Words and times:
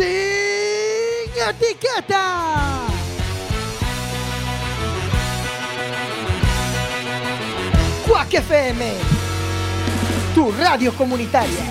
Sin 0.00 1.32
etiqueta. 1.50 2.86
Cuac 8.08 8.32
FM, 8.32 8.92
tu 10.34 10.52
radio 10.52 10.94
comunitaria. 10.94 11.66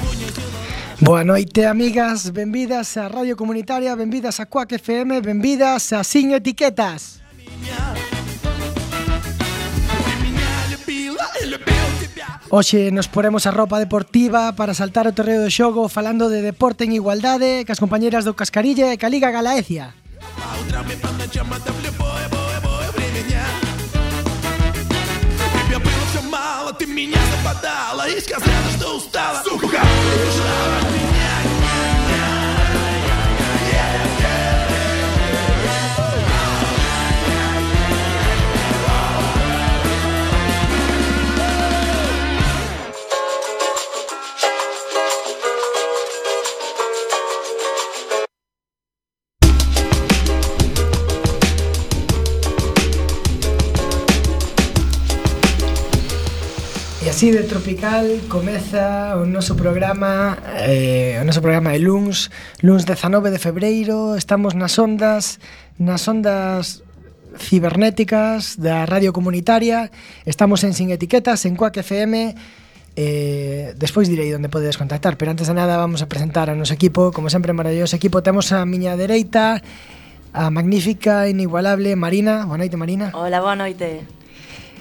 Boa 0.99 1.23
noite, 1.23 1.65
amigas, 1.65 2.29
benvidas 2.29 2.95
á 2.97 3.09
Radio 3.09 3.35
Comunitaria, 3.35 3.95
benvidas 3.95 4.39
a 4.39 4.45
Cuac 4.45 4.73
FM, 4.73 5.21
benvidas 5.21 5.91
a 5.91 6.03
Sin 6.03 6.31
Etiquetas. 6.31 7.23
Hoxe 12.50 12.90
nos 12.92 13.08
poremos 13.08 13.46
a 13.46 13.52
roupa 13.52 13.80
deportiva 13.80 14.54
para 14.54 14.74
saltar 14.74 15.08
o 15.08 15.16
terreo 15.16 15.42
de 15.42 15.50
xogo 15.50 15.88
falando 15.88 16.28
de 16.28 16.44
deporte 16.44 16.84
en 16.84 16.92
igualdade 16.92 17.64
cas 17.66 17.80
compañeras 17.80 18.22
do 18.22 18.36
Cascarilla 18.36 18.92
e 18.92 19.00
ca 19.00 19.08
Liga 19.08 19.32
Galaecia. 19.32 19.96
мало 26.34 26.72
Ты 26.72 26.86
меня 26.86 27.18
западала 27.30 28.08
и 28.08 28.20
сказала, 28.20 28.70
что 28.76 28.96
устала 28.96 29.42
Сука, 29.44 29.82
убежала 29.82 31.17
Así 57.19 57.31
de 57.31 57.43
tropical 57.43 58.07
comeza 58.29 59.19
o 59.19 59.27
noso 59.27 59.59
programa 59.59 60.39
eh, 60.63 61.19
o 61.19 61.27
noso 61.27 61.43
programa 61.43 61.75
de 61.75 61.83
Luns 61.83 62.31
Luns 62.63 62.87
19 62.87 63.27
de 63.27 63.35
febreiro 63.35 64.15
Estamos 64.15 64.55
nas 64.55 64.79
ondas 64.79 65.43
Nas 65.75 66.07
ondas 66.07 66.79
cibernéticas 67.35 68.55
da 68.55 68.87
radio 68.87 69.11
comunitaria 69.11 69.91
Estamos 70.23 70.63
en 70.63 70.71
Sin 70.71 70.95
Etiquetas, 70.95 71.43
en 71.43 71.59
Cuac 71.59 71.75
FM 71.83 72.39
Eh, 72.95 73.75
despois 73.75 74.07
direi 74.07 74.31
onde 74.31 74.47
podedes 74.47 74.79
contactar 74.79 75.19
Pero 75.19 75.35
antes 75.35 75.51
de 75.51 75.55
nada 75.59 75.75
vamos 75.75 75.99
a 75.99 76.07
presentar 76.07 76.47
a 76.47 76.55
noso 76.55 76.71
equipo 76.71 77.11
Como 77.11 77.27
sempre, 77.27 77.51
maravilloso 77.51 77.99
equipo 77.99 78.23
Temos 78.23 78.55
a 78.55 78.63
miña 78.63 78.95
dereita 78.95 79.59
A 80.31 80.47
magnífica, 80.47 81.27
inigualable 81.27 81.99
Marina. 81.99 82.47
Boa 82.47 82.63
noite, 82.63 82.79
Marina. 82.79 83.11
Hola, 83.11 83.43
boa 83.43 83.59
noite. 83.59 84.18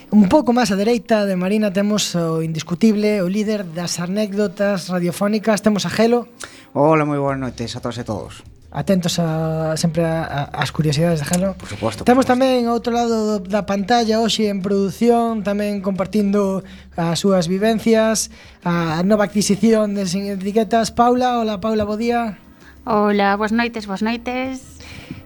Un 0.09 0.25
pouco 0.33 0.57
máis 0.57 0.73
á 0.73 0.77
dereita 0.81 1.29
de 1.29 1.37
Marina 1.37 1.69
temos 1.69 2.17
o 2.17 2.41
indiscutible, 2.41 3.21
o 3.21 3.29
líder 3.29 3.69
das 3.77 4.01
anécdotas 4.01 4.89
radiofónicas, 4.89 5.61
temos 5.61 5.85
a 5.85 5.93
Gelo. 5.93 6.33
Hola, 6.73 7.05
moi 7.05 7.21
boas 7.21 7.37
noites 7.37 7.77
a 7.77 7.85
todos 7.85 8.01
e 8.01 8.09
todos. 8.09 8.41
Atentos 8.73 9.21
a, 9.21 9.77
sempre 9.77 10.09
ás 10.09 10.73
curiosidades 10.73 11.21
de 11.21 11.29
Gelo. 11.29 11.61
Por 11.61 11.69
suposto. 11.69 12.09
Temos 12.09 12.25
por 12.25 12.33
tamén 12.33 12.65
ao 12.65 12.81
outro 12.81 12.97
lado 12.97 13.37
da 13.45 13.69
pantalla 13.69 14.25
hoxe 14.25 14.49
en 14.49 14.65
produción, 14.65 15.45
tamén 15.45 15.85
compartindo 15.85 16.65
as 16.97 17.21
súas 17.21 17.45
vivencias, 17.45 18.33
a 18.65 19.05
nova 19.05 19.29
adquisición 19.29 19.93
de 19.93 20.09
Sin 20.09 20.25
Etiquetas, 20.25 20.89
Paula. 20.89 21.37
Hola, 21.37 21.61
Paula, 21.61 21.85
bo 21.85 22.01
día. 22.01 22.41
Hola, 22.89 23.37
boas 23.37 23.53
noites, 23.53 23.85
boas 23.85 24.01
noites. 24.01 24.78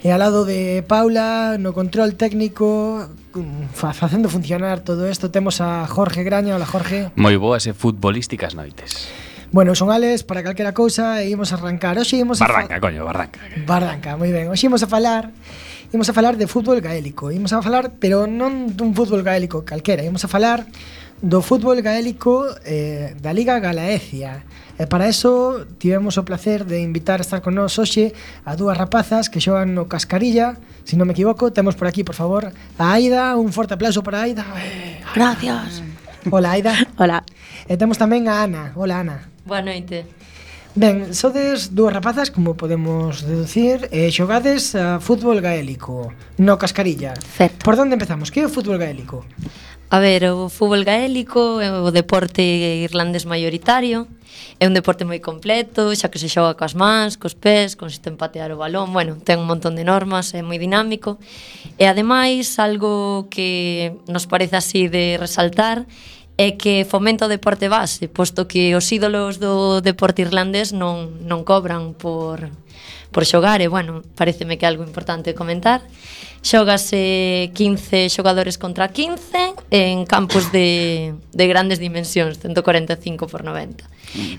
E 0.02 0.10
ao 0.10 0.18
lado 0.18 0.44
de 0.44 0.82
Paula, 0.86 1.58
no 1.58 1.70
control 1.72 2.18
técnico, 2.18 3.06
mm, 3.34 3.74
facendo 3.74 4.28
funcionar 4.28 4.80
todo 4.80 5.06
isto, 5.06 5.30
temos 5.30 5.60
a 5.62 5.86
Jorge 5.86 6.22
Graña. 6.22 6.54
Hola, 6.54 6.66
Jorge. 6.66 7.14
Moi 7.14 7.38
boas 7.38 7.66
e 7.66 7.72
futbolísticas 7.72 8.58
noites. 8.58 9.10
Bueno, 9.52 9.76
son 9.76 9.92
ales 9.92 10.24
para 10.24 10.40
calquera 10.40 10.72
cousa 10.72 11.20
e 11.20 11.30
imos 11.30 11.52
arrancar. 11.52 12.00
Hoxe 12.00 12.16
imos 12.18 12.40
a 12.40 12.48
Barranca, 12.48 12.80
coño, 12.80 13.04
Barranca. 13.04 13.38
Barranca, 13.68 14.16
moi 14.16 14.32
ben. 14.32 14.48
Hoxe 14.48 14.66
imos 14.66 14.82
a 14.82 14.88
falar 14.88 15.30
Imos 15.92 16.08
a 16.08 16.14
falar 16.14 16.38
de 16.38 16.46
fútbol 16.48 16.80
gaélico. 16.80 17.30
Imos 17.30 17.52
a 17.52 17.60
falar, 17.60 17.92
pero 18.00 18.24
non 18.24 18.72
dun 18.72 18.96
fútbol 18.96 19.20
gaélico 19.20 19.60
calquera. 19.60 20.00
Imos 20.00 20.24
a 20.24 20.28
falar 20.28 20.64
do 21.20 21.44
fútbol 21.44 21.84
gaélico 21.84 22.48
eh, 22.64 23.12
da 23.20 23.36
Liga 23.36 23.60
Galaecia 23.60 24.40
E 24.80 24.88
para 24.88 25.08
eso 25.08 25.66
tivemos 25.76 26.16
o 26.16 26.24
placer 26.24 26.64
de 26.64 26.80
invitar 26.80 27.20
a 27.20 27.26
estar 27.26 27.44
con 27.44 27.56
nós 27.56 27.76
hoxe 27.76 28.16
a 28.48 28.56
dúas 28.56 28.76
rapazas 28.76 29.28
que 29.28 29.42
xogan 29.42 29.76
no 29.76 29.90
Cascarilla, 29.90 30.56
se 30.82 30.92
si 30.92 31.00
non 31.00 31.06
me 31.06 31.14
equivoco, 31.14 31.52
temos 31.52 31.76
por 31.76 31.86
aquí, 31.86 32.02
por 32.02 32.16
favor, 32.16 32.50
a 32.52 32.84
Aida, 32.92 33.36
un 33.36 33.52
forte 33.52 33.76
aplauso 33.76 34.00
para 34.02 34.24
Aida. 34.24 34.42
Gracias. 35.14 35.84
Hola 36.30 36.56
Aida. 36.56 36.74
Hola. 36.96 37.22
E 37.68 37.76
temos 37.76 38.00
tamén 38.00 38.26
a 38.26 38.42
Ana. 38.42 38.72
Hola 38.74 39.04
Ana. 39.04 39.16
Boa 39.44 39.62
noite. 39.62 40.06
Ben, 40.72 41.12
sodes 41.12 41.76
dúas 41.76 41.92
rapazas, 41.92 42.32
como 42.32 42.56
podemos 42.56 43.28
deducir, 43.28 43.92
e 43.92 44.08
xogades 44.08 44.72
a 44.72 45.04
fútbol 45.04 45.44
gaélico 45.44 46.16
no 46.40 46.56
Cascarilla. 46.56 47.12
Certo. 47.12 47.60
Por 47.60 47.76
onde 47.76 48.00
empezamos? 48.00 48.32
Que 48.32 48.40
é 48.40 48.48
o 48.48 48.52
fútbol 48.52 48.80
gaélico? 48.80 49.20
A 49.92 50.00
ver, 50.00 50.24
o 50.32 50.48
fútbol 50.48 50.80
gaélico 50.80 51.60
é 51.60 51.68
o 51.68 51.92
deporte 51.92 52.40
irlandés 52.88 53.28
maioritario 53.28 54.08
É 54.60 54.68
un 54.68 54.74
deporte 54.76 55.02
moi 55.02 55.18
completo, 55.18 55.90
xa 55.96 56.12
que 56.12 56.22
se 56.22 56.30
xoga 56.30 56.54
coas 56.54 56.78
mans, 56.78 57.18
cos 57.18 57.34
pés, 57.34 57.74
consiste 57.74 58.08
en 58.08 58.16
patear 58.16 58.54
o 58.54 58.60
balón, 58.60 58.92
bueno, 58.92 59.18
ten 59.20 59.42
un 59.42 59.48
montón 59.50 59.74
de 59.74 59.82
normas, 59.82 60.32
é 60.32 60.42
moi 60.44 60.60
dinámico. 60.60 61.18
E 61.80 61.84
ademais, 61.90 62.58
algo 62.62 63.26
que 63.32 63.98
nos 64.06 64.30
parece 64.30 64.56
así 64.56 64.86
de 64.86 65.18
resaltar 65.18 65.84
é 66.38 66.56
que 66.56 66.88
fomenta 66.88 67.26
o 67.26 67.32
deporte 67.32 67.68
base, 67.68 68.08
posto 68.08 68.48
que 68.48 68.72
os 68.72 68.88
ídolos 68.88 69.36
do 69.36 69.84
deporte 69.84 70.24
irlandés 70.24 70.72
non, 70.72 71.20
non 71.22 71.44
cobran 71.44 71.92
por 71.92 72.48
por 73.12 73.28
xogar 73.28 73.60
e, 73.60 73.68
bueno, 73.68 74.02
pareceme 74.16 74.56
que 74.56 74.64
é 74.64 74.68
algo 74.72 74.82
importante 74.82 75.36
comentar. 75.36 75.84
Xógase 76.42 77.54
15 77.54 78.10
xogadores 78.10 78.58
contra 78.58 78.90
15 78.90 79.70
en 79.70 80.08
campos 80.08 80.50
de, 80.50 81.14
de 81.30 81.44
grandes 81.46 81.78
dimensións, 81.78 82.40
145 82.40 83.28
por 83.28 83.44
90. 83.44 83.84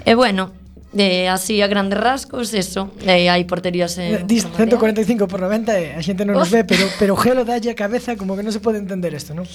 E, 0.04 0.12
bueno, 0.18 0.52
De 0.94 1.28
así 1.28 1.62
a 1.62 1.68
grandes 1.68 1.98
rasgos, 1.98 2.54
eso. 2.54 2.94
Eh, 3.02 3.26
de, 3.26 3.34
hai 3.34 3.44
porterías 3.50 3.98
en 3.98 4.30
Dis 4.30 4.46
145 4.46 5.26
por 5.26 5.42
90 5.42 5.74
e 5.74 5.98
eh, 5.98 5.98
a 5.98 6.02
xente 6.06 6.22
non 6.22 6.38
nos 6.38 6.54
ve, 6.54 6.62
pero 6.62 6.86
pero 7.02 7.18
Gelo 7.18 7.42
dalle 7.44 7.74
a 7.74 7.78
cabeza 7.78 8.14
como 8.14 8.38
que 8.38 8.46
non 8.46 8.54
se 8.54 8.62
pode 8.62 8.78
entender 8.78 9.10
isto, 9.10 9.34
non? 9.34 9.50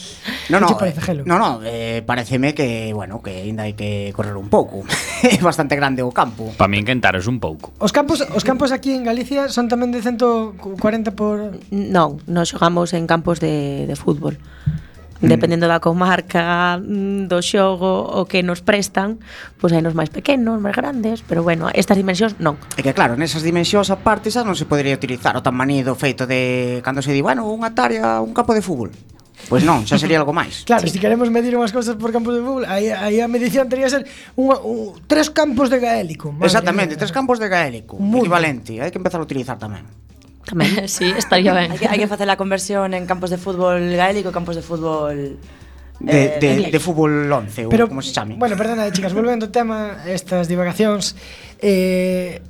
No, 0.51 0.59
no, 0.59 0.75
no, 0.75 0.75
parece, 0.75 0.99
Gelo? 0.99 1.23
no, 1.23 1.39
no 1.39 1.63
eh, 1.63 2.03
pareceme 2.03 2.59
que, 2.59 2.91
bueno, 2.91 3.23
que 3.23 3.47
ainda 3.47 3.71
hai 3.71 3.79
que 3.79 4.11
correr 4.19 4.35
un 4.35 4.51
pouco. 4.51 4.83
É 5.19 5.35
bastante 5.43 5.75
grande 5.75 6.03
o 6.07 6.15
campo. 6.15 6.55
Para 6.55 6.71
min 6.71 6.87
quentaros 6.87 7.27
un 7.27 7.43
pouco. 7.43 7.75
Os 7.83 7.91
campos 7.91 8.23
os 8.23 8.47
campos 8.47 8.71
aquí 8.71 8.95
en 8.95 9.03
Galicia 9.03 9.51
son 9.51 9.67
tamén 9.67 9.91
de 9.91 9.99
140 10.03 10.59
por 11.15 11.59
Non, 11.71 12.19
non 12.27 12.45
xogamos 12.47 12.95
en 12.95 13.07
campos 13.07 13.39
de, 13.39 13.87
de 13.87 13.95
fútbol. 13.99 14.39
Mm. 15.19 15.35
Dependendo 15.35 15.67
da 15.67 15.83
comarca 15.83 16.79
mm, 16.79 17.27
do 17.27 17.43
xogo 17.43 18.07
o 18.07 18.31
que 18.31 18.47
nos 18.47 18.63
prestan, 18.63 19.19
pois 19.59 19.75
hai 19.75 19.83
nos 19.83 19.99
máis 19.99 20.15
pequenos, 20.15 20.63
máis 20.63 20.79
grandes, 20.79 21.27
pero 21.27 21.43
bueno, 21.43 21.67
estas 21.75 21.99
dimensións 21.99 22.39
non. 22.39 22.55
É 22.79 22.87
que 22.87 22.95
claro, 22.95 23.19
nesas 23.19 23.43
dimensións 23.43 23.91
aparte 23.91 24.31
xa 24.31 24.47
non 24.47 24.55
se 24.55 24.63
podería 24.63 24.95
utilizar 24.95 25.35
o 25.35 25.43
tamaño 25.43 25.83
do 25.83 25.99
feito 25.99 26.23
de 26.23 26.79
cando 26.87 27.03
se 27.03 27.11
di, 27.11 27.19
bueno, 27.19 27.51
unha 27.51 27.75
hectárea, 27.75 28.23
un 28.23 28.31
campo 28.31 28.55
de 28.55 28.63
fútbol. 28.63 28.95
Pois 29.47 29.63
non, 29.67 29.87
xa 29.87 29.99
sería 29.99 30.23
algo 30.23 30.35
máis. 30.35 30.63
Claro, 30.69 30.87
se 30.87 30.95
sí. 30.95 30.99
si 30.99 31.03
queremos 31.03 31.31
medir 31.35 31.55
unhas 31.59 31.75
cousas 31.75 31.99
por 31.99 32.15
campos 32.15 32.39
de 32.39 32.43
fútbol, 32.43 32.67
aí, 32.71 32.91
aí 32.91 33.19
a 33.19 33.27
medición 33.27 33.67
teria 33.67 33.91
ser 33.91 34.07
unha, 34.39 34.59
un, 34.63 35.03
tres 35.11 35.35
campos 35.35 35.67
de 35.67 35.83
gaélico. 35.83 36.31
Exactamente, 36.43 36.95
mía. 36.95 37.03
tres 37.03 37.11
campos 37.11 37.43
de 37.43 37.51
gaélico, 37.51 37.99
equivalente. 37.99 38.79
Hai 38.79 38.95
que 38.95 38.99
empezar 39.03 39.19
a 39.19 39.27
utilizar 39.27 39.59
tamén. 39.59 39.87
Tamén. 40.49 40.89
sí, 40.97 41.13
estaría 41.13 41.53
ben. 41.53 41.69
hai, 41.71 41.79
que, 41.79 41.87
hai 41.87 42.01
que 42.01 42.09
facer 42.09 42.25
a 42.25 42.41
conversión 42.41 42.97
en 42.97 43.05
campos 43.05 43.29
de 43.29 43.37
fútbol 43.37 43.85
gaélico, 43.93 44.33
campos 44.33 44.57
de 44.57 44.65
fútbol 44.65 45.37
de, 46.01 46.25
eh, 46.25 46.39
de, 46.41 46.71
de 46.73 46.81
fútbol 46.81 47.29
11 47.29 47.69
Pero, 47.69 47.85
ou 47.85 47.93
como 47.93 48.01
se 48.01 48.17
chame. 48.17 48.41
Bueno, 48.41 48.57
perdona, 48.57 48.89
chicas, 48.89 49.13
volvendo 49.13 49.47
ao 49.47 49.53
tema 49.53 50.01
estas 50.09 50.49
divagacións 50.49 51.13
eh, 51.61 52.41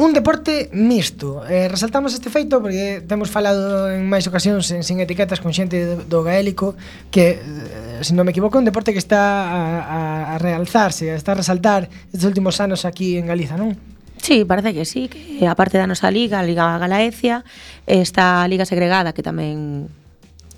un 0.00 0.16
deporte 0.16 0.72
mixto. 0.72 1.44
Eh, 1.44 1.68
resaltamos 1.68 2.16
este 2.16 2.32
feito 2.32 2.56
porque 2.62 3.04
temos 3.04 3.28
falado 3.28 3.92
en 3.92 4.08
máis 4.08 4.24
ocasións 4.24 4.72
en 4.72 4.80
sin 4.80 4.96
etiquetas 5.04 5.44
con 5.44 5.52
xente 5.52 6.00
do 6.08 6.24
gaélico 6.24 6.72
que, 7.12 7.36
eh, 7.36 8.00
se 8.00 8.16
non 8.16 8.24
me 8.24 8.32
equivoco, 8.32 8.56
é 8.56 8.64
un 8.64 8.68
deporte 8.68 8.96
que 8.96 9.02
está 9.02 9.44
a, 9.44 9.60
a, 9.84 10.00
a 10.32 10.34
realzarse, 10.40 11.12
a 11.12 11.20
está 11.20 11.36
a 11.36 11.40
resaltar 11.44 11.92
estes 12.08 12.24
últimos 12.24 12.56
anos 12.64 12.88
aquí 12.88 13.20
en 13.20 13.28
Galiza, 13.28 13.60
non? 13.60 13.76
Sí, 14.20 14.44
parece 14.44 14.74
que 14.74 14.84
sí, 14.84 15.08
que 15.08 15.46
a 15.48 15.56
parte 15.56 15.80
da 15.80 15.88
nosa 15.88 16.12
liga, 16.12 16.40
a 16.40 16.44
Liga 16.44 16.76
Galaecia, 16.76 17.44
está 17.88 18.44
a 18.44 18.48
Liga 18.48 18.68
Segregada, 18.68 19.16
que 19.16 19.24
tamén 19.24 19.88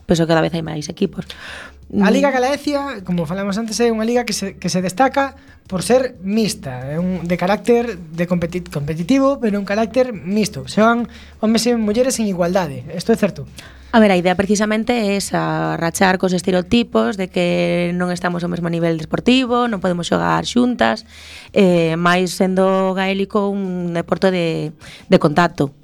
penso 0.04 0.26
que 0.26 0.30
cada 0.34 0.42
vez 0.42 0.50
hai 0.50 0.66
máis 0.66 0.90
equipos. 0.90 1.24
A 1.92 2.10
Liga 2.10 2.32
Galaecia, 2.32 3.04
como 3.06 3.28
falamos 3.28 3.54
antes, 3.60 3.78
é 3.78 3.92
unha 3.92 4.02
liga 4.02 4.26
que 4.26 4.34
se, 4.34 4.58
que 4.58 4.72
se 4.72 4.80
destaca 4.82 5.36
por 5.70 5.86
ser 5.86 6.18
mixta, 6.24 6.90
é 6.90 6.98
un 6.98 7.22
de 7.22 7.36
carácter 7.38 8.00
de 8.00 8.24
competi 8.26 8.66
competitivo, 8.66 9.38
pero 9.38 9.60
un 9.60 9.68
carácter 9.68 10.10
mixto. 10.10 10.66
Xogan 10.66 11.06
homes 11.38 11.62
e 11.68 11.78
mulleres 11.78 12.18
en 12.18 12.26
igualdade, 12.26 12.82
isto 12.96 13.14
é 13.14 13.16
certo? 13.16 13.46
A 13.92 14.00
ver, 14.00 14.10
a 14.10 14.16
idea 14.16 14.34
precisamente 14.34 14.96
é 14.96 15.20
esa, 15.20 15.76
rachar 15.76 16.16
cos 16.16 16.32
estereotipos 16.32 17.20
de 17.20 17.28
que 17.28 17.92
non 17.92 18.08
estamos 18.08 18.40
ao 18.40 18.48
mesmo 18.48 18.72
nivel 18.72 18.96
deportivo, 18.96 19.68
non 19.68 19.84
podemos 19.84 20.08
xogar 20.08 20.48
xuntas, 20.48 21.04
eh, 21.52 21.92
máis 22.00 22.32
sendo 22.32 22.96
gaélico 22.96 23.52
un 23.52 23.92
deporte 23.92 24.32
de, 24.32 24.72
de 25.12 25.18
contacto, 25.20 25.76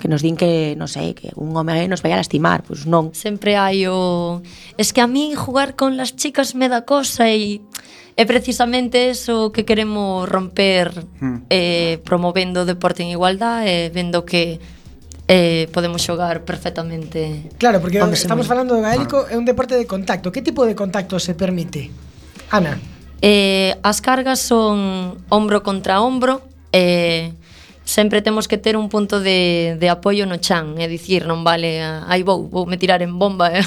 que 0.00 0.08
nos 0.08 0.24
din 0.24 0.40
que, 0.40 0.72
non 0.80 0.88
sei, 0.88 1.12
que 1.12 1.28
un 1.36 1.52
home 1.52 1.84
nos 1.84 2.00
vai 2.00 2.16
a 2.16 2.20
lastimar, 2.22 2.64
pois 2.64 2.88
non. 2.88 3.12
Sempre 3.12 3.60
hai 3.60 3.84
o... 3.84 4.40
Es 4.80 4.96
que 4.96 5.04
a 5.04 5.10
mí 5.10 5.36
jugar 5.36 5.76
con 5.76 6.00
las 6.00 6.16
chicas 6.16 6.56
me 6.56 6.72
da 6.72 6.88
cosa 6.88 7.28
e 7.28 7.60
é 8.16 8.24
precisamente 8.24 9.12
eso 9.12 9.52
que 9.52 9.68
queremos 9.68 10.24
romper 10.24 11.04
hmm. 11.20 11.44
eh, 11.52 12.00
promovendo 12.08 12.64
o 12.64 12.68
deporte 12.68 13.04
en 13.04 13.12
igualdad 13.12 13.68
e 13.68 13.86
eh, 13.86 13.88
vendo 13.92 14.24
que 14.24 14.64
eh, 15.28 15.68
podemos 15.72 16.00
xogar 16.00 16.42
perfectamente. 16.42 17.52
Claro, 17.58 17.80
porque 17.80 17.98
estamos 17.98 18.46
muy... 18.46 18.48
falando 18.48 18.74
do 18.74 18.80
gaélico, 18.80 19.28
ah. 19.28 19.32
é 19.32 19.36
un 19.36 19.44
deporte 19.44 19.76
de 19.76 19.84
contacto. 19.84 20.32
Que 20.32 20.40
tipo 20.40 20.64
de 20.64 20.74
contacto 20.74 21.20
se 21.20 21.36
permite? 21.36 21.92
Ana. 22.50 22.80
Eh, 23.20 23.76
as 23.84 24.00
cargas 24.00 24.40
son 24.40 25.20
ombro 25.28 25.60
contra 25.62 26.00
ombro, 26.00 26.40
eh, 26.72 27.36
sempre 27.88 28.20
temos 28.20 28.48
que 28.48 28.58
ter 28.58 28.76
un 28.76 28.90
punto 28.90 29.18
de, 29.18 29.78
de 29.80 29.88
apoio 29.88 30.26
no 30.26 30.36
chan, 30.36 30.76
é 30.76 30.84
dicir, 30.84 31.24
non 31.24 31.40
vale, 31.40 31.80
aí 31.80 32.20
vou, 32.20 32.44
vou 32.44 32.68
me 32.68 32.76
tirar 32.76 33.00
en 33.00 33.16
bomba 33.16 33.48
e, 33.48 33.64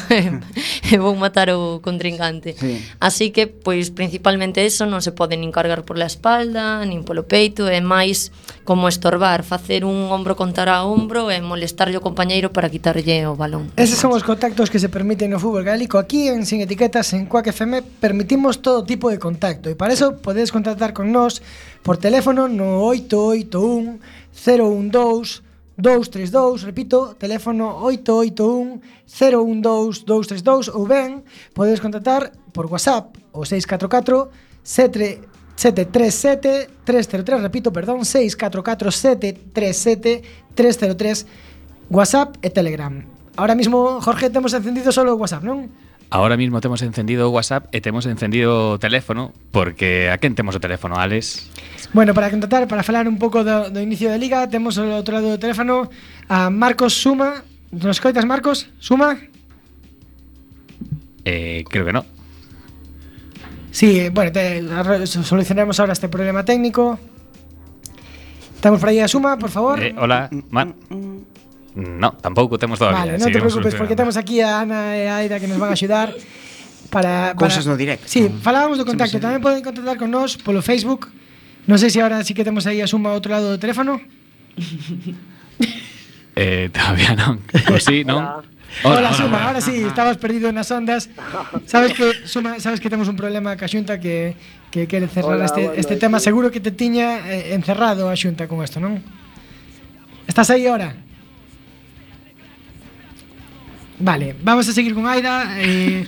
e 0.93 0.95
vou 1.01 1.17
matar 1.17 1.49
o 1.49 1.81
contrincante. 1.81 2.53
Sí. 2.53 2.77
Así 3.01 3.33
que, 3.33 3.49
pois, 3.49 3.89
principalmente 3.89 4.61
eso 4.61 4.85
non 4.85 5.01
se 5.01 5.09
pode 5.09 5.33
nin 5.41 5.49
cargar 5.49 5.81
pola 5.81 6.05
espalda, 6.05 6.85
nin 6.85 7.01
polo 7.01 7.25
peito, 7.25 7.65
é 7.65 7.81
máis 7.81 8.29
como 8.61 8.85
estorbar, 8.85 9.41
facer 9.41 9.89
un 9.89 10.13
ombro 10.13 10.37
contra 10.37 10.85
ombro 10.85 11.33
e 11.33 11.41
molestarlle 11.41 11.97
o 11.97 12.05
compañeiro 12.05 12.53
para 12.53 12.69
quitarlle 12.69 13.25
o 13.25 13.33
balón. 13.33 13.73
Eses 13.73 13.97
son 13.97 14.13
os 14.13 14.21
contactos 14.21 14.69
que 14.69 14.77
se 14.77 14.93
permiten 14.93 15.33
no 15.33 15.41
fútbol 15.41 15.65
gaélico. 15.65 15.97
Aquí 15.97 16.29
en 16.29 16.45
Sin 16.45 16.61
Etiquetas, 16.61 17.09
en 17.17 17.25
Quack 17.25 17.57
FM, 17.57 17.81
permitimos 17.97 18.61
todo 18.61 18.85
tipo 18.85 19.09
de 19.09 19.17
contacto 19.17 19.65
e 19.65 19.73
para 19.73 19.97
eso 19.97 20.21
podedes 20.21 20.53
contactar 20.53 20.93
con 20.93 21.09
nós 21.09 21.41
por 21.83 21.97
teléfono 21.97 22.47
no 22.47 22.85
881 22.85 23.99
012 24.33 25.41
232, 25.77 26.63
repito, 26.63 27.15
teléfono 27.17 27.81
881 27.81 28.81
012 29.61 30.05
232 30.05 30.69
ou 30.69 30.85
ben 30.85 31.25
podedes 31.57 31.81
contactar 31.81 32.31
por 32.53 32.69
WhatsApp 32.69 33.17
o 33.33 33.45
644 33.45 34.29
737 34.61 36.69
303, 36.85 37.41
repito, 37.41 37.73
perdón, 37.73 38.05
644 38.05 38.91
737 38.91 40.21
303 40.53 41.25
WhatsApp 41.89 42.37
e 42.41 42.49
Telegram. 42.49 43.03
Ahora 43.35 43.55
mismo, 43.55 43.99
Jorge, 44.01 44.29
temos 44.29 44.53
encendido 44.53 44.91
solo 44.91 45.13
o 45.13 45.17
WhatsApp, 45.17 45.43
non? 45.43 45.71
Ahora 46.11 46.35
mismo 46.35 46.59
temos 46.59 46.81
encendido 46.81 47.29
o 47.29 47.31
WhatsApp 47.31 47.71
e 47.71 47.79
temos 47.79 48.03
encendido 48.03 48.75
o 48.75 48.79
teléfono 48.83 49.31
porque 49.55 50.11
a 50.11 50.19
quen 50.19 50.35
temos 50.35 50.51
o 50.51 50.59
teléfono, 50.59 50.99
Alex? 50.99 51.47
Bueno, 51.95 52.11
para 52.11 52.27
contactar, 52.27 52.67
para 52.67 52.83
falar 52.83 53.07
un 53.07 53.15
pouco 53.15 53.47
do, 53.47 53.71
do 53.71 53.79
inicio 53.79 54.11
da 54.11 54.19
liga, 54.19 54.43
temos 54.51 54.75
ao 54.75 54.91
outro 54.91 55.15
lado 55.15 55.31
do 55.31 55.39
teléfono 55.39 55.87
a 56.27 56.51
Marcos 56.51 56.99
Suma. 56.99 57.47
Nos 57.71 58.03
coitas, 58.03 58.27
Marcos? 58.27 58.67
Suma? 58.83 59.23
Eh, 61.23 61.63
creo 61.71 61.87
que 61.87 61.95
no. 61.95 62.03
Sí, 63.71 64.11
bueno, 64.11 64.35
te, 64.35 64.59
solucionamos 65.07 65.79
ahora 65.79 65.95
este 65.95 66.11
problema 66.11 66.43
técnico. 66.43 66.99
Estamos 68.59 68.83
por 68.83 68.91
aí 68.91 68.99
a 68.99 69.07
Suma, 69.07 69.39
por 69.39 69.49
favor. 69.49 69.79
Eh, 69.79 69.95
hola, 69.95 70.27
Mar. 70.51 70.75
No, 71.75 72.11
tampouco 72.19 72.59
temos 72.59 72.79
todavía. 72.79 72.99
Vale, 72.99 73.17
non 73.17 73.31
te 73.31 73.39
preocupes, 73.39 73.75
porque 73.79 73.95
temos 73.95 74.19
aquí 74.19 74.43
a 74.43 74.67
Ana 74.67 74.99
e 74.99 75.07
a 75.07 75.23
Aida 75.23 75.39
que 75.39 75.47
nos 75.47 75.55
van 75.55 75.71
a 75.71 75.75
axudar. 75.75 76.11
Para, 76.91 77.31
para... 77.31 77.39
Cousas 77.39 77.63
no 77.63 77.79
directo. 77.79 78.11
Sí, 78.11 78.27
falábamos 78.43 78.75
do 78.75 78.83
contacto. 78.83 79.23
Tamén 79.23 79.39
poden 79.39 79.63
contactar 79.63 79.95
con 79.95 80.11
nós 80.11 80.35
polo 80.35 80.59
Facebook. 80.59 81.07
Non 81.71 81.79
sei 81.79 81.87
se 81.87 82.03
agora 82.03 82.19
sí 82.27 82.35
que 82.35 82.43
temos 82.43 82.67
aí 82.67 82.83
a 82.83 82.87
suma 82.91 83.15
ao 83.15 83.15
outro 83.15 83.31
lado 83.31 83.47
do 83.47 83.57
teléfono. 83.61 84.03
eh, 86.35 86.67
todavía 86.75 87.15
non. 87.15 87.39
Pois 87.63 87.87
sí, 87.87 88.03
non? 88.03 88.43
Hola, 88.83 88.99
hola, 88.99 88.99
hola 88.99 89.11
Suma, 89.15 89.37
hola. 89.39 89.47
ahora 89.47 89.61
sí, 89.61 89.83
estabas 89.83 90.15
perdido 90.19 90.51
nas 90.51 90.71
ondas. 90.71 91.07
Sabes 91.67 91.95
que 91.95 92.27
Suma, 92.27 92.59
sabes 92.59 92.79
que 92.79 92.91
temos 92.91 93.07
un 93.07 93.15
problema 93.15 93.55
ca 93.55 93.71
Xunta 93.71 93.99
que 93.99 94.35
que 94.71 94.87
quere 94.87 95.07
cerrar 95.07 95.39
hola, 95.39 95.45
este 95.45 95.67
bueno, 95.67 95.79
este 95.79 95.95
tema, 95.95 96.19
seguro 96.19 96.51
que 96.51 96.59
te 96.59 96.71
tiña 96.71 97.27
eh, 97.27 97.55
encerrado 97.55 98.11
a 98.11 98.15
Xunta 98.15 98.47
con 98.47 98.63
isto, 98.63 98.79
non? 98.79 98.99
Estás 100.27 100.51
aí 100.51 100.67
ahora? 100.67 101.10
Vale, 104.01 104.35
vamos 104.41 104.67
a 104.67 104.73
seguir 104.73 104.93
con 104.95 105.05
Aida. 105.05 105.45
Eh, 105.57 106.05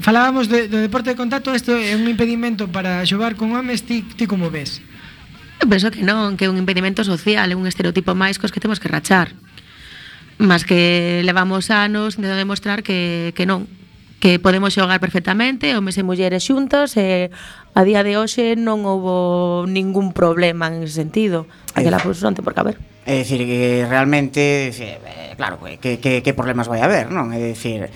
falábamos 0.00 0.48
de, 0.48 0.68
do 0.68 0.76
deporte 0.76 1.10
de 1.10 1.16
contacto, 1.16 1.56
isto 1.56 1.72
é 1.72 1.96
un 1.96 2.04
impedimento 2.04 2.68
para 2.68 3.00
xogar 3.08 3.34
con 3.34 3.56
homes, 3.56 3.82
ti, 3.82 4.04
ti 4.04 4.28
como 4.28 4.52
ves? 4.52 4.84
Eu 5.56 5.66
penso 5.68 5.88
que 5.88 6.04
non, 6.04 6.36
que 6.36 6.44
é 6.44 6.52
un 6.52 6.60
impedimento 6.60 7.00
social, 7.00 7.48
é 7.48 7.56
un 7.56 7.64
estereotipo 7.64 8.12
máis 8.12 8.36
cos 8.36 8.52
que 8.52 8.60
temos 8.60 8.76
que 8.76 8.92
rachar. 8.92 9.32
Mas 10.36 10.68
que 10.68 11.24
levamos 11.24 11.72
anos 11.72 12.20
de 12.20 12.28
demostrar 12.28 12.84
que, 12.84 13.32
que 13.32 13.48
non, 13.48 13.64
que 14.20 14.36
podemos 14.36 14.76
xogar 14.76 15.00
perfectamente, 15.00 15.72
homes 15.72 15.96
e 15.96 16.04
mulleres 16.04 16.44
xuntos, 16.44 16.92
e 17.00 17.32
a 17.72 17.82
día 17.88 18.04
de 18.04 18.20
hoxe 18.20 18.52
non 18.52 18.84
houbo 18.84 19.64
ningún 19.64 20.12
problema 20.12 20.68
en 20.68 20.84
ese 20.84 21.00
sentido. 21.00 21.48
Aquela 21.72 21.96
pues, 22.04 22.20
non 22.20 22.36
ten 22.36 22.44
por 22.44 22.52
que. 22.52 22.76
É 23.08 23.24
dicir, 23.24 23.42
que 23.48 23.86
realmente, 23.88 24.70
eh, 24.70 25.34
claro, 25.36 25.56
que, 25.80 25.98
que, 25.98 26.20
que 26.20 26.32
problemas 26.36 26.68
vai 26.68 26.84
haber, 26.84 27.08
non? 27.08 27.32
É 27.32 27.40
dicir, 27.40 27.88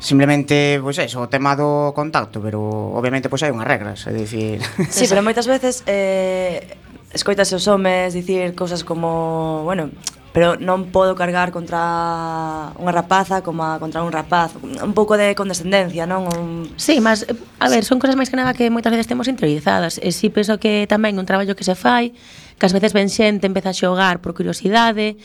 Simplemente, 0.00 0.80
pois 0.80 0.96
pues, 0.96 1.12
é, 1.12 1.18
o 1.20 1.28
tema 1.28 1.52
do 1.52 1.92
contacto, 1.92 2.40
pero 2.40 2.64
obviamente 2.96 3.28
pois 3.28 3.44
pues, 3.44 3.48
hai 3.48 3.52
unhas 3.52 3.68
regras, 3.68 4.08
é 4.08 4.16
dicir. 4.16 4.64
Sí, 4.88 5.04
pero 5.04 5.20
moitas 5.20 5.44
veces 5.44 5.84
eh 5.84 6.64
escoitas 7.12 7.52
os 7.52 7.68
homes 7.68 8.16
dicir 8.16 8.54
cousas 8.54 8.80
como, 8.80 9.60
bueno, 9.68 9.90
pero 10.32 10.54
non 10.56 10.94
podo 10.94 11.18
cargar 11.18 11.50
contra 11.50 12.70
unha 12.78 12.94
rapaza 12.94 13.42
como 13.42 13.66
a 13.66 13.82
contra 13.82 14.06
un 14.06 14.14
rapaz, 14.14 14.54
un 14.62 14.94
pouco 14.94 15.18
de 15.18 15.34
condescendencia, 15.34 16.06
non? 16.06 16.30
Un... 16.30 16.70
Sí, 16.78 17.02
mas 17.02 17.26
a 17.58 17.66
ver, 17.66 17.82
son 17.82 17.98
cousas 17.98 18.14
máis 18.14 18.30
que 18.30 18.38
nada 18.38 18.54
que 18.54 18.70
moitas 18.70 18.94
veces 18.94 19.10
temos 19.10 19.26
interiorizadas, 19.26 19.98
e 19.98 20.14
si 20.14 20.30
penso 20.30 20.62
que 20.62 20.86
tamén 20.86 21.18
un 21.18 21.26
traballo 21.26 21.58
que 21.58 21.66
se 21.66 21.74
fai 21.74 22.14
que 22.60 22.68
ás 22.68 22.76
veces 22.76 22.92
ven 22.92 23.08
xente, 23.08 23.48
empeza 23.48 23.72
a 23.72 23.76
xogar 23.76 24.20
por 24.20 24.36
curiosidade, 24.36 25.16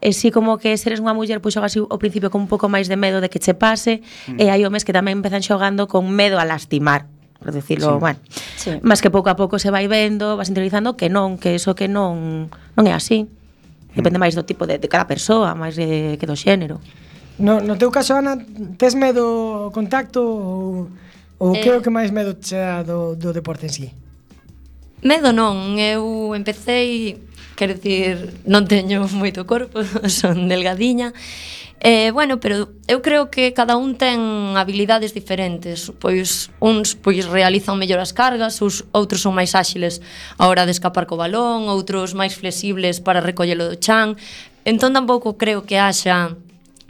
e 0.00 0.14
si 0.14 0.30
como 0.30 0.56
que 0.56 0.78
seres 0.78 1.02
unha 1.02 1.12
muller 1.12 1.42
pois 1.42 1.58
xogas 1.58 1.74
ao 1.74 1.98
principio 1.98 2.30
con 2.30 2.46
un 2.46 2.48
pouco 2.48 2.70
máis 2.70 2.86
de 2.86 2.94
medo 2.94 3.18
de 3.18 3.28
que 3.28 3.42
che 3.42 3.58
pase, 3.58 4.06
mm. 4.30 4.38
e 4.38 4.48
hai 4.48 4.62
homes 4.62 4.86
que 4.86 4.94
tamén 4.94 5.18
empezan 5.18 5.42
xogando 5.42 5.90
con 5.90 6.06
medo 6.08 6.38
a 6.38 6.46
lastimar 6.46 7.10
por 7.40 7.52
decirlo, 7.52 7.94
sí. 7.94 8.00
bueno, 8.00 8.18
sí. 8.56 8.70
mas 8.84 9.00
que 9.00 9.08
pouco 9.08 9.32
a 9.32 9.36
pouco 9.36 9.56
se 9.58 9.72
vai 9.72 9.88
vendo, 9.88 10.36
vas 10.36 10.52
interiorizando 10.52 10.96
que 10.96 11.08
non, 11.08 11.40
que 11.40 11.56
eso 11.56 11.72
que 11.72 11.88
non 11.88 12.52
non 12.76 12.84
é 12.84 12.92
así. 12.92 13.24
Mm. 13.24 13.96
Depende 13.96 14.20
máis 14.20 14.36
do 14.36 14.44
tipo 14.44 14.68
de, 14.68 14.76
de 14.76 14.88
cada 14.92 15.08
persoa, 15.08 15.56
máis 15.56 15.74
de, 15.74 16.20
que 16.20 16.28
do 16.28 16.36
xénero. 16.36 16.78
No, 17.40 17.64
no 17.64 17.80
teu 17.80 17.88
caso, 17.88 18.12
Ana, 18.12 18.36
tes 18.76 18.92
medo 18.92 19.24
ao 19.66 19.72
contacto 19.72 20.20
ou, 20.20 20.92
ou 21.40 21.56
eh, 21.56 21.64
que 21.64 21.72
é 21.72 21.74
o 21.76 21.80
que 21.80 21.88
máis 21.88 22.12
medo 22.12 22.36
che 22.36 22.60
dá 22.60 22.84
do, 22.84 23.16
do 23.16 23.32
deporte 23.32 23.66
en 23.66 23.72
sí? 23.72 23.88
Medo 25.00 25.32
non, 25.32 25.80
eu 25.80 26.36
empecé, 26.36 27.16
quero 27.56 27.72
dicir, 27.72 28.36
non 28.44 28.68
teño 28.68 29.08
moito 29.16 29.48
corpo, 29.48 29.80
son 30.12 30.44
delgadiña. 30.44 31.16
Eh, 31.80 32.12
bueno, 32.12 32.36
pero 32.36 32.68
eu 32.84 33.00
creo 33.00 33.32
que 33.32 33.56
cada 33.56 33.80
un 33.80 33.96
ten 33.96 34.20
habilidades 34.60 35.16
diferentes, 35.16 35.88
pois 35.96 36.52
uns 36.60 36.92
pois 36.92 37.24
realizan 37.24 37.80
mellor 37.80 38.04
as 38.04 38.12
cargas, 38.12 38.60
os 38.60 38.84
outros 38.92 39.24
son 39.24 39.32
máis 39.32 39.56
áxiles 39.56 40.04
a 40.36 40.44
hora 40.52 40.68
de 40.68 40.76
escapar 40.76 41.08
co 41.08 41.16
balón, 41.16 41.72
outros 41.72 42.12
máis 42.12 42.36
flexibles 42.36 43.00
para 43.00 43.24
recollelo 43.24 43.72
do 43.72 43.80
chan. 43.80 44.20
Entón 44.68 44.92
tampouco 44.92 45.40
creo 45.40 45.64
que 45.64 45.80
haxa 45.80 46.36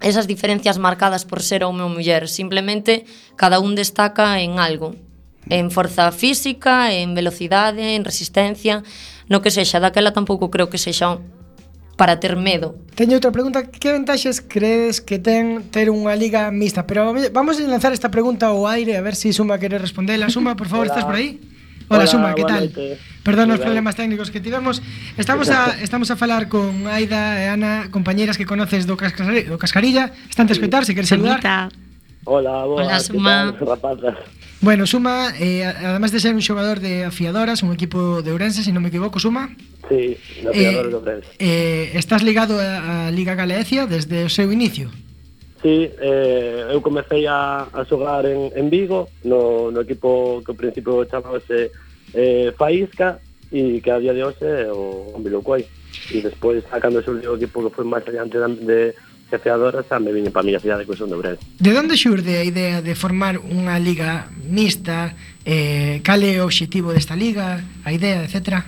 esas 0.02 0.26
diferencias 0.26 0.83
marcadas 0.83 1.23
por 1.23 1.47
ser 1.47 1.62
home 1.62 1.87
ou 1.87 1.95
muller, 1.95 2.26
simplemente 2.26 3.07
cada 3.38 3.62
un 3.62 3.79
destaca 3.79 4.43
en 4.43 4.59
algo 4.59 4.99
en 5.50 5.71
forza 5.71 6.11
física, 6.12 6.95
en 6.95 7.14
velocidade, 7.14 7.95
en 7.97 8.04
resistencia, 8.07 8.83
no 9.28 9.42
que 9.42 9.50
sexa. 9.50 9.83
Daquela 9.83 10.14
tampouco 10.14 10.49
creo 10.50 10.71
que 10.71 10.78
sexa 10.78 11.19
para 12.00 12.16
ter 12.16 12.38
medo. 12.40 12.80
Teño 12.97 13.21
outra 13.21 13.28
pregunta, 13.28 13.69
que 13.69 13.92
ventaxes 13.92 14.40
credes 14.40 15.04
que 15.04 15.21
ten 15.21 15.69
ter 15.69 15.92
unha 15.92 16.16
liga 16.16 16.49
mixta? 16.49 16.88
Pero 16.88 17.12
vamos 17.12 17.61
a 17.61 17.69
lanzar 17.69 17.92
esta 17.92 18.09
pregunta 18.09 18.49
ao 18.49 18.64
aire 18.64 18.97
a 18.97 19.04
ver 19.04 19.12
se 19.12 19.28
si 19.28 19.37
Suma 19.37 19.61
quere 19.61 19.76
respondela. 19.76 20.33
Suma, 20.33 20.57
por 20.57 20.64
favor, 20.73 20.88
Hola. 20.88 20.97
estás 20.97 21.04
por 21.04 21.21
aí? 21.21 21.37
Hola, 21.92 22.07
Hola 22.07 22.07
Suma, 22.07 22.33
que 22.33 22.45
tal? 22.47 22.71
Noite. 22.71 22.97
Perdón 23.21 23.52
os 23.52 23.61
problemas 23.61 23.99
técnicos 23.99 24.33
que 24.33 24.40
tivemos. 24.40 24.80
Estamos 25.21 25.52
a 25.52 25.76
estamos 25.85 26.09
a 26.09 26.16
falar 26.16 26.49
con 26.49 26.88
Aida 26.88 27.37
e 27.37 27.52
Ana, 27.52 27.92
compañeiras 27.92 28.40
que 28.40 28.49
conoces 28.49 28.88
do, 28.88 28.97
cascarilla, 28.97 29.50
do 29.50 29.61
Cascarilla. 29.61 30.09
Están 30.30 30.49
a 30.49 30.54
escoitar, 30.57 30.88
se 30.88 30.97
queres 30.97 31.12
saludar. 31.12 31.42
Hola, 32.25 32.64
boa, 32.64 32.80
Hola, 32.80 32.97
Suma. 32.97 33.52
Tal, 33.59 33.76
rapazas? 33.76 34.16
Bueno, 34.62 34.87
Suma, 34.87 35.33
eh, 35.40 35.64
además 35.64 36.12
de 36.12 36.21
ser 36.21 36.35
un 36.35 36.43
xogador 36.43 36.81
de 36.81 37.05
afiadoras, 37.05 37.62
un 37.62 37.73
equipo 37.73 38.21
de 38.21 38.31
Ourense, 38.31 38.61
se 38.61 38.69
si 38.69 38.73
non 38.76 38.85
me 38.85 38.93
equivoco, 38.93 39.17
Suma? 39.17 39.49
Sí, 39.88 40.21
de 40.45 40.52
afiadores 40.52 40.85
eh, 40.85 40.93
de 40.93 40.97
Ourense. 41.00 41.29
Eh, 41.40 41.85
estás 41.97 42.21
ligado 42.21 42.61
á 42.61 43.09
Liga 43.09 43.33
Galecia 43.33 43.88
desde 43.88 44.29
o 44.29 44.29
seu 44.29 44.52
inicio? 44.52 44.93
Sí, 45.64 45.88
eh, 45.97 46.69
eu 46.76 46.85
comecei 46.85 47.25
a, 47.25 47.73
a 47.73 47.88
xogar 47.88 48.29
en, 48.29 48.52
en 48.52 48.69
Vigo, 48.69 49.09
no, 49.25 49.73
no 49.73 49.81
equipo 49.81 50.45
que 50.45 50.52
ao 50.52 50.61
principio 50.61 51.09
chamabase 51.09 51.73
eh, 52.12 52.52
Faísca, 52.52 53.17
e 53.49 53.81
que 53.81 53.88
a 53.88 53.97
día 53.97 54.12
de 54.12 54.21
hoxe 54.29 54.45
é 54.45 54.69
o 54.69 55.17
Ambilocuai. 55.17 55.64
E 56.12 56.21
despois, 56.21 56.61
sacando 56.69 57.00
o 57.00 57.37
equipo 57.37 57.64
que 57.64 57.75
foi 57.75 57.88
máis 57.88 58.05
adiante 58.05 58.37
de, 58.37 58.49
de 58.69 58.79
xefeadora 59.31 59.87
xa 59.87 60.03
me 60.03 60.11
viñen 60.11 60.35
para 60.35 60.43
a 60.43 60.49
miña 60.51 60.59
cidade 60.59 60.83
que 60.83 60.99
son 60.99 61.09
de 61.09 61.17
Ourense. 61.17 61.47
De 61.63 61.71
onde 61.79 61.95
xurde 61.95 62.43
a 62.43 62.45
idea 62.45 62.83
de 62.83 62.93
formar 62.99 63.39
unha 63.39 63.79
liga 63.79 64.27
mixta? 64.43 65.15
Eh, 65.47 66.03
cal 66.03 66.21
é 66.27 66.43
o 66.43 66.51
obxectivo 66.51 66.91
desta 66.91 67.15
liga? 67.15 67.63
A 67.87 67.95
idea, 67.95 68.27
etcétera? 68.27 68.67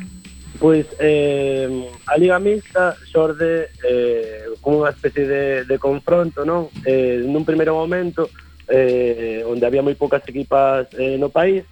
Pois 0.62 0.87
eh, 1.00 1.66
a 2.07 2.14
Liga 2.16 2.38
Mixta 2.38 2.95
xorde 3.11 3.75
eh, 3.83 4.47
como 4.62 4.87
unha 4.87 4.95
especie 4.95 5.26
de, 5.26 5.45
de 5.66 5.76
confronto, 5.83 6.47
non? 6.47 6.71
Eh, 6.87 7.19
nun 7.26 7.42
primeiro 7.42 7.75
momento, 7.75 8.31
eh, 8.71 9.42
onde 9.42 9.66
había 9.66 9.83
moi 9.83 9.99
poucas 9.99 10.23
equipas 10.23 10.87
eh, 10.95 11.19
no 11.19 11.35
país, 11.35 11.66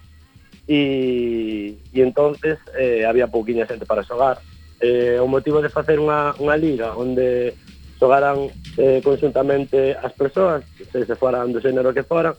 e, 0.67 1.79
e 1.87 1.99
entonces 2.03 2.59
eh, 2.75 3.07
había 3.07 3.31
pouquiña 3.31 3.63
xente 3.63 3.87
para 3.87 4.03
xogar. 4.03 4.43
Eh, 4.83 5.23
o 5.23 5.27
motivo 5.29 5.61
de 5.63 5.71
facer 5.71 5.95
unha, 5.95 6.35
unha 6.41 6.59
liga 6.59 6.91
onde 6.97 7.55
xogaran 8.01 8.49
eh, 8.81 8.97
conjuntamente 9.05 9.93
as 9.93 10.09
persoas, 10.17 10.65
se, 10.89 11.05
se 11.05 11.15
foran 11.15 11.53
do 11.53 11.61
xénero 11.61 11.93
que 11.93 12.01
foran, 12.01 12.33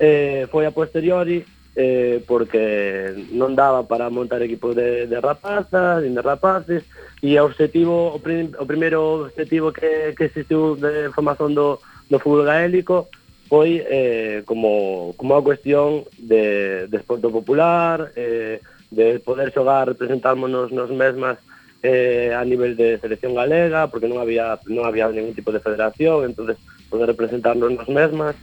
eh, 0.00 0.48
foi 0.48 0.64
a 0.64 0.72
posteriori 0.72 1.44
eh, 1.76 2.24
porque 2.24 3.12
non 3.36 3.52
daba 3.52 3.84
para 3.84 4.08
montar 4.08 4.40
equipos 4.40 4.72
de, 4.72 5.04
de 5.04 5.18
rapazas, 5.20 6.00
de 6.00 6.20
rapaces, 6.24 6.88
e 7.20 7.36
o 7.36 7.44
objetivo, 7.44 8.16
o, 8.16 8.18
prim, 8.24 8.56
o 8.56 8.64
primeiro 8.64 9.28
objetivo 9.28 9.68
que, 9.68 10.16
que 10.16 10.32
existiu 10.32 10.80
de 10.80 11.12
formación 11.12 11.52
do, 11.52 11.76
do 12.08 12.16
fútbol 12.16 12.48
gaélico 12.48 13.12
foi 13.52 13.84
eh, 13.84 14.40
como, 14.48 15.12
como 15.20 15.36
a 15.36 15.44
cuestión 15.44 16.08
de, 16.16 16.88
de 16.88 16.96
esporto 16.96 17.28
popular, 17.28 18.16
eh, 18.16 18.64
de 18.88 19.20
poder 19.20 19.52
xogar, 19.52 19.92
representarmonos 19.92 20.72
nos 20.72 20.88
mesmas 20.88 21.36
eh, 21.82 22.32
a 22.34 22.44
nivel 22.44 22.76
de 22.76 22.98
selección 22.98 23.34
galega, 23.34 23.90
porque 23.90 24.06
non 24.06 24.22
había 24.22 24.58
non 24.70 24.86
había 24.86 25.10
ningún 25.10 25.34
tipo 25.34 25.50
de 25.50 25.60
federación, 25.60 26.24
entonces 26.24 26.56
poder 26.86 27.10
representarnos 27.10 27.74
nos 27.74 27.90
mesmas. 27.90 28.38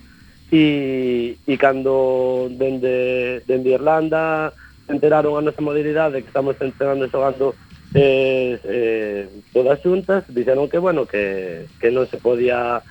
E, 0.50 1.38
e 1.46 1.56
cando 1.62 2.50
dende, 2.50 3.46
dende 3.46 3.70
Irlanda 3.70 4.50
enteraron 4.90 5.38
a 5.38 5.46
nosa 5.46 5.62
modalidade 5.62 6.26
que 6.26 6.32
estamos 6.34 6.58
entrenando 6.58 7.06
e 7.06 7.14
xogando 7.14 7.54
eh, 7.94 8.58
eh, 8.66 9.30
todas 9.54 9.78
xuntas, 9.82 10.26
dixeron 10.26 10.66
que, 10.66 10.82
bueno, 10.82 11.06
que, 11.06 11.70
que 11.78 11.94
non 11.94 12.10
se 12.10 12.18
podía 12.18 12.82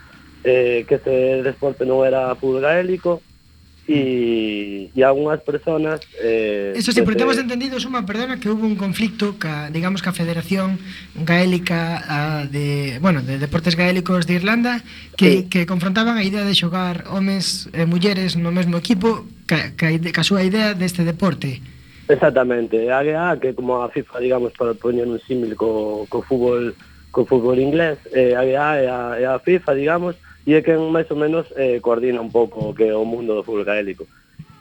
eh, 0.47 0.87
que 0.87 1.03
este 1.03 1.43
deporte 1.43 1.83
non 1.83 2.07
era 2.07 2.39
fútbol 2.39 2.63
gaélico 2.63 3.19
e, 3.89 4.93
e 4.93 5.01
algunhas 5.03 5.41
personas... 5.41 6.05
Eh, 6.21 6.77
Eso 6.77 6.93
sí, 6.93 7.01
desde... 7.01 7.03
porque 7.09 7.19
temos 7.19 7.39
entendido, 7.41 7.81
Suma, 7.81 8.05
perdona, 8.05 8.37
que 8.37 8.53
houve 8.53 8.69
un 8.69 8.77
conflicto, 8.77 9.41
ca, 9.41 9.73
digamos, 9.73 10.05
ca 10.05 10.13
Federación 10.13 10.77
Gaélica 11.17 12.05
a, 12.05 12.45
de, 12.45 13.01
bueno, 13.01 13.25
de 13.25 13.41
Deportes 13.41 13.75
Gaélicos 13.75 14.29
de 14.29 14.35
Irlanda, 14.35 14.85
que, 15.17 15.31
sí. 15.31 15.43
que 15.49 15.65
confrontaban 15.65 16.21
a 16.21 16.23
idea 16.23 16.45
de 16.45 16.53
xogar 16.53 17.09
homes 17.09 17.73
e 17.73 17.89
mulleres 17.89 18.37
no 18.37 18.53
mesmo 18.53 18.77
equipo 18.77 19.25
ca, 19.49 19.73
ca, 19.73 19.89
ca 19.89 20.23
súa 20.23 20.45
idea 20.45 20.77
deste 20.77 21.03
deporte. 21.09 21.65
Exactamente, 22.09 22.93
a 22.93 23.37
que 23.41 23.53
como 23.57 23.81
a 23.81 23.89
FIFA, 23.89 24.21
digamos, 24.21 24.53
para 24.53 24.77
poñer 24.77 25.09
un 25.09 25.21
símil 25.25 25.57
co, 25.57 26.05
co 26.13 26.21
fútbol 26.21 26.77
co 27.09 27.25
fútbol 27.25 27.57
inglés, 27.57 27.97
eh, 28.13 28.37
a, 28.37 28.45
a, 28.45 29.37
a 29.37 29.39
FIFA, 29.41 29.73
digamos, 29.75 30.15
e 30.49 30.57
é 30.57 30.65
quen 30.65 30.81
máis 30.89 31.05
ou 31.13 31.21
menos 31.21 31.45
eh, 31.61 31.77
coordina 31.85 32.25
un 32.25 32.33
pouco 32.33 32.73
o 32.73 32.73
que 32.73 32.89
é 32.89 32.97
o 32.97 33.05
mundo 33.05 33.37
do 33.37 33.45
fútbol 33.45 33.69
gaélico. 33.69 34.09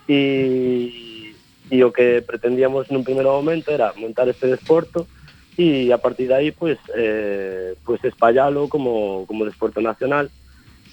E, 0.03 1.31
e 1.71 1.79
o 1.79 1.95
que 1.95 2.19
pretendíamos 2.27 2.91
nun 2.91 3.07
primeiro 3.07 3.31
momento 3.31 3.71
era 3.71 3.95
montar 3.95 4.27
este 4.27 4.51
desporto 4.51 5.07
e 5.55 5.87
a 5.95 5.99
partir 6.03 6.27
de 6.27 6.35
aí 6.35 6.49
pues, 6.51 6.75
eh, 6.91 7.79
pues 7.87 8.03
espallalo 8.03 8.67
como, 8.67 9.23
como 9.31 9.47
desporto 9.47 9.79
nacional 9.79 10.27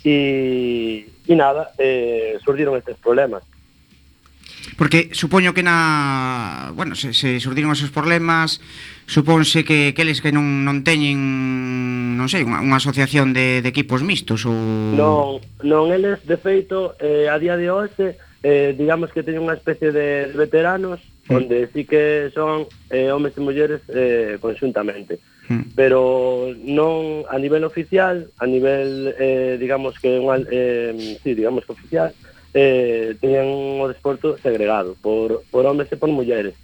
e, 0.07 1.11
e 1.27 1.35
nada, 1.35 1.75
eh, 1.75 2.39
surdiron 2.47 2.79
estes 2.79 2.95
problemas 3.03 3.43
Porque 4.77 5.11
supoño 5.13 5.55
que 5.55 5.63
na, 5.63 6.73
bueno, 6.75 6.95
se, 6.95 7.13
se 7.13 7.39
surdiron 7.41 7.73
esos 7.73 7.91
problemas, 7.91 8.61
supónse 9.07 9.65
que 9.65 9.93
aqueles 9.93 10.25
que 10.25 10.33
non, 10.33 10.65
non 10.65 10.81
teñen, 10.83 12.17
non 12.17 12.27
sei, 12.27 12.43
unha, 12.43 12.65
unha 12.65 12.81
asociación 12.81 13.37
de, 13.37 13.61
de 13.61 13.69
equipos 13.69 14.01
mixtos 14.01 14.49
ou 14.49 14.57
Non, 14.97 15.39
non 15.61 15.93
eles 15.93 16.25
de 16.25 16.41
feito 16.41 16.97
eh, 16.99 17.29
a 17.29 17.37
día 17.37 17.61
de 17.61 17.69
hoxe 17.69 18.17
eh, 18.45 18.75
digamos 18.77 19.13
que 19.13 19.25
teñen 19.25 19.45
unha 19.45 19.57
especie 19.57 19.93
de 19.93 20.33
veteranos 20.33 21.01
mm. 21.29 21.35
onde 21.37 21.69
sí 21.73 21.85
que 21.85 22.33
son 22.33 22.69
eh, 22.89 23.13
homes 23.13 23.37
e 23.37 23.41
mulleres 23.41 23.81
eh, 23.93 24.41
conjuntamente. 24.41 25.21
Mm. 25.49 25.77
Pero 25.77 26.53
non 26.65 27.29
a 27.29 27.37
nivel 27.37 27.65
oficial, 27.69 28.33
a 28.41 28.47
nivel 28.49 29.13
eh, 29.21 29.61
digamos 29.61 30.01
que 30.01 30.17
unha, 30.17 30.41
eh, 30.49 31.21
sí, 31.21 31.37
digamos 31.37 31.69
que 31.69 31.77
oficial, 31.77 32.17
eh, 32.55 33.19
teñen 33.19 33.83
o 33.83 33.91
desporto 33.91 34.39
segregado 34.39 34.95
por, 35.03 35.43
por 35.51 35.67
homes 35.67 35.91
e 35.91 35.99
por 35.99 36.09
mulleres 36.09 36.55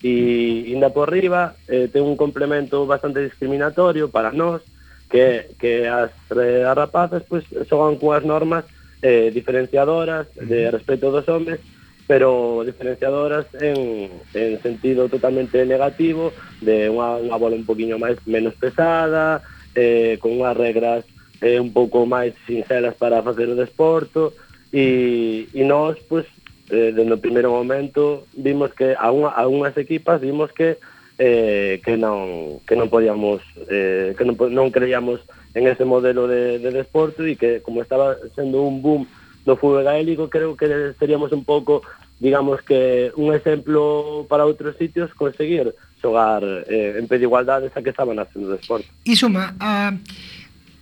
e 0.00 0.70
inda 0.72 0.94
por 0.94 1.10
riba 1.10 1.58
eh, 1.68 1.90
ten 1.92 2.06
un 2.06 2.16
complemento 2.16 2.86
bastante 2.86 3.20
discriminatorio 3.20 4.08
para 4.08 4.32
nós 4.32 4.62
que, 5.10 5.50
que 5.58 5.90
as, 5.90 6.14
eh, 6.32 6.64
as 6.64 6.76
rapazas 6.78 7.26
pues, 7.28 7.44
xogan 7.68 7.98
coas 7.98 8.24
normas 8.24 8.64
eh, 9.02 9.28
diferenciadoras 9.34 10.30
de 10.38 10.70
respecto 10.70 11.10
dos 11.10 11.28
homes 11.28 11.58
pero 12.06 12.62
diferenciadoras 12.64 13.46
en, 13.60 14.10
en 14.34 14.62
sentido 14.62 15.08
totalmente 15.08 15.62
negativo 15.66 16.32
de 16.62 16.90
unha, 16.90 17.18
unha 17.22 17.36
bola 17.38 17.58
un 17.58 17.66
poquinho 17.66 17.98
máis 17.98 18.16
menos 18.24 18.54
pesada 18.54 19.42
eh, 19.74 20.16
con 20.22 20.38
unhas 20.38 20.56
regras 20.56 21.02
eh, 21.42 21.58
un 21.58 21.74
pouco 21.74 22.06
máis 22.06 22.32
sinceras 22.46 22.94
para 22.94 23.20
facer 23.20 23.50
o 23.50 23.58
desporto 23.58 24.32
e, 24.72 25.48
e 25.52 25.62
nós, 25.64 25.98
pues, 26.08 26.26
eh, 26.70 26.92
desde 26.94 27.12
o 27.12 27.18
primeiro 27.18 27.50
momento, 27.50 28.26
vimos 28.36 28.72
que 28.72 28.94
a, 28.94 29.10
unha, 29.10 29.34
a 29.34 29.46
unhas 29.50 29.76
equipas 29.76 30.22
vimos 30.22 30.50
que 30.54 30.78
eh, 31.20 31.82
que 31.84 32.00
non 32.00 32.64
que 32.64 32.72
non 32.78 32.88
podíamos 32.88 33.44
eh, 33.68 34.16
que 34.16 34.24
non, 34.24 34.38
non 34.54 34.72
creíamos 34.72 35.20
en 35.52 35.68
ese 35.68 35.84
modelo 35.84 36.24
de, 36.24 36.56
de 36.56 36.70
desporto 36.72 37.28
e 37.28 37.36
que 37.36 37.60
como 37.60 37.84
estaba 37.84 38.16
sendo 38.32 38.64
un 38.64 38.80
boom 38.80 39.04
do 39.44 39.52
fútbol 39.60 39.84
gaélico 39.84 40.32
creo 40.32 40.56
que 40.56 40.96
seríamos 40.96 41.28
un 41.36 41.44
pouco 41.44 41.84
digamos 42.20 42.64
que 42.64 43.12
un 43.20 43.36
exemplo 43.36 44.24
para 44.32 44.48
outros 44.48 44.80
sitios 44.80 45.12
conseguir 45.12 45.76
xogar 46.00 46.40
eh, 46.72 46.96
en 46.96 47.04
pé 47.04 47.20
de 47.20 47.28
igualdade 47.28 47.68
esa 47.68 47.84
que 47.84 47.92
estaban 47.92 48.16
facendo 48.16 48.56
desporto. 48.56 48.88
Isuma, 49.04 49.52
a 49.60 49.92
uh... 49.92 50.39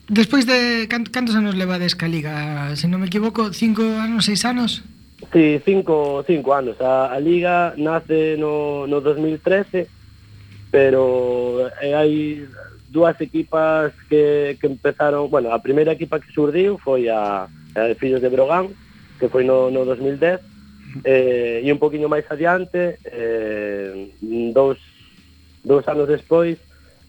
Despois 0.08 0.46
de 0.46 0.88
cantos 0.88 1.36
anos 1.36 1.54
levades 1.54 1.94
ca 1.94 2.08
Liga? 2.08 2.72
Se 2.80 2.88
non 2.88 3.04
me 3.04 3.12
equivoco, 3.12 3.52
cinco 3.52 3.84
anos, 3.84 4.24
seis 4.24 4.40
anos? 4.48 4.80
Sí, 5.28 5.60
cinco, 5.68 6.24
cinco 6.24 6.56
anos. 6.56 6.80
A, 6.80 7.12
a 7.12 7.20
Liga 7.20 7.76
nace 7.76 8.40
no, 8.40 8.88
no 8.88 9.04
2013, 9.04 9.84
pero 10.72 11.68
eh, 11.84 11.92
hai 11.92 12.40
dúas 12.88 13.20
equipas 13.20 13.92
que, 14.08 14.56
que 14.56 14.66
empezaron... 14.72 15.28
Bueno, 15.28 15.52
a 15.52 15.60
primeira 15.60 15.92
equipa 15.92 16.16
que 16.16 16.32
surdiu 16.32 16.80
foi 16.80 17.12
a, 17.12 17.44
a 17.44 17.82
Fillos 18.00 18.24
de 18.24 18.32
Brogán, 18.32 18.72
que 19.20 19.28
foi 19.28 19.44
no, 19.44 19.68
no 19.68 19.84
2010, 19.84 20.40
eh, 21.04 21.60
e 21.60 21.68
un 21.68 21.76
poquinho 21.76 22.08
máis 22.08 22.24
adiante, 22.32 22.96
eh, 23.04 24.08
dous, 24.56 24.80
dous 25.60 25.84
anos 25.84 26.08
despois, 26.08 26.56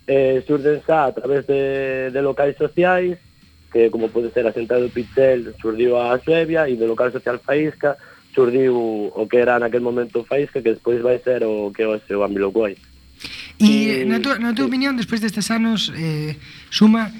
eh, 0.10 0.42
surden 0.42 0.82
xa 0.82 1.06
a 1.06 1.14
través 1.14 1.46
de, 1.46 2.10
de 2.10 2.22
locais 2.26 2.58
sociais, 2.58 3.22
que 3.70 3.94
como 3.94 4.10
pode 4.10 4.34
ser 4.34 4.42
a 4.50 4.52
Central 4.52 4.82
do 4.82 4.90
Pichel, 4.90 5.54
surdiu 5.62 6.02
a 6.02 6.18
Suevia, 6.18 6.66
e 6.66 6.74
do 6.74 6.90
local 6.90 7.14
social 7.14 7.38
Faísca, 7.38 7.94
surdiu 8.34 8.74
o 9.14 9.24
que 9.30 9.38
era 9.38 9.62
naquel 9.62 9.86
momento 9.86 10.26
Faísca, 10.26 10.66
que 10.66 10.74
despois 10.74 10.98
vai 11.06 11.22
ser 11.22 11.46
o 11.46 11.70
que 11.70 11.86
hoxe 11.86 12.18
o 12.18 12.26
Ambiloguai. 12.26 12.74
E, 13.62 14.02
e 14.02 14.06
na 14.10 14.18
tua, 14.18 14.42
na 14.42 14.58
tua 14.58 14.66
sí. 14.66 14.70
opinión, 14.74 14.98
despois 14.98 15.22
destes 15.22 15.54
anos, 15.54 15.94
eh, 15.94 16.34
suma, 16.74 17.14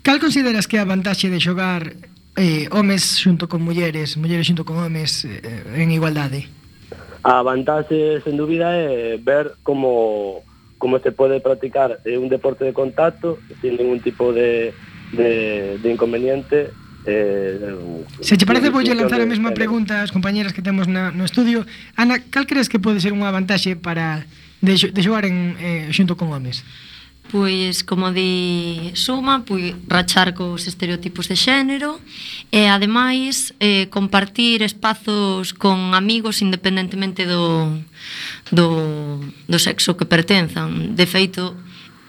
cal 0.00 0.16
consideras 0.16 0.64
que 0.64 0.80
é 0.80 0.80
a 0.80 0.88
vantaxe 0.88 1.28
de 1.28 1.36
xogar 1.36 1.92
eh, 2.40 2.64
homes 2.72 3.20
xunto 3.20 3.44
con 3.44 3.60
mulleres, 3.60 4.16
mulleres 4.16 4.48
xunto 4.48 4.64
con 4.64 4.80
homes 4.80 5.28
eh, 5.28 5.84
en 5.84 5.92
igualdade? 5.92 6.48
A 7.26 7.44
vantaxe, 7.44 8.24
sen 8.24 8.40
dúbida, 8.40 8.72
é 8.72 9.20
ver 9.20 9.60
como 9.60 10.45
como 10.78 10.98
se 10.98 11.12
pode 11.12 11.40
practicar 11.40 12.00
eh, 12.04 12.18
un 12.18 12.28
deporte 12.28 12.64
de 12.64 12.72
contacto 12.72 13.38
sin 13.60 13.76
ningún 13.76 14.00
tipo 14.00 14.32
de, 14.32 14.72
de, 15.12 15.78
de 15.78 15.92
inconveniente 15.92 16.70
Eh, 17.08 17.60
se 18.18 18.36
che 18.36 18.46
parece, 18.46 18.74
voulle 18.74 18.90
lanzar 18.90 19.22
a 19.22 19.30
mesma 19.30 19.54
pregunta 19.54 20.02
ás 20.02 20.10
compañeras 20.10 20.50
que 20.50 20.58
temos 20.58 20.90
na, 20.90 21.14
no 21.14 21.22
estudio. 21.22 21.62
Ana, 21.94 22.18
cal 22.18 22.50
crees 22.50 22.66
que 22.66 22.82
pode 22.82 22.98
ser 22.98 23.14
unha 23.14 23.30
vantaxe 23.30 23.78
para 23.78 24.26
de, 24.58 24.74
de 24.74 25.00
xogar 25.06 25.22
en, 25.22 25.54
eh, 25.62 25.86
xunto 25.94 26.18
con 26.18 26.34
homes? 26.34 26.66
pois 27.30 27.82
como 27.82 28.12
di 28.12 28.90
suma, 28.94 29.42
pois 29.42 29.74
rachar 29.88 30.34
cos 30.34 30.66
estereotipos 30.66 31.26
de 31.26 31.34
xénero 31.34 31.98
e 32.54 32.70
ademais 32.70 33.50
eh, 33.58 33.90
compartir 33.90 34.62
espazos 34.62 35.50
con 35.50 35.94
amigos 35.94 36.38
independentemente 36.42 37.26
do 37.26 37.74
do, 38.50 39.20
do 39.48 39.58
sexo 39.58 39.96
que 39.96 40.06
pertenzan. 40.06 40.94
De 40.94 41.06
feito, 41.06 41.56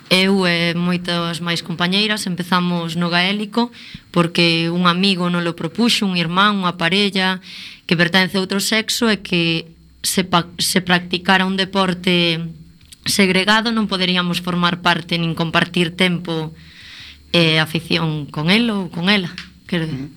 eu 0.10 0.48
e 0.48 0.74
moitas 0.76 1.44
máis 1.44 1.60
compañeiras 1.60 2.28
empezamos 2.28 2.96
no 2.96 3.12
gaélico 3.12 3.72
porque 4.12 4.72
un 4.72 4.88
amigo 4.88 5.28
non 5.28 5.44
lo 5.44 5.58
propuxo, 5.58 6.08
un 6.08 6.16
irmán, 6.16 6.64
unha 6.64 6.80
parella 6.80 7.44
que 7.84 8.00
pertence 8.00 8.40
a 8.40 8.44
outro 8.44 8.64
sexo 8.64 9.12
e 9.12 9.20
que 9.20 9.68
se, 10.04 10.24
pa, 10.24 10.48
se 10.60 10.80
practicara 10.80 11.44
un 11.44 11.60
deporte 11.60 12.40
segregado 13.04 13.72
non 13.76 13.92
poderíamos 13.92 14.40
formar 14.40 14.80
parte 14.80 15.20
nin 15.20 15.36
compartir 15.36 15.96
tempo 15.96 16.56
e 17.36 17.60
afición 17.60 18.28
con 18.32 18.48
el 18.48 18.72
ou 18.72 18.88
con 18.88 19.12
ela. 19.12 19.32
Quero... 19.68 19.88
Mm-hmm. 19.88 20.17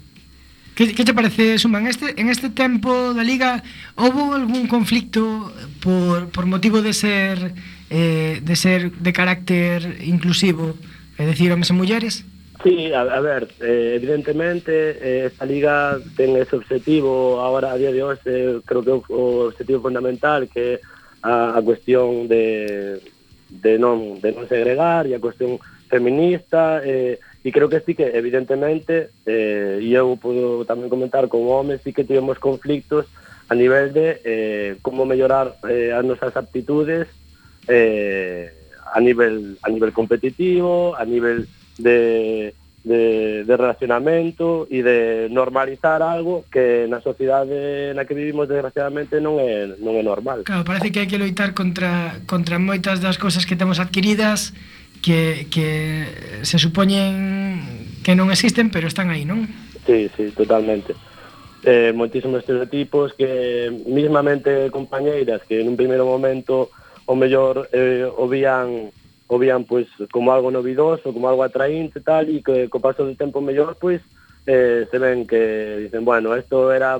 Que, 0.80 0.94
que 0.94 1.04
te 1.04 1.12
parece, 1.12 1.58
Suman? 1.58 1.86
Este, 1.86 2.18
en 2.18 2.30
este 2.30 2.48
tempo 2.48 3.12
da 3.12 3.22
Liga 3.22 3.62
houve 4.00 4.32
algún 4.32 4.64
conflicto 4.66 5.52
por, 5.84 6.32
por 6.32 6.46
motivo 6.46 6.80
de 6.80 6.94
ser 6.94 7.52
eh, 7.90 8.40
de 8.40 8.56
ser 8.56 8.90
de 8.90 9.12
carácter 9.12 10.00
inclusivo, 10.00 10.72
é 11.20 11.28
dicir, 11.28 11.52
homes 11.52 11.68
e 11.68 11.76
mulleres? 11.76 12.24
Sí, 12.64 12.96
a, 12.96 13.04
a 13.04 13.20
ver, 13.20 13.52
eh, 13.60 13.92
evidentemente 14.00 14.72
eh, 14.72 15.28
esta 15.28 15.44
liga 15.44 16.00
ten 16.16 16.32
ese 16.40 16.56
objetivo 16.56 17.44
ahora 17.44 17.72
a 17.72 17.76
día 17.76 17.92
de 17.92 18.00
hoxe 18.00 18.32
eh, 18.32 18.64
creo 18.64 18.80
que 18.80 18.92
o, 18.96 19.04
o 19.12 19.52
objetivo 19.52 19.84
fundamental 19.84 20.48
que 20.48 20.80
a, 21.20 21.58
a 21.58 21.60
cuestión 21.60 22.24
de 22.24 23.04
de 23.52 23.76
non 23.76 24.16
de 24.24 24.32
non 24.32 24.48
segregar 24.48 25.04
e 25.04 25.12
a 25.12 25.20
cuestión 25.20 25.60
feminista 25.92 26.80
eh, 26.80 27.20
E 27.40 27.48
creo 27.52 27.72
que 27.72 27.80
sí 27.80 27.96
que, 27.96 28.12
evidentemente, 28.12 29.10
eh, 29.24 29.80
e 29.80 29.96
eu 29.96 30.12
podo 30.20 30.68
tamén 30.68 30.92
comentar 30.92 31.24
como 31.32 31.56
homes, 31.56 31.80
sí 31.80 31.96
que 31.96 32.04
tivemos 32.04 32.36
conflictos 32.36 33.08
a 33.50 33.54
nivel 33.54 33.92
de 33.92 34.20
eh, 34.24 34.76
como 34.82 35.04
mellorar 35.04 35.56
eh, 35.68 35.90
as 35.90 36.04
nosas 36.04 36.36
aptitudes 36.36 37.08
eh, 37.66 38.52
a 38.92 39.00
nivel 39.00 39.58
a 39.62 39.68
nivel 39.68 39.92
competitivo, 39.92 40.94
a 40.96 41.04
nivel 41.04 41.48
de, 41.78 42.54
de, 42.84 43.44
de 43.44 43.56
relacionamento 43.56 44.66
e 44.70 44.82
de 44.82 45.28
normalizar 45.30 46.02
algo 46.02 46.44
que 46.46 46.86
na 46.86 47.02
sociedade 47.02 47.90
na 47.94 48.06
que 48.06 48.14
vivimos 48.14 48.46
desgraciadamente 48.46 49.18
non 49.18 49.42
é 49.42 49.66
non 49.82 49.98
é 49.98 50.02
normal. 50.06 50.46
Claro, 50.46 50.62
parece 50.62 50.94
que 50.94 51.02
hai 51.02 51.10
que 51.10 51.18
loitar 51.18 51.50
contra 51.50 52.22
contra 52.30 52.62
moitas 52.62 53.02
das 53.02 53.18
cousas 53.18 53.44
que 53.44 53.58
temos 53.58 53.82
adquiridas 53.82 54.54
que, 55.02 55.48
que 55.50 56.40
se 56.42 56.56
supoñen 56.58 58.00
que 58.04 58.16
non 58.16 58.32
existen, 58.32 58.72
pero 58.72 58.88
están 58.88 59.12
aí, 59.12 59.24
non? 59.24 59.48
Sí, 59.84 60.08
sí, 60.16 60.32
totalmente. 60.32 60.96
Eh, 61.64 61.92
moitísimos 61.92 62.40
estereotipos 62.40 63.12
que 63.12 63.68
mismamente 63.84 64.72
compañeiras 64.72 65.44
que 65.44 65.60
en 65.60 65.68
un 65.68 65.76
primeiro 65.76 66.08
momento 66.08 66.72
o 67.04 67.12
mellor 67.12 67.68
eh, 67.76 68.08
o 68.08 68.24
vían 68.28 68.88
o 69.28 69.36
vían 69.36 69.68
pois 69.68 69.84
como 70.08 70.32
algo 70.32 70.48
novidoso, 70.48 71.12
como 71.12 71.28
algo 71.28 71.44
atraínte 71.44 72.00
tal 72.00 72.32
e 72.32 72.40
que 72.40 72.72
co 72.72 72.80
paso 72.80 73.04
do 73.04 73.12
tempo 73.12 73.44
mellor 73.44 73.76
pois 73.76 74.00
eh, 74.48 74.88
se 74.88 74.96
ven 74.96 75.28
que 75.28 75.84
dicen, 75.84 76.04
bueno, 76.04 76.32
esto 76.32 76.72
era 76.72 76.96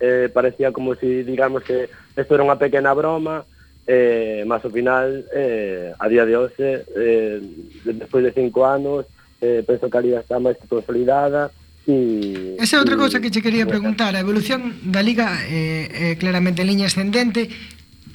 eh, 0.00 0.32
parecía 0.32 0.72
como 0.72 0.96
si 0.96 1.22
digamos 1.22 1.62
que 1.62 1.92
esto 2.16 2.32
era 2.32 2.46
unha 2.48 2.56
pequena 2.56 2.96
broma 2.96 3.44
eh, 3.88 4.44
mas 4.44 4.60
ao 4.60 4.70
final, 4.70 5.24
eh, 5.32 5.96
a 5.96 6.06
día 6.12 6.28
de 6.28 6.36
hoxe, 6.36 6.84
eh, 6.92 7.40
despois 7.88 8.20
de 8.20 8.36
cinco 8.36 8.68
anos, 8.68 9.08
eh, 9.40 9.64
penso 9.64 9.88
que 9.88 9.96
a 9.96 10.04
Liga 10.04 10.20
está 10.20 10.36
máis 10.36 10.60
consolidada, 10.68 11.50
E, 11.88 12.60
Esa 12.60 12.76
é 12.76 12.80
outra 12.84 13.00
cousa 13.00 13.16
que 13.16 13.32
che 13.32 13.40
quería 13.40 13.64
preguntar 13.64 14.12
A 14.12 14.20
evolución 14.20 14.76
da 14.84 15.00
Liga 15.00 15.24
é, 15.48 15.88
eh, 15.88 16.12
é 16.12 16.16
claramente 16.20 16.60
en 16.60 16.68
liña 16.68 16.84
ascendente 16.84 17.48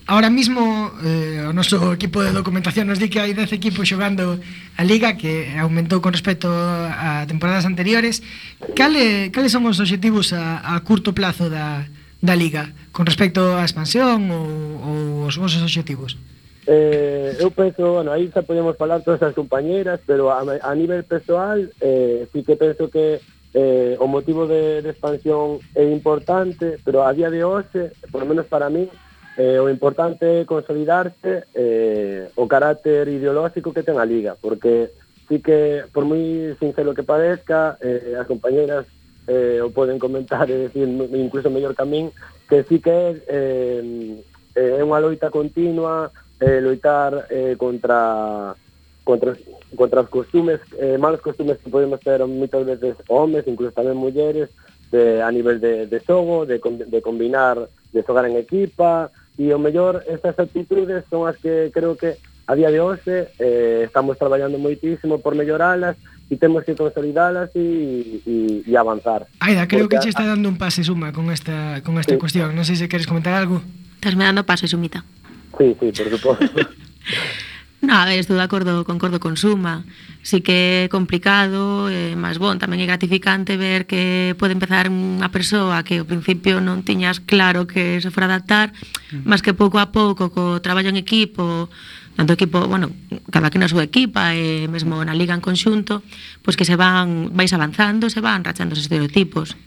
Ahora 0.06 0.30
mismo 0.30 0.92
eh, 1.02 1.48
o 1.48 1.56
noso 1.56 1.80
equipo 1.96 2.20
de 2.20 2.36
documentación 2.36 2.92
nos 2.92 3.00
di 3.00 3.08
que 3.08 3.24
hai 3.24 3.32
10 3.32 3.56
equipos 3.56 3.88
xogando 3.88 4.36
a 4.76 4.84
Liga 4.84 5.16
que 5.16 5.56
aumentou 5.56 6.04
con 6.04 6.12
respecto 6.12 6.52
a 6.52 7.24
temporadas 7.24 7.64
anteriores. 7.64 8.20
Cale, 8.76 9.32
cales 9.32 9.56
son 9.56 9.64
os 9.64 9.80
obxectivos 9.80 10.36
a, 10.36 10.60
a 10.60 10.76
curto 10.84 11.16
plazo 11.16 11.48
da, 11.48 11.88
da 12.24 12.40
Liga 12.40 12.72
con 12.96 13.04
respecto 13.04 13.60
á 13.60 13.68
expansión 13.68 14.32
ou, 14.32 14.48
ou 14.80 14.98
os 15.28 15.36
vosos 15.36 15.60
objetivos? 15.60 16.16
Eh, 16.64 17.36
eu 17.44 17.52
penso, 17.52 18.00
bueno, 18.00 18.16
aí 18.16 18.32
xa 18.32 18.40
podemos 18.48 18.80
falar 18.80 19.04
todas 19.04 19.20
as 19.20 19.36
compañeras, 19.36 20.00
pero 20.08 20.32
a, 20.32 20.40
a 20.40 20.72
nivel 20.72 21.04
persoal, 21.04 21.68
eh, 21.84 22.24
sí 22.32 22.40
que 22.48 22.56
penso 22.56 22.88
que 22.88 23.20
eh, 23.54 24.00
o 24.00 24.08
motivo 24.08 24.48
de, 24.48 24.80
de 24.80 24.96
expansión 24.96 25.60
é 25.76 25.84
importante, 25.84 26.80
pero 26.88 27.04
a 27.04 27.12
día 27.12 27.28
de 27.28 27.44
hoxe, 27.44 27.92
por 28.08 28.24
lo 28.24 28.28
menos 28.32 28.48
para 28.48 28.72
mí, 28.72 28.88
eh, 29.36 29.60
o 29.60 29.68
importante 29.68 30.24
é 30.24 30.48
consolidarse 30.48 31.52
eh, 31.52 32.32
o 32.40 32.48
carácter 32.48 33.12
ideolóxico 33.12 33.76
que 33.76 33.84
ten 33.84 34.00
a 34.00 34.08
Liga, 34.08 34.40
porque 34.40 34.96
sí 35.28 35.44
que, 35.44 35.84
por 35.92 36.08
moi 36.08 36.56
sincero 36.64 36.96
que 36.96 37.04
parezca, 37.04 37.76
eh, 37.84 38.16
as 38.16 38.24
compañeras 38.32 38.88
eh, 39.28 39.62
o 39.64 39.72
poden 39.72 40.00
comentar, 40.00 40.50
é 40.50 40.68
dicir, 40.68 40.88
incluso 40.88 41.50
mellor 41.50 41.76
que 41.76 41.82
a 41.82 41.86
min, 41.86 42.12
que 42.50 42.64
sí 42.64 42.80
que 42.80 42.90
é, 42.90 43.22
eh, 43.28 43.84
eh 44.56 44.78
é 44.80 44.82
unha 44.84 45.02
loita 45.02 45.34
continua, 45.34 46.12
eh, 46.40 46.62
loitar 46.62 47.28
eh, 47.30 47.56
contra 47.58 48.54
contra 49.04 49.36
contra 49.76 50.02
os 50.02 50.10
costumes, 50.10 50.62
eh, 50.78 50.98
malos 50.98 51.22
costumes 51.22 51.58
que 51.58 51.70
podemos 51.70 52.00
ter 52.00 52.22
moitas 52.28 52.64
veces 52.66 52.96
homes, 53.10 53.48
incluso 53.48 53.74
tamén 53.74 53.98
mulleres, 53.98 54.54
de, 54.94 55.22
a 55.26 55.32
nivel 55.34 55.60
de, 55.60 55.88
de 55.88 56.00
xogo, 56.06 56.46
de, 56.46 56.62
de 56.62 57.00
combinar, 57.02 57.58
de 57.92 58.00
xogar 58.06 58.30
en 58.30 58.38
equipa, 58.38 59.10
e 59.38 59.50
o 59.50 59.58
mellor 59.58 60.06
estas 60.06 60.38
actitudes 60.38 61.02
son 61.10 61.26
as 61.26 61.38
que 61.42 61.74
creo 61.74 61.98
que 61.98 62.22
a 62.46 62.54
día 62.54 62.70
de 62.70 62.80
hoxe 62.80 63.34
eh, 63.40 63.82
estamos 63.90 64.18
traballando 64.22 64.62
moitísimo 64.62 65.18
por 65.18 65.34
melloralas 65.34 65.98
e 66.34 66.38
temos 66.42 66.66
que 66.66 66.74
consolidalas 66.74 67.54
e, 67.54 68.22
e, 68.26 68.64
e 68.66 68.74
avanzar. 68.74 69.30
Aida, 69.40 69.70
creo 69.70 69.86
Porque... 69.86 70.02
que 70.02 70.04
che 70.04 70.10
está 70.10 70.26
dando 70.26 70.50
un 70.50 70.58
pase 70.58 70.82
suma 70.82 71.14
con 71.14 71.30
esta 71.30 71.86
con 71.86 72.02
esta 72.02 72.18
sí. 72.18 72.20
cuestión. 72.20 72.58
Non 72.58 72.66
sei 72.66 72.74
se 72.74 72.90
queres 72.90 73.06
comentar 73.06 73.38
algo. 73.38 73.62
Estás 74.02 74.18
me 74.18 74.26
dando 74.26 74.42
pase 74.42 74.66
sumita. 74.66 75.06
Sí, 75.54 75.78
sí, 75.78 75.94
por 75.94 76.10
suposto. 76.10 76.50
No, 77.84 78.00
a 78.00 78.06
ver, 78.06 78.16
estou 78.16 78.40
de 78.40 78.48
acordo, 78.48 78.88
concordo 78.88 79.20
con 79.20 79.36
Suma. 79.36 79.84
Sí 80.24 80.40
que 80.40 80.88
é 80.88 80.90
complicado, 80.90 81.92
eh, 81.92 82.16
mas 82.16 82.40
bon, 82.40 82.56
tamén 82.56 82.80
é 82.80 82.88
gratificante 82.88 83.60
ver 83.60 83.84
que 83.84 84.32
pode 84.40 84.56
empezar 84.56 84.88
unha 84.88 85.28
persoa 85.28 85.84
que 85.84 86.00
ao 86.00 86.08
principio 86.08 86.64
non 86.64 86.88
tiñas 86.88 87.20
claro 87.20 87.68
que 87.68 88.00
se 88.00 88.08
fora 88.08 88.32
adaptar, 88.32 88.72
mm. 89.12 89.28
mas 89.28 89.44
que 89.44 89.52
pouco 89.52 89.84
a 89.84 89.92
pouco 89.92 90.32
co 90.32 90.64
traballo 90.64 90.96
en 90.96 90.96
equipo, 90.96 91.68
tanto 92.16 92.34
equipo, 92.34 92.68
bueno, 92.68 92.94
cada 93.34 93.50
que 93.50 93.58
na 93.58 93.70
súa 93.70 93.84
equipa 93.86 94.38
e 94.38 94.70
mesmo 94.70 95.02
na 95.02 95.18
liga 95.18 95.34
en 95.34 95.42
conxunto, 95.42 96.06
pois 96.46 96.54
que 96.54 96.66
se 96.66 96.78
van 96.78 97.34
vais 97.34 97.52
avanzando, 97.54 98.10
se 98.10 98.22
van 98.22 98.46
rachando 98.46 98.78
os 98.78 98.82
estereotipos. 98.82 99.58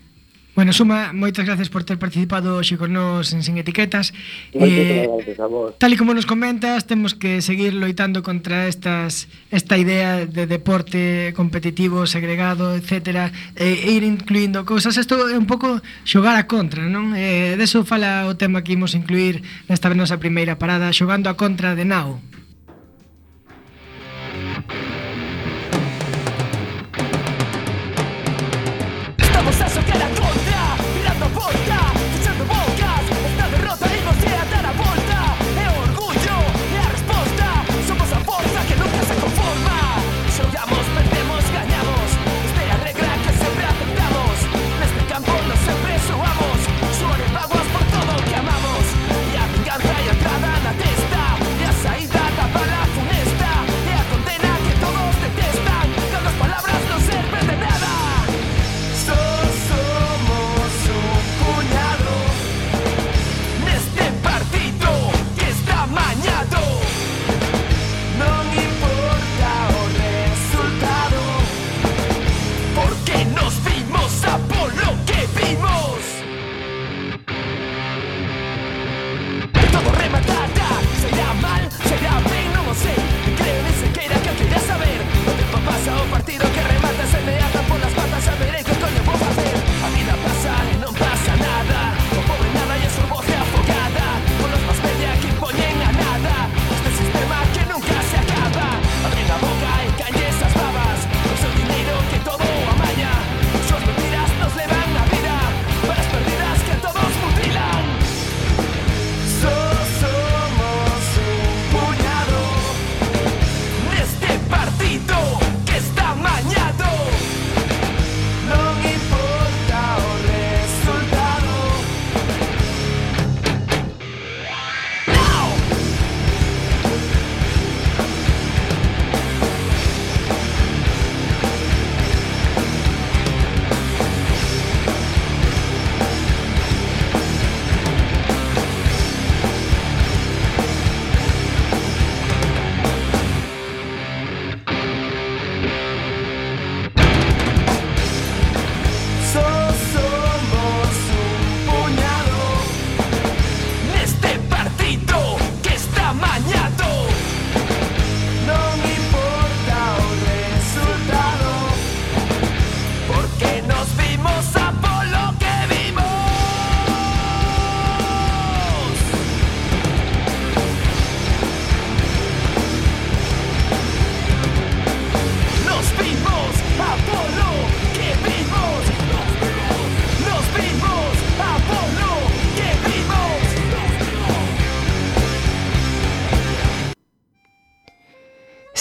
Bueno, 0.57 0.73
Suma, 0.73 1.13
moitas 1.13 1.45
gracias 1.45 1.69
por 1.69 1.85
ter 1.85 2.01
participado 2.01 2.57
hoxe 2.57 2.81
con 2.81 2.97
nos 2.97 3.37
en 3.37 3.45
Sin 3.45 3.61
Etiquetas. 3.61 4.17
Moitas 4.57 4.89
eh, 4.89 5.05
gracias 5.05 5.37
a 5.37 5.47
vos. 5.53 5.77
Tal 5.77 5.93
e 5.93 6.01
como 6.01 6.17
nos 6.17 6.25
comentas, 6.25 6.89
temos 6.89 7.13
que 7.13 7.45
seguir 7.45 7.77
loitando 7.77 8.25
contra 8.25 8.65
estas 8.65 9.29
esta 9.53 9.77
idea 9.77 10.25
de 10.25 10.49
deporte 10.49 11.37
competitivo, 11.37 12.09
segregado, 12.09 12.73
etc. 12.73 13.29
E, 13.53 13.85
e 13.85 14.01
ir 14.01 14.03
incluindo 14.09 14.65
cousas. 14.65 14.97
Isto 14.97 15.29
é 15.29 15.37
un 15.37 15.45
pouco 15.45 15.85
xogar 16.09 16.41
a 16.41 16.49
contra, 16.49 16.89
non? 16.89 17.13
Eh, 17.13 17.61
deso 17.61 17.85
fala 17.85 18.25
o 18.25 18.41
tema 18.41 18.65
que 18.65 18.73
imos 18.73 18.97
incluir 18.97 19.45
nesta 19.69 19.93
nosa 19.93 20.17
primeira 20.17 20.57
parada, 20.57 20.89
xogando 20.89 21.29
a 21.29 21.37
contra 21.37 21.77
de 21.77 21.85
Nao. 21.85 22.17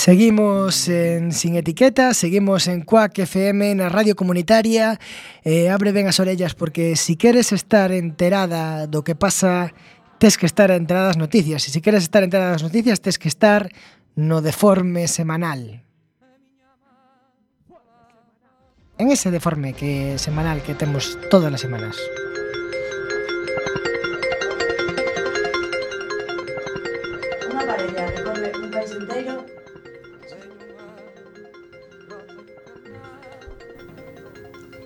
Seguimos 0.06 0.88
en 0.88 1.32
Sin 1.32 1.56
Etiqueta, 1.56 2.14
seguimos 2.14 2.68
en 2.68 2.84
Cuac 2.84 3.18
FM, 3.18 3.74
na 3.74 3.90
radio 3.90 4.14
comunitaria. 4.14 5.02
Eh, 5.42 5.74
abre 5.74 5.90
ben 5.90 6.06
as 6.06 6.22
orellas 6.22 6.54
porque 6.54 6.94
si 6.94 7.18
queres 7.18 7.50
estar 7.50 7.90
enterada 7.90 8.86
do 8.86 9.02
que 9.02 9.18
pasa, 9.18 9.74
tes 10.22 10.38
que 10.38 10.46
estar 10.46 10.70
enterada 10.70 11.10
das 11.10 11.18
noticias. 11.18 11.66
E 11.66 11.74
si 11.74 11.82
queres 11.82 12.06
estar 12.06 12.22
enterada 12.22 12.54
das 12.54 12.62
noticias, 12.62 13.02
tes 13.02 13.18
que 13.18 13.26
estar 13.26 13.74
no 14.14 14.46
deforme 14.46 15.10
semanal. 15.10 15.82
En 19.02 19.10
ese 19.10 19.34
deforme 19.34 19.74
que 19.74 20.22
semanal 20.22 20.62
que 20.62 20.78
temos 20.78 21.18
todas 21.34 21.50
as 21.50 21.66
semanas. 21.66 21.98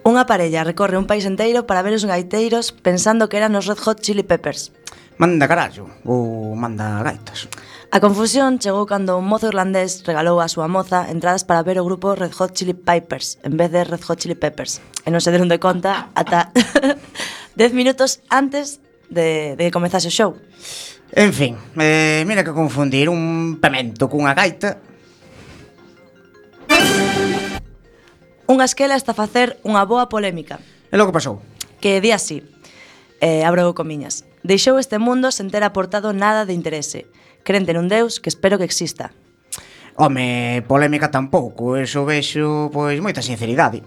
Unha 0.10 0.26
parella 0.26 0.65
recorre 0.65 0.98
un 0.98 1.06
país 1.06 1.22
enteiro 1.30 1.69
para 1.69 1.86
ver 1.86 1.93
os 1.93 2.02
gaiteiros 2.02 2.74
pensando 2.74 3.30
que 3.30 3.38
eran 3.38 3.54
os 3.54 3.69
Red 3.69 3.78
Hot 3.86 4.02
Chili 4.02 4.26
Peppers. 4.26 4.74
Manda 5.22 5.45
carallo, 5.45 5.86
ou 6.02 6.58
manda 6.58 7.06
gaitas. 7.06 7.45
A 7.93 8.02
confusión 8.02 8.58
chegou 8.58 8.89
cando 8.89 9.22
un 9.22 9.30
mozo 9.30 9.54
irlandés 9.54 10.02
regalou 10.02 10.41
á 10.41 10.50
súa 10.50 10.65
moza 10.65 11.06
entradas 11.13 11.45
para 11.45 11.62
ver 11.62 11.78
o 11.78 11.86
grupo 11.86 12.17
Red 12.17 12.34
Hot 12.41 12.58
Chili 12.58 12.74
Peppers 12.74 13.38
en 13.45 13.54
vez 13.54 13.69
de 13.69 13.86
Red 13.86 14.02
Hot 14.02 14.17
Chili 14.17 14.34
Peppers. 14.34 14.82
E 15.06 15.13
non 15.13 15.22
se 15.22 15.30
deron 15.30 15.45
de 15.45 15.62
conta 15.62 16.10
ata 16.17 16.50
10 17.62 17.78
minutos 17.78 18.26
antes 18.34 18.82
de, 19.13 19.54
de 19.62 19.69
que 19.69 19.76
comezase 19.78 20.10
o 20.10 20.13
show. 20.13 20.34
En 21.13 21.38
fin, 21.38 21.54
eh, 21.78 22.26
mira 22.26 22.41
que 22.41 22.50
confundir 22.50 23.13
un 23.13 23.62
pemento 23.62 24.10
cunha 24.10 24.34
gaita. 24.34 24.82
Unha 28.50 28.66
esquela 28.66 28.98
está 28.98 29.14
a 29.14 29.22
facer 29.22 29.62
unha 29.62 29.86
boa 29.86 30.10
polémica. 30.10 30.58
E 30.90 30.98
logo 30.98 31.14
pasou? 31.14 31.38
Que 31.78 32.02
di 32.02 32.10
así, 32.10 32.42
eh, 33.22 33.46
abro 33.46 33.78
comiñas, 33.78 34.26
deixou 34.42 34.82
este 34.82 34.98
mundo 34.98 35.30
sen 35.30 35.54
ter 35.54 35.62
aportado 35.62 36.18
nada 36.18 36.50
de 36.50 36.58
interese, 36.58 37.06
crente 37.46 37.78
nun 37.78 37.86
Deus 37.86 38.18
que 38.18 38.34
espero 38.34 38.58
que 38.58 38.66
exista. 38.66 39.14
Home, 39.94 40.66
polémica 40.66 41.14
tampouco, 41.14 41.78
eso 41.78 42.10
vexo, 42.10 42.74
pois, 42.74 42.98
moita 43.06 43.22
sinceridade. 43.22 43.86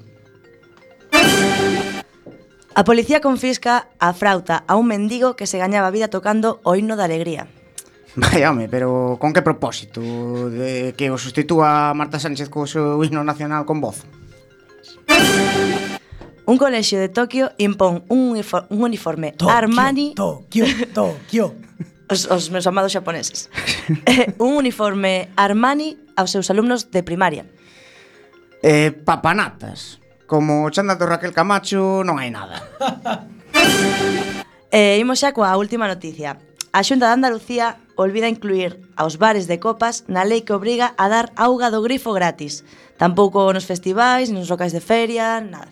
A 2.71 2.87
policía 2.87 3.19
confisca 3.19 3.91
a 3.99 4.15
frauta 4.15 4.63
a 4.71 4.79
un 4.79 4.87
mendigo 4.87 5.35
que 5.35 5.51
se 5.51 5.59
gañaba 5.59 5.91
a 5.91 5.95
vida 5.97 6.07
tocando 6.07 6.63
o 6.63 6.79
himno 6.79 6.95
da 6.95 7.11
alegría. 7.11 7.51
Vai, 8.15 8.47
home, 8.47 8.71
pero 8.71 9.19
con 9.19 9.35
que 9.35 9.43
propósito? 9.43 9.99
De 10.55 10.95
que 10.95 11.11
o 11.11 11.19
sustitúa 11.19 11.91
Marta 11.99 12.23
Sánchez 12.23 12.47
co 12.47 12.63
seu 12.71 13.03
himno 13.03 13.27
nacional 13.27 13.67
con 13.67 13.83
voz? 13.83 14.07
Un 16.45 16.59
colexio 16.59 16.99
de 16.99 17.09
Tokio 17.09 17.53
impón 17.59 18.05
un, 18.09 18.31
uniforme, 18.31 18.67
un 18.71 18.83
uniforme 18.83 19.33
Tokio, 19.33 19.55
Armani... 19.55 20.15
Tokio, 20.15 20.67
Tokio. 20.93 21.55
Os, 22.13 22.29
os 22.29 22.51
meus 22.53 22.67
amados 22.67 22.93
xaponeses. 22.93 23.49
Eh, 24.05 24.37
un 24.37 24.61
uniforme 24.61 25.33
Armani 25.33 25.97
aos 26.13 26.29
seus 26.29 26.53
alumnos 26.53 26.93
de 26.93 27.01
primaria. 27.01 27.49
Eh, 28.61 28.93
papanatas. 28.93 29.97
Como 30.29 30.65
o 30.65 30.71
do 30.71 31.07
Raquel 31.09 31.33
Camacho 31.33 32.05
non 32.05 32.21
hai 32.21 32.29
nada. 32.29 32.61
E 34.73 34.97
eh, 34.97 35.05
imos 35.05 35.21
xa 35.21 35.37
coa 35.37 35.53
última 35.61 35.85
noticia. 35.85 36.41
A 36.73 36.81
Xunta 36.81 37.13
de 37.13 37.17
Andalucía 37.21 37.77
olvida 38.01 38.33
incluir 38.33 38.81
aos 38.97 39.21
bares 39.21 39.45
de 39.45 39.61
copas 39.61 40.09
na 40.09 40.25
lei 40.25 40.49
que 40.49 40.57
obriga 40.57 40.97
a 40.97 41.13
dar 41.13 41.29
auga 41.37 41.69
do 41.69 41.85
grifo 41.85 42.17
gratis. 42.17 42.65
Tampouco 43.03 43.51
nos 43.51 43.67
festivais, 43.67 44.31
nos 44.31 44.47
locais 44.47 44.71
de 44.71 44.79
feria, 44.79 45.43
nada. 45.43 45.67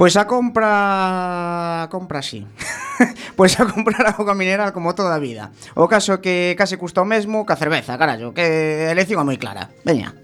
Pois 0.00 0.16
a 0.16 0.24
compra... 0.24 1.84
A 1.84 1.88
compra 1.92 2.24
sí. 2.24 2.40
pois 3.36 3.52
a 3.60 3.68
comprar 3.68 4.08
auga 4.16 4.32
mineral 4.32 4.72
como 4.72 4.96
toda 4.96 5.12
a 5.12 5.20
vida. 5.20 5.52
O 5.76 5.84
caso 5.92 6.24
que 6.24 6.56
case 6.56 6.80
custa 6.80 7.04
o 7.04 7.10
mesmo 7.12 7.44
que 7.44 7.52
a 7.52 7.60
cerveza, 7.60 8.00
carallo, 8.00 8.32
que 8.32 8.88
a 8.88 8.96
elección 8.96 9.20
é 9.20 9.28
moi 9.28 9.36
clara. 9.36 9.68
Veña. 9.84 10.16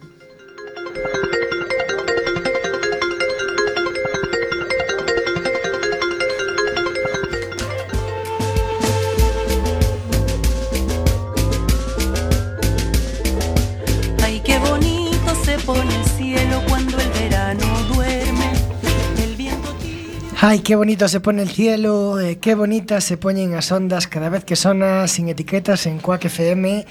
Ai, 20.46 20.61
que 20.61 20.76
bonito 20.76 21.09
se 21.09 21.20
pone 21.20 21.40
el 21.40 21.48
cielo, 21.48 22.20
eh, 22.20 22.37
que 22.37 22.54
bonitas 22.54 23.02
se 23.02 23.16
poñen 23.16 23.57
as 23.57 23.72
ondas 23.72 24.04
cada 24.12 24.28
vez 24.28 24.44
que 24.44 24.61
sona, 24.61 25.09
sin 25.09 25.33
etiquetas 25.33 25.88
en 25.88 25.96
Coac 26.04 26.28
FM 26.28 26.85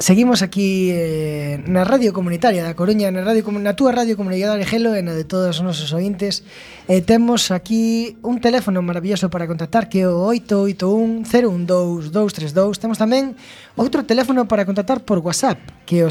Seguimos 0.00 0.40
aquí 0.40 0.88
eh, 0.88 1.60
na 1.68 1.84
Radio 1.84 2.16
Comunitaria 2.16 2.64
da 2.64 2.72
Coruña, 2.72 3.12
na, 3.12 3.20
radio, 3.20 3.44
na 3.60 3.76
túa 3.76 3.92
Radio 3.92 4.16
comunitaria 4.16 4.56
de 4.56 4.64
Argelo 4.64 4.96
e 4.96 5.04
na 5.04 5.12
de 5.12 5.28
todos 5.28 5.52
os 5.52 5.60
nosos 5.60 5.92
ointes. 5.92 6.40
E 6.88 6.96
eh, 6.96 7.04
temos 7.04 7.52
aquí 7.52 8.16
un 8.24 8.40
teléfono 8.40 8.80
maravilloso 8.80 9.28
para 9.28 9.44
contactar 9.44 9.92
que 9.92 10.00
é 10.00 10.08
o 10.08 10.24
881-012-232. 11.28 12.80
Temos 12.80 12.96
tamén 12.96 13.36
outro 13.76 14.00
teléfono 14.00 14.48
para 14.48 14.64
contactar 14.64 15.04
por 15.04 15.20
WhatsApp 15.20 15.60
que 15.84 16.00
é 16.00 16.08
o 16.08 16.10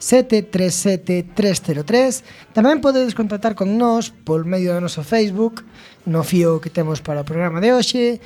644-737-303. 0.00 2.56
Tamén 2.56 2.80
podedes 2.80 3.12
contactar 3.12 3.52
con 3.52 3.76
nós 3.76 4.08
por 4.08 4.48
medio 4.48 4.72
do 4.72 4.80
noso 4.80 5.04
Facebook, 5.04 5.68
no 6.08 6.24
fío 6.24 6.64
que 6.64 6.72
temos 6.72 7.04
para 7.04 7.20
o 7.20 7.28
programa 7.28 7.60
de 7.60 7.76
hoxe, 7.76 8.24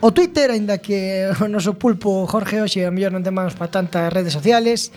O 0.00 0.12
Twitter, 0.12 0.52
aínda 0.52 0.76
que 0.76 1.24
o 1.32 1.48
noso 1.48 1.80
pulpo 1.80 2.28
Jorge 2.28 2.60
hoxe 2.60 2.84
a 2.84 2.92
mellor 2.92 3.16
non 3.16 3.24
temamos 3.24 3.56
para 3.56 3.72
tantas 3.72 4.12
redes 4.12 4.36
sociales, 4.36 4.92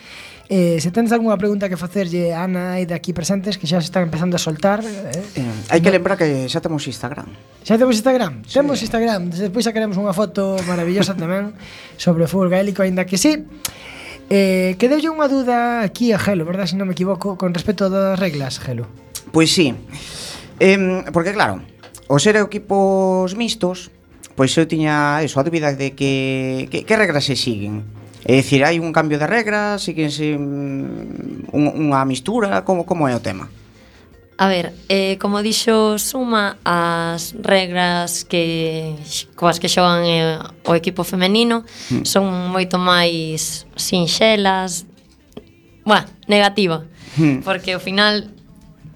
Eh, 0.51 0.81
se 0.81 0.89
tendes 0.89 1.13
algunha 1.13 1.38
pregunta 1.38 1.69
que 1.69 1.77
facerlle 1.77 2.33
a 2.33 2.49
Ana 2.49 2.81
e 2.81 2.89
de 2.89 2.97
aquí 2.97 3.13
presentes 3.13 3.62
que 3.62 3.69
xa 3.69 3.77
se 3.77 3.93
están 3.93 4.09
empezando 4.09 4.33
a 4.33 4.41
soltar, 4.41 4.81
eh, 4.81 5.13
eh 5.38 5.69
hai 5.69 5.77
que 5.77 5.93
lembrar 5.93 6.17
que 6.17 6.49
xa 6.49 6.57
temos 6.57 6.89
Instagram. 6.89 7.29
Xa 7.62 7.77
temos 7.77 7.93
Instagram. 7.93 8.41
Sí. 8.49 8.57
Temos 8.57 8.81
Instagram. 8.81 9.29
Despois 9.29 9.62
sacaremos 9.62 9.93
unha 10.01 10.09
foto 10.09 10.57
maravillosa 10.65 11.13
tamén 11.13 11.53
sobre 12.01 12.25
o 12.25 12.27
fútbol 12.27 12.49
gaélico, 12.49 12.81
aínda 12.81 13.05
que 13.05 13.21
sí. 13.21 13.45
Eh, 14.33 14.73
que 14.81 14.89
deulle 14.89 15.13
unha 15.13 15.29
duda 15.29 15.85
aquí 15.85 16.09
a 16.09 16.17
Gelo, 16.17 16.49
verdad, 16.49 16.65
se 16.65 16.73
si 16.73 16.81
non 16.81 16.89
me 16.89 16.97
equivoco, 16.97 17.38
con 17.38 17.53
respecto 17.53 17.85
das 17.85 18.17
reglas, 18.17 18.57
Gelo. 18.57 18.89
Pois 19.29 19.53
sí. 19.53 19.77
Eh, 20.57 21.05
porque 21.13 21.29
claro, 21.29 21.62
os 22.09 22.25
ser 22.25 22.41
equipos 22.41 23.38
mixtos 23.38 23.93
pois 24.39 24.56
eu 24.56 24.63
tiña 24.63 25.19
eso, 25.19 25.36
a 25.36 25.43
dúbida 25.43 25.75
de 25.75 25.91
que, 25.91 26.71
que, 26.71 26.88
que 26.88 26.95
regras 26.95 27.28
se 27.28 27.36
siguen. 27.36 27.84
É 28.23 28.39
dicir, 28.39 28.63
hai 28.63 28.80
un 28.80 28.95
cambio 28.95 29.19
de 29.19 29.28
regras, 29.28 29.84
seguinse 29.84 30.39
mm, 30.39 31.52
un, 31.52 31.63
unha 31.67 32.08
mistura, 32.08 32.63
como, 32.63 32.88
como 32.88 33.12
é 33.12 33.12
o 33.12 33.19
tema? 33.19 33.52
A 34.39 34.47
ver, 34.47 34.71
eh, 34.88 35.19
como 35.19 35.43
dixo 35.43 35.99
Suma, 35.99 36.56
as 36.63 37.36
regras 37.36 38.23
que 38.23 38.95
coas 39.36 39.60
que 39.60 39.67
xogan 39.67 40.08
eh, 40.08 40.39
o 40.63 40.71
equipo 40.71 41.04
femenino 41.04 41.67
mm. 41.91 42.08
son 42.08 42.32
moito 42.47 42.80
máis 42.80 43.67
sinxelas, 43.75 44.88
bueno, 45.84 46.08
negativa, 46.32 46.88
mm. 47.19 47.43
porque 47.43 47.75
ao 47.75 47.84
final 47.84 48.32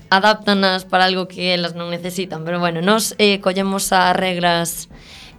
adaptanas 0.07 0.87
para 0.87 1.03
algo 1.03 1.27
que 1.27 1.51
elas 1.51 1.75
non 1.75 1.91
necesitan, 1.91 2.47
pero 2.47 2.63
bueno, 2.63 2.79
nos 2.79 3.11
eh, 3.19 3.43
collemos 3.43 3.91
as 3.91 4.15
regras 4.15 4.87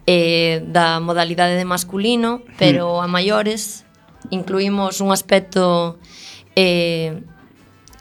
eh, 0.07 0.63
da 0.67 1.01
modalidade 1.01 1.57
de 1.57 1.65
masculino, 1.65 2.45
hmm. 2.45 2.55
pero 2.59 3.01
a 3.01 3.07
maiores 3.07 3.85
incluímos 4.31 5.01
un 5.01 5.13
aspecto 5.13 5.99
eh, 6.57 7.23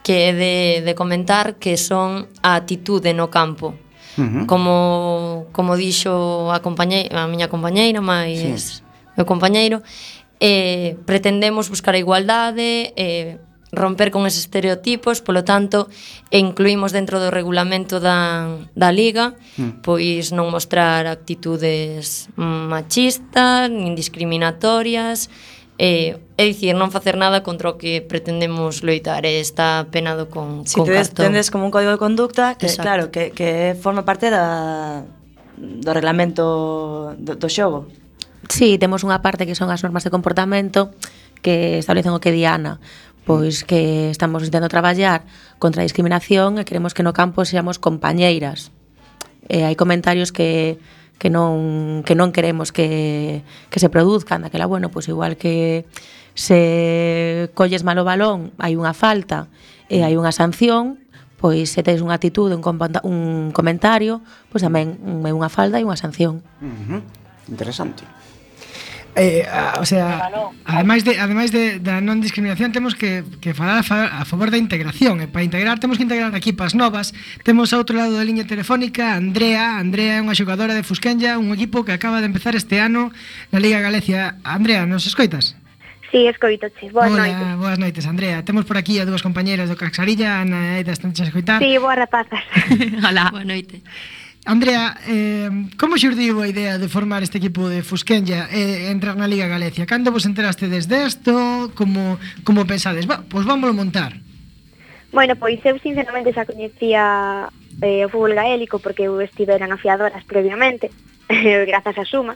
que 0.04 0.30
é 0.30 0.34
de, 0.34 0.56
de 0.84 0.94
comentar 0.96 1.56
que 1.56 1.78
son 1.78 2.28
a 2.44 2.56
atitude 2.56 3.14
no 3.14 3.32
campo. 3.32 3.76
Uh 4.18 4.22
-huh. 4.22 4.46
Como 4.46 5.48
como 5.52 5.74
dixo 5.76 6.52
a 6.52 6.60
compañeira, 6.60 7.24
a 7.24 7.28
miña 7.28 7.48
compañeira, 7.50 7.98
máis 8.04 8.62
sí. 8.62 8.84
meu 9.18 9.26
compañeiro, 9.26 9.82
eh, 10.38 11.00
pretendemos 11.08 11.72
buscar 11.72 11.96
a 11.96 12.04
igualdade, 12.04 12.94
eh, 12.94 13.40
romper 13.74 14.12
con 14.14 14.30
esos 14.30 14.46
estereotipos, 14.46 15.26
polo 15.26 15.44
tanto, 15.44 15.90
e 16.30 16.38
incluímos 16.38 16.94
dentro 16.94 17.18
do 17.18 17.34
regulamento 17.34 17.98
da, 17.98 18.48
da 18.78 18.94
liga, 18.94 19.34
mm. 19.58 19.82
pois 19.82 20.30
non 20.30 20.54
mostrar 20.54 21.10
actitudes 21.10 22.30
machistas, 22.38 23.68
nin 23.74 23.98
discriminatorias, 23.98 25.34
e, 25.82 26.22
é 26.38 26.44
dicir, 26.46 26.78
non 26.78 26.94
facer 26.94 27.18
nada 27.18 27.42
contra 27.42 27.74
o 27.74 27.82
que 27.82 28.06
pretendemos 28.06 28.86
loitar, 28.86 29.26
e 29.26 29.42
está 29.42 29.90
penado 29.90 30.30
con, 30.30 30.70
si 30.70 30.78
con 30.78 30.86
tedes, 30.86 31.10
cartón. 31.10 31.34
tendes 31.34 31.50
como 31.50 31.66
un 31.66 31.74
código 31.74 31.90
de 31.90 31.98
conducta, 31.98 32.54
que 32.54 32.70
Exacto. 32.70 32.86
claro, 32.86 33.04
que, 33.10 33.34
que 33.34 33.74
forma 33.74 34.06
parte 34.06 34.30
da, 34.30 35.02
do 35.58 35.92
reglamento 35.92 37.18
do, 37.18 37.34
do 37.34 37.50
xogo. 37.50 37.90
Sí, 38.54 38.78
temos 38.78 39.02
unha 39.02 39.18
parte 39.26 39.50
que 39.50 39.58
son 39.58 39.74
as 39.74 39.82
normas 39.82 40.06
de 40.06 40.14
comportamento 40.14 40.94
que 41.44 41.82
establecen 41.82 42.14
o 42.14 42.22
que 42.22 42.32
Diana 42.32 42.78
pois 43.26 43.64
que 43.64 44.12
estamos 44.12 44.44
intentando 44.44 44.70
traballar 44.70 45.24
contra 45.60 45.82
a 45.82 45.88
discriminación 45.88 46.60
e 46.60 46.68
queremos 46.68 46.92
que 46.92 47.04
no 47.04 47.16
campo 47.16 47.48
seamos 47.48 47.80
compañeiras. 47.80 48.72
E 49.48 49.64
hai 49.64 49.76
comentarios 49.76 50.32
que 50.36 50.80
que 51.20 51.32
non 51.32 52.04
que 52.04 52.20
non 52.20 52.36
queremos 52.36 52.76
que 52.76 53.44
que 53.72 53.80
se 53.80 53.88
produzcan, 53.88 54.44
daquela 54.44 54.68
bueno, 54.68 54.92
pois 54.92 55.08
igual 55.08 55.40
que 55.40 55.88
se 56.36 57.52
colles 57.54 57.88
malo 57.88 58.04
balón, 58.04 58.52
hai 58.60 58.76
unha 58.76 58.92
falta 58.92 59.48
e 59.88 60.04
hai 60.04 60.20
unha 60.20 60.36
sanción, 60.36 61.00
pois 61.40 61.72
se 61.72 61.84
tes 61.84 62.04
unha 62.04 62.16
actitude, 62.16 62.56
un, 62.56 62.64
un 62.64 63.20
comentario, 63.56 64.20
pois 64.52 64.64
tamén 64.64 65.00
é 65.24 65.32
unha 65.32 65.52
falta 65.52 65.80
e 65.80 65.88
unha 65.88 66.00
sanción. 66.00 66.44
Uh 66.60 67.00
-huh. 67.00 67.02
Interesante. 67.48 68.04
Eh, 69.16 69.46
a, 69.46 69.78
o 69.78 69.86
sea, 69.86 70.32
ademais 70.66 71.06
de 71.06 71.22
ademais 71.22 71.54
de 71.54 71.78
da 71.78 72.02
non 72.02 72.18
discriminación 72.18 72.74
temos 72.74 72.98
que 72.98 73.22
que 73.46 73.54
falar 73.54 73.86
a, 73.86 74.22
a 74.22 74.24
favor 74.26 74.50
da 74.50 74.58
integración, 74.58 75.22
e 75.22 75.30
para 75.30 75.46
integrar 75.46 75.78
temos 75.78 76.02
que 76.02 76.06
integrar 76.10 76.34
equipas 76.34 76.74
novas. 76.74 77.14
Temos 77.46 77.70
ao 77.78 77.86
outro 77.86 77.94
lado 77.94 78.18
da 78.18 78.26
liña 78.26 78.50
telefónica 78.50 79.14
Andrea, 79.14 79.78
Andrea 79.78 80.18
é 80.18 80.24
unha 80.26 80.34
xogadora 80.34 80.74
de 80.74 80.82
Fusquenlla, 80.82 81.38
un 81.38 81.54
equipo 81.54 81.86
que 81.86 81.94
acaba 81.94 82.26
de 82.26 82.28
empezar 82.30 82.58
este 82.58 82.82
ano 82.82 83.14
na 83.54 83.62
Liga 83.62 83.78
Galicia. 83.86 84.42
Andrea, 84.42 84.90
nos 84.90 85.06
escoitas? 85.06 85.54
Sí, 86.10 86.26
escoitoche. 86.26 86.90
Boas 86.90 87.10
Hola, 87.10 87.26
noites. 87.26 87.58
boas 87.58 87.78
noites, 87.78 88.06
Andrea. 88.06 88.46
Temos 88.46 88.66
por 88.66 88.78
aquí 88.78 88.98
a 88.98 89.06
dúas 89.06 89.22
compañeiras 89.22 89.70
do 89.70 89.78
Caxarilla, 89.78 90.42
Ana 90.42 90.78
e 90.78 90.82
Aida, 90.82 90.94
tanto 90.98 91.22
a 91.22 91.30
escoitar. 91.30 91.62
Sí, 91.62 91.78
boas 91.78 91.98
rapazas. 91.98 92.42
Hola. 93.06 93.30
Boa 93.30 93.46
noite. 93.46 93.82
Andrea, 94.46 94.98
eh, 95.08 95.50
como 95.80 95.96
xurdiu 95.96 96.44
a 96.44 96.52
idea 96.52 96.76
de 96.76 96.92
formar 96.92 97.24
este 97.24 97.40
equipo 97.40 97.72
de 97.72 97.80
Fusquenlla 97.80 98.52
e 98.52 98.92
eh, 98.92 98.92
entrar 98.92 99.16
na 99.16 99.24
Liga 99.24 99.48
Galicia? 99.48 99.88
Cando 99.88 100.12
vos 100.12 100.28
enteraste 100.28 100.68
desde 100.68 101.08
isto? 101.08 101.72
Como, 101.80 102.20
como 102.44 102.68
pensades? 102.68 103.08
Va, 103.08 103.24
pois 103.24 103.48
vámoslo 103.48 103.72
montar. 103.72 104.20
Bueno, 105.16 105.40
pois 105.40 105.64
eu 105.64 105.80
sinceramente 105.80 106.36
xa 106.36 106.44
coñecía 106.44 107.48
eh, 107.80 108.04
o 108.04 108.12
fútbol 108.12 108.36
gaélico 108.36 108.84
porque 108.84 109.08
eu 109.08 109.24
estivera 109.24 109.64
en 109.64 109.72
afiadoras 109.72 110.28
previamente, 110.28 110.92
grazas 111.72 111.96
a 111.96 112.04
Suma, 112.04 112.36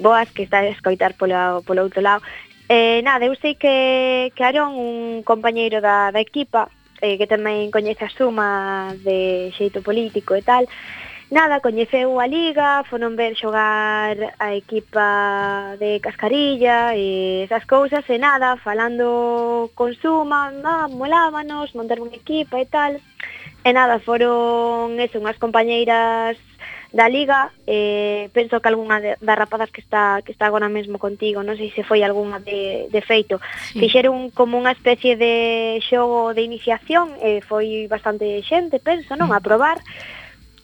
boas 0.00 0.32
que 0.32 0.48
está 0.48 0.64
a 0.64 0.72
escoitar 0.72 1.12
polo, 1.12 1.60
polo 1.68 1.84
outro 1.84 2.00
lado. 2.00 2.24
Eh, 2.72 3.04
nada, 3.04 3.28
eu 3.28 3.36
sei 3.36 3.60
que, 3.60 4.32
que 4.32 4.42
Arón, 4.48 4.80
un 4.80 5.20
compañeiro 5.20 5.84
da, 5.84 6.08
da 6.08 6.24
equipa, 6.24 6.72
eh, 7.04 7.20
que 7.20 7.28
tamén 7.28 7.68
coñece 7.68 8.08
a 8.08 8.08
Suma 8.08 8.96
de 9.04 9.52
xeito 9.52 9.84
político 9.84 10.32
e 10.32 10.40
tal, 10.40 10.64
Nada, 11.30 11.60
coñeceu 11.60 12.20
a 12.20 12.26
Liga, 12.26 12.84
foron 12.84 13.16
ver 13.16 13.34
xogar 13.34 14.36
a 14.38 14.54
equipa 14.54 15.74
de 15.80 15.98
Cascarilla 15.98 16.92
e 16.94 17.42
esas 17.48 17.64
cousas 17.64 18.04
e 18.12 18.18
nada, 18.20 18.60
falando 18.60 19.70
con 19.74 19.96
Suma, 19.96 20.52
ah, 20.62 20.86
molábanos, 20.92 21.74
montar 21.74 21.98
un 22.00 22.12
equipa 22.12 22.60
e 22.60 22.66
tal. 22.68 23.00
E 23.64 23.70
nada, 23.72 23.98
foron 24.04 25.00
eso, 25.00 25.16
unhas 25.16 25.40
compañeiras 25.40 26.36
da 26.94 27.08
liga, 27.08 27.50
eh, 27.66 28.30
penso 28.32 28.60
que 28.60 28.68
algunha 28.68 29.00
de, 29.00 29.16
das 29.18 29.36
rapazas 29.36 29.72
que 29.72 29.80
está 29.80 30.22
que 30.22 30.30
está 30.30 30.46
agora 30.46 30.68
mesmo 30.68 31.02
contigo, 31.02 31.42
non 31.42 31.58
sei 31.58 31.74
se 31.74 31.82
foi 31.82 32.06
algunha 32.06 32.38
de, 32.38 32.86
de 32.86 33.00
feito, 33.02 33.42
sí. 33.72 33.82
fixeron 33.82 34.30
como 34.30 34.62
unha 34.62 34.70
especie 34.70 35.18
de 35.18 35.82
xogo 35.82 36.30
de 36.38 36.46
iniciación, 36.46 37.10
eh, 37.18 37.42
foi 37.42 37.90
bastante 37.90 38.38
xente, 38.46 38.78
penso, 38.78 39.18
non, 39.18 39.34
mm. 39.34 39.34
a 39.34 39.40
probar, 39.42 39.82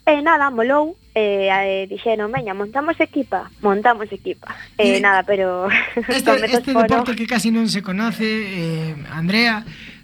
E 0.06 0.22
nada, 0.22 0.50
molou, 0.50 0.96
eh, 1.14 1.46
e 1.46 1.84
eh, 1.84 1.84
dixeron, 1.86 2.32
veña, 2.32 2.56
montamos 2.56 2.98
equipa, 2.98 3.52
montamos 3.60 4.08
equipa. 4.10 4.50
E 4.80 4.96
eh, 4.96 5.00
nada, 5.00 5.22
pero... 5.22 5.68
Este, 6.08 6.30
este 6.56 6.72
deporte 6.72 7.14
que 7.14 7.28
casi 7.28 7.52
non 7.52 7.68
se 7.68 7.84
conoce, 7.84 8.26
eh, 8.26 8.96
Andrea, 9.12 9.62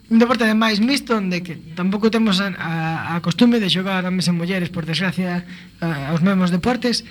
un 0.09 0.19
deporte 0.23 0.45
ademais 0.47 0.79
mixto 0.79 1.19
onde 1.19 1.43
que 1.43 1.59
tampouco 1.75 2.13
temos 2.13 2.39
a, 2.39 2.55
a, 2.55 3.17
a 3.17 3.25
costume 3.25 3.59
de 3.59 3.73
xogar 3.73 4.07
homes 4.07 4.31
e 4.31 4.33
mulleres, 4.37 4.71
por 4.71 4.87
desgracia, 4.87 5.43
a, 5.83 6.15
aos 6.15 6.23
mesmos 6.23 6.55
deportes. 6.55 7.03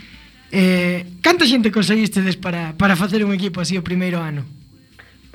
Eh, 0.54 1.04
canta 1.20 1.44
xente 1.44 1.74
conseguistedes 1.74 2.40
para, 2.40 2.78
para 2.80 2.96
facer 2.96 3.26
un 3.26 3.36
equipo 3.36 3.60
así 3.60 3.76
o 3.76 3.84
primeiro 3.84 4.24
ano? 4.24 4.48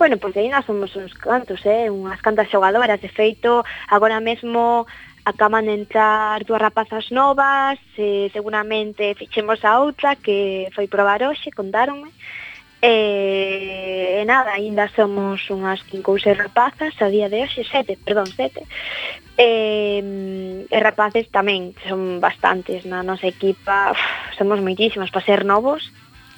Bueno, 0.00 0.16
pois 0.16 0.32
pues, 0.32 0.64
somos 0.64 0.96
uns 0.96 1.12
cantos, 1.12 1.60
eh? 1.68 1.92
unhas 1.92 2.24
cantas 2.24 2.48
xogadoras, 2.48 2.96
de 3.04 3.12
feito, 3.12 3.60
agora 3.84 4.16
mesmo 4.24 4.88
acaban 5.30 5.66
de 5.66 5.74
entrar 5.78 6.44
dúas 6.44 6.60
rapazas 6.60 7.10
novas, 7.10 7.78
eh, 7.96 8.28
seguramente 8.34 9.14
fichemos 9.14 9.64
a 9.64 9.78
outra 9.80 10.18
que 10.18 10.68
foi 10.74 10.90
probar 10.90 11.22
hoxe, 11.22 11.54
contáronme. 11.54 12.10
E, 12.80 14.20
e 14.20 14.24
nada, 14.24 14.56
aínda 14.56 14.88
somos 14.96 15.44
unhas 15.52 15.84
cinco 15.92 16.16
ou 16.16 16.18
seis 16.18 16.34
rapazas 16.34 16.96
a 16.98 17.12
día 17.12 17.28
de 17.28 17.44
hoxe, 17.44 17.60
sete, 17.68 18.00
perdón, 18.00 18.24
sete 18.32 18.64
e, 19.40 20.66
e 20.68 20.78
rapaces 20.84 21.32
tamén 21.32 21.72
son 21.88 22.20
bastantes 22.20 22.84
na 22.84 23.00
nosa 23.00 23.32
equipa 23.32 23.96
uf, 23.96 24.02
somos 24.36 24.60
moitísimos 24.60 25.08
para 25.08 25.24
ser 25.24 25.48
novos 25.48 25.88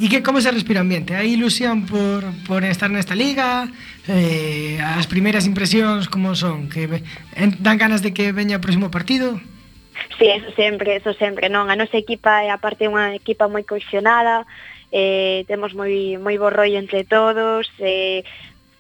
E 0.00 0.08
que 0.08 0.24
como 0.24 0.40
se 0.40 0.50
respira 0.50 0.80
o 0.80 0.86
ambiente? 0.86 1.14
Hai 1.14 1.36
ilusión 1.36 1.84
por, 1.86 2.24
por 2.48 2.64
estar 2.64 2.90
nesta 2.90 3.14
liga? 3.14 3.68
eh, 4.08 4.78
as 4.82 5.06
primeiras 5.06 5.46
impresións 5.46 6.08
como 6.08 6.34
son? 6.34 6.66
Que 6.66 6.88
dan 7.60 7.78
ganas 7.78 8.02
de 8.02 8.10
que 8.10 8.34
veña 8.34 8.58
o 8.58 8.64
próximo 8.64 8.90
partido? 8.90 9.38
Sí, 10.18 10.26
eso 10.26 10.50
sempre, 10.56 10.96
eso 10.96 11.12
sempre, 11.14 11.48
non? 11.48 11.70
A 11.70 11.76
nosa 11.76 12.00
equipa 12.00 12.42
é 12.42 12.50
aparte 12.50 12.88
unha 12.88 13.14
equipa 13.14 13.46
moi 13.46 13.62
cohesionada, 13.62 14.48
eh, 14.90 15.44
temos 15.46 15.76
moi 15.76 16.18
moi 16.18 16.36
bo 16.36 16.50
rollo 16.50 16.78
entre 16.80 17.04
todos, 17.06 17.70
eh, 17.78 18.26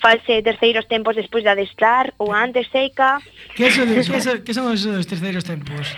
false 0.02 0.42
terceiros 0.42 0.88
tempos 0.90 1.14
despois 1.14 1.46
de 1.46 1.54
adestrar 1.54 2.12
ou 2.18 2.34
antes 2.34 2.66
seica. 2.74 3.22
Que 3.54 3.70
son, 3.70 3.86
que 3.86 4.02
son, 4.02 4.42
que 4.42 4.52
son 4.54 4.66
os, 4.66 4.82
terceiros 5.06 5.46
tempos? 5.46 5.94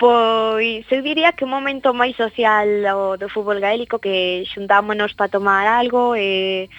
Pois 0.00 0.88
eu 0.90 1.02
diría 1.04 1.36
que 1.36 1.44
un 1.44 1.52
momento 1.52 1.94
máis 1.94 2.16
social 2.16 2.66
o, 2.96 3.20
do 3.20 3.28
fútbol 3.28 3.60
gaélico 3.60 4.00
que 4.00 4.42
xuntámonos 4.48 5.12
para 5.14 5.30
tomar 5.30 5.68
algo 5.68 6.16
e 6.16 6.66
eh, 6.66 6.74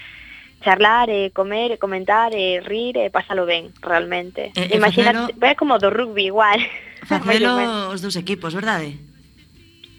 charlar, 0.63 1.11
e 1.11 1.29
comer, 1.29 1.75
e 1.75 1.77
comentar, 1.77 2.33
eh, 2.33 2.57
e 2.57 2.61
rir, 2.63 2.97
e 2.97 3.11
pásalo 3.11 3.45
ben, 3.45 3.69
realmente. 3.83 4.55
E, 4.55 4.75
Imagínate, 4.75 5.35
e 5.35 5.55
como 5.59 5.77
do 5.77 5.91
rugby 5.91 6.31
igual. 6.31 6.59
Facelo 7.09 7.91
os 7.91 7.99
dous 7.99 8.15
equipos, 8.15 8.55
verdade? 8.55 8.97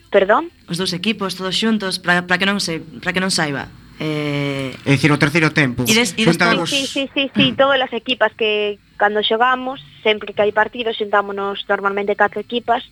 Perdón? 0.08 0.48
Os 0.70 0.80
dous 0.80 0.94
equipos 0.94 1.34
todos 1.36 1.58
xuntos 1.58 2.00
para 2.00 2.24
que 2.38 2.46
non 2.48 2.62
se 2.62 2.80
para 3.02 3.12
que 3.12 3.22
non 3.22 3.34
saiba. 3.34 3.68
Eh, 4.00 4.74
é 4.86 4.90
dicir, 4.90 5.10
o 5.14 5.18
terceiro 5.18 5.54
tempo. 5.54 5.86
Ides, 5.86 6.18
ides 6.18 6.34
Juntamos... 6.34 6.70
sí, 6.70 6.86
sí, 6.86 7.06
sí, 7.14 7.30
sí, 7.30 7.54
todas 7.54 7.78
as 7.78 7.92
equipas 7.94 8.34
que 8.34 8.78
cando 8.96 9.22
xogamos, 9.22 9.78
sempre 10.02 10.34
que 10.34 10.42
hai 10.42 10.50
partidos, 10.50 10.98
xuntámonos 10.98 11.62
normalmente 11.70 12.18
catro 12.18 12.42
equipas, 12.42 12.82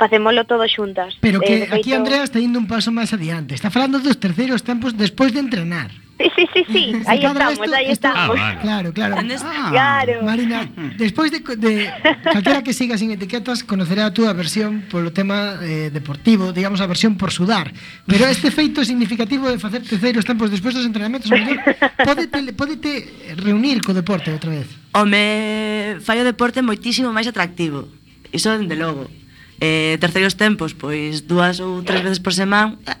facémolo 0.00 0.48
todos 0.48 0.72
xuntas. 0.72 1.16
Pero 1.20 1.44
que 1.44 1.64
eh, 1.64 1.68
feito... 1.68 1.76
aquí 1.76 1.90
Andrea 1.92 2.24
está 2.24 2.40
indo 2.40 2.56
un 2.56 2.68
paso 2.68 2.88
máis 2.88 3.12
adiante. 3.12 3.52
Está 3.52 3.68
falando 3.68 4.00
dos 4.00 4.16
terceiros 4.16 4.64
tempos 4.64 4.96
despois 4.96 5.32
de 5.36 5.44
entrenar. 5.44 5.92
Sí, 6.18 6.30
sí, 6.34 6.48
sí, 6.54 6.64
sí, 6.72 6.92
ahí 7.06 7.18
estamos, 7.24 7.52
esto, 7.52 7.76
ahí 7.76 7.90
esto, 7.90 8.08
estamos. 8.08 8.36
Ah, 8.38 8.42
vale. 8.42 8.60
Claro, 8.60 8.92
claro. 8.92 9.16
Ah, 9.44 9.68
claro. 9.70 10.22
Marina, 10.22 10.68
despois 10.96 11.30
de, 11.30 11.40
de 11.40 11.90
calquera 12.24 12.62
que 12.62 12.72
siga 12.72 12.96
sin 12.96 13.10
etiquetas 13.10 13.64
conocerá 13.64 14.06
a 14.06 14.14
túa 14.14 14.32
versión 14.32 14.88
polo 14.88 15.12
tema 15.12 15.60
eh, 15.60 15.90
deportivo, 15.92 16.52
digamos 16.56 16.80
a 16.80 16.86
versión 16.86 17.16
por 17.20 17.32
sudar. 17.32 17.72
Pero 18.06 18.24
este 18.26 18.50
feito 18.50 18.84
significativo 18.84 19.48
de 19.48 19.58
facer 19.58 19.84
terceiros 19.84 20.24
tempos 20.24 20.48
despois 20.50 20.72
dos 20.72 20.88
entrenamentos, 20.88 21.28
mellor, 21.28 21.60
pódete, 22.00 22.52
pódete 22.56 22.90
reunir 23.36 23.84
co 23.84 23.92
deporte 23.92 24.32
outra 24.32 24.56
vez. 24.56 24.72
Home, 24.96 26.00
fallo 26.00 26.24
deporte 26.24 26.64
moitísimo 26.64 27.12
máis 27.12 27.28
atractivo. 27.28 27.92
Iso 28.32 28.56
dende 28.56 28.80
logo. 28.80 29.12
Eh, 29.60 30.00
terceiros 30.00 30.36
tempos, 30.40 30.72
pois 30.72 31.28
dúas 31.28 31.60
ou 31.60 31.84
tres 31.84 32.00
veces 32.00 32.20
por 32.24 32.32
semana. 32.32 32.80
Ah, 32.88 32.96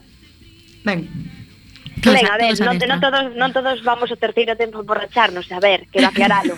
ben, 0.84 1.08
Ben, 1.96 2.26
a 2.28 2.36
ver, 2.36 2.52
non, 2.60 2.76
non, 2.76 3.00
todos, 3.00 3.24
non 3.34 3.50
todos 3.56 3.80
vamos 3.82 4.12
o 4.12 4.20
terceiro 4.20 4.54
tempo 4.54 4.84
emborracharnos, 4.84 5.48
a 5.50 5.58
ver, 5.58 5.88
que 5.88 6.04
vaciaralo. 6.04 6.54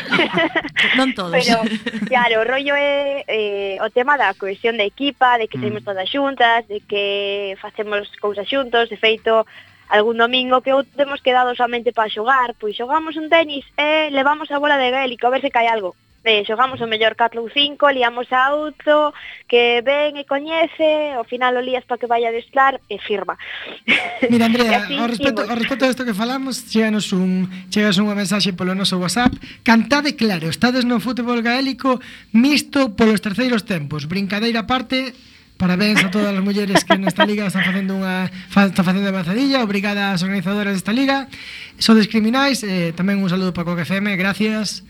non 0.98 1.10
todos. 1.16 1.32
Pero, 1.32 1.64
claro, 2.04 2.42
o 2.42 2.46
rollo 2.46 2.76
é 2.76 3.24
eh, 3.26 3.76
o 3.80 3.88
tema 3.88 4.20
da 4.20 4.36
cohesión 4.36 4.76
da 4.76 4.84
equipa, 4.84 5.40
de 5.40 5.48
que 5.48 5.56
mm. 5.56 5.62
saímos 5.62 5.84
todas 5.88 6.06
xuntas, 6.06 6.68
de 6.68 6.84
que 6.84 7.56
facemos 7.58 8.06
cousas 8.20 8.46
xuntos, 8.46 8.92
de 8.92 9.00
feito, 9.00 9.48
algún 9.88 10.16
domingo 10.16 10.60
que 10.60 10.72
temos 10.96 11.20
quedado 11.20 11.56
somente 11.56 11.92
para 11.92 12.12
xogar, 12.12 12.54
pois 12.60 12.76
xogamos 12.76 13.16
un 13.16 13.28
tenis 13.32 13.64
e 13.76 14.12
levamos 14.12 14.52
a 14.52 14.60
bola 14.60 14.76
de 14.76 14.92
bélico 14.92 15.26
a 15.26 15.32
ver 15.32 15.40
se 15.40 15.50
cae 15.50 15.68
algo 15.68 15.96
eh, 16.24 16.44
xogamos 16.46 16.80
o 16.80 16.86
mellor 16.86 17.14
4 17.18 17.42
ou 17.42 17.50
5, 17.50 17.90
liamos 17.90 18.30
auto, 18.32 19.12
que 19.48 19.82
ven 19.82 20.16
e 20.16 20.24
coñece, 20.24 21.12
ao 21.18 21.24
final 21.26 21.58
o 21.58 21.62
lías 21.62 21.84
para 21.84 21.98
que 21.98 22.06
vaya 22.06 22.28
a 22.28 22.32
adestrar 22.32 22.78
e 22.86 22.98
firma. 22.98 23.38
Mira, 24.32 24.46
Andrea, 24.46 24.86
ao 24.86 25.08
respecto, 25.10 25.42
ao 25.42 25.58
respecto 25.58 25.86
disto 25.86 26.06
que 26.06 26.14
falamos, 26.14 26.70
cheganos 26.70 27.10
un, 27.10 27.50
chegas 27.70 27.98
unha 27.98 28.14
mensaxe 28.14 28.54
polo 28.54 28.78
noso 28.78 29.02
WhatsApp, 29.02 29.34
cantade 29.66 30.14
claro, 30.14 30.46
estades 30.46 30.86
no 30.86 31.02
fútbol 31.02 31.42
gaélico 31.42 31.98
mixto 32.30 32.94
polos 32.94 33.20
terceiros 33.20 33.66
tempos, 33.66 34.06
brincadeira 34.06 34.62
aparte, 34.62 35.14
Parabéns 35.62 36.02
a 36.02 36.10
todas 36.10 36.34
as 36.34 36.42
mulleres 36.42 36.82
que 36.82 36.98
nesta 36.98 37.22
liga 37.22 37.46
están 37.46 37.62
facendo 37.62 37.94
unha 37.94 38.26
está 38.50 38.82
facendo 38.82 39.06
avanzadilla, 39.06 39.62
obrigada 39.62 40.10
ás 40.10 40.26
organizadoras 40.26 40.74
desta 40.74 40.90
liga. 40.90 41.30
Sodes 41.78 42.10
criminais, 42.10 42.66
eh, 42.66 42.90
tamén 42.90 43.22
un 43.22 43.30
saludo 43.30 43.54
para 43.54 43.70
Coca 43.70 43.86
FM, 43.86 44.18
gracias. 44.18 44.82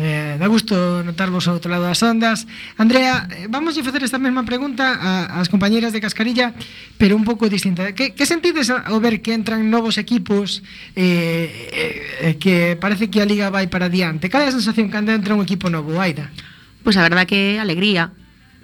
Eh, 0.00 0.40
da 0.40 0.48
gusto 0.48 1.04
notarvos 1.04 1.44
ao 1.44 1.60
outro 1.60 1.68
lado 1.68 1.84
das 1.84 2.00
ondas. 2.00 2.48
Andrea, 2.80 3.28
eh, 3.36 3.52
vamos 3.52 3.76
a 3.76 3.84
facer 3.84 4.00
esta 4.00 4.16
mesma 4.16 4.48
pregunta 4.48 4.96
ás 5.28 5.52
compañeras 5.52 5.92
de 5.92 6.00
Cascarilla, 6.00 6.56
pero 6.96 7.12
un 7.12 7.24
pouco 7.28 7.52
distinta. 7.52 7.92
Que, 7.92 8.16
que 8.16 8.24
sentides 8.24 8.72
ao 8.72 8.96
ver 8.96 9.20
que 9.20 9.36
entran 9.36 9.68
novos 9.68 10.00
equipos 10.00 10.64
eh, 10.96 11.52
eh, 11.52 12.32
eh, 12.32 12.34
que 12.40 12.80
parece 12.80 13.12
que 13.12 13.20
a 13.20 13.28
Liga 13.28 13.52
vai 13.52 13.68
para 13.68 13.92
diante? 13.92 14.32
Cal 14.32 14.40
é 14.40 14.48
a 14.48 14.56
sensación 14.56 14.88
cando 14.88 15.12
entra 15.12 15.36
un 15.36 15.44
equipo 15.44 15.68
novo, 15.68 16.00
Aida? 16.00 16.32
Pois 16.80 16.96
a 16.96 17.04
verdad 17.04 17.28
que 17.28 17.60
alegría, 17.60 18.08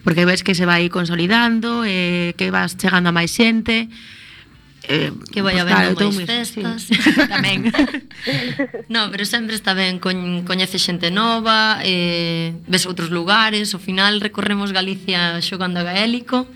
porque 0.09 0.25
ves 0.25 0.40
que 0.40 0.57
se 0.57 0.64
vai 0.64 0.88
consolidando, 0.88 1.85
eh, 1.85 2.33
que 2.40 2.49
vas 2.49 2.81
chegando 2.81 3.12
a 3.12 3.16
máis 3.16 3.29
xente, 3.29 3.92
eh, 4.88 5.12
que 5.33 5.42
vai 5.42 5.55
pues, 5.55 5.66
claro, 5.66 5.94
máis 5.99 6.18
festas 6.22 6.87
sí. 6.87 6.94
tamén 7.33 7.70
no, 8.88 9.11
pero 9.11 9.25
sempre 9.27 9.59
está 9.59 9.75
ben 9.75 9.99
con, 9.99 10.46
coñece 10.46 10.79
xente 10.79 11.11
nova 11.11 11.83
eh, 11.83 12.55
ves 12.70 12.87
outros 12.87 13.11
lugares 13.11 13.75
ao 13.75 13.83
final 13.83 14.22
recorremos 14.22 14.70
Galicia 14.70 15.38
xogando 15.42 15.83
a 15.83 15.87
gaélico 15.87 16.46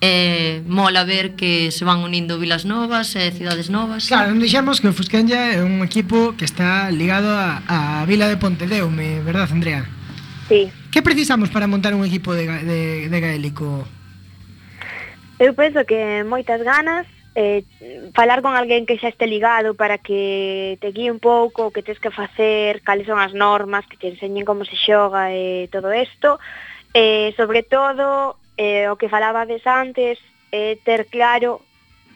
eh, 0.00 0.62
mola 0.66 1.04
ver 1.04 1.34
que 1.34 1.70
se 1.70 1.84
van 1.84 2.00
unindo 2.00 2.38
vilas 2.38 2.64
novas 2.64 3.16
e 3.16 3.28
eh, 3.28 3.32
cidades 3.32 3.70
novas. 3.70 4.04
Claro, 4.08 4.36
non 4.36 4.42
dixemos 4.42 4.84
que 4.84 4.90
o 4.90 4.96
Fusquenlla 4.96 5.56
é 5.56 5.64
un 5.64 5.80
equipo 5.80 6.36
que 6.36 6.44
está 6.44 6.92
ligado 6.92 7.32
a, 7.32 7.64
a 7.64 8.04
vila 8.04 8.28
de 8.28 8.36
Pontedeume, 8.36 9.24
verdad, 9.24 9.48
Andrea? 9.48 9.88
Sí. 10.48 10.68
Que 10.92 11.00
precisamos 11.00 11.48
para 11.48 11.64
montar 11.64 11.96
un 11.96 12.04
equipo 12.04 12.36
de, 12.36 12.44
de, 12.44 13.08
de 13.08 13.18
gaélico? 13.20 13.88
Eu 15.40 15.56
penso 15.56 15.80
que 15.88 16.22
moitas 16.28 16.60
ganas, 16.60 17.08
eh, 17.34 17.64
falar 18.14 18.42
con 18.42 18.54
alguén 18.54 18.86
que 18.86 18.98
xa 18.98 19.10
este 19.10 19.26
ligado 19.26 19.74
para 19.74 19.98
que 19.98 20.78
te 20.78 20.94
guíe 20.94 21.10
un 21.10 21.18
pouco 21.18 21.68
o 21.68 21.72
que 21.74 21.82
tens 21.82 21.98
que 21.98 22.14
facer, 22.14 22.82
cales 22.86 23.06
son 23.10 23.18
as 23.18 23.34
normas, 23.34 23.86
que 23.90 23.98
te 23.98 24.14
enseñen 24.14 24.46
como 24.46 24.62
se 24.64 24.78
xoga 24.78 25.34
e 25.34 25.66
eh, 25.66 25.72
todo 25.74 25.90
isto. 25.90 26.38
Eh, 26.94 27.34
sobre 27.34 27.66
todo, 27.66 28.38
eh, 28.56 28.86
o 28.86 28.94
que 28.94 29.10
falabades 29.10 29.66
antes, 29.66 30.22
é 30.54 30.72
eh, 30.72 30.74
ter 30.86 31.10
claro 31.10 31.58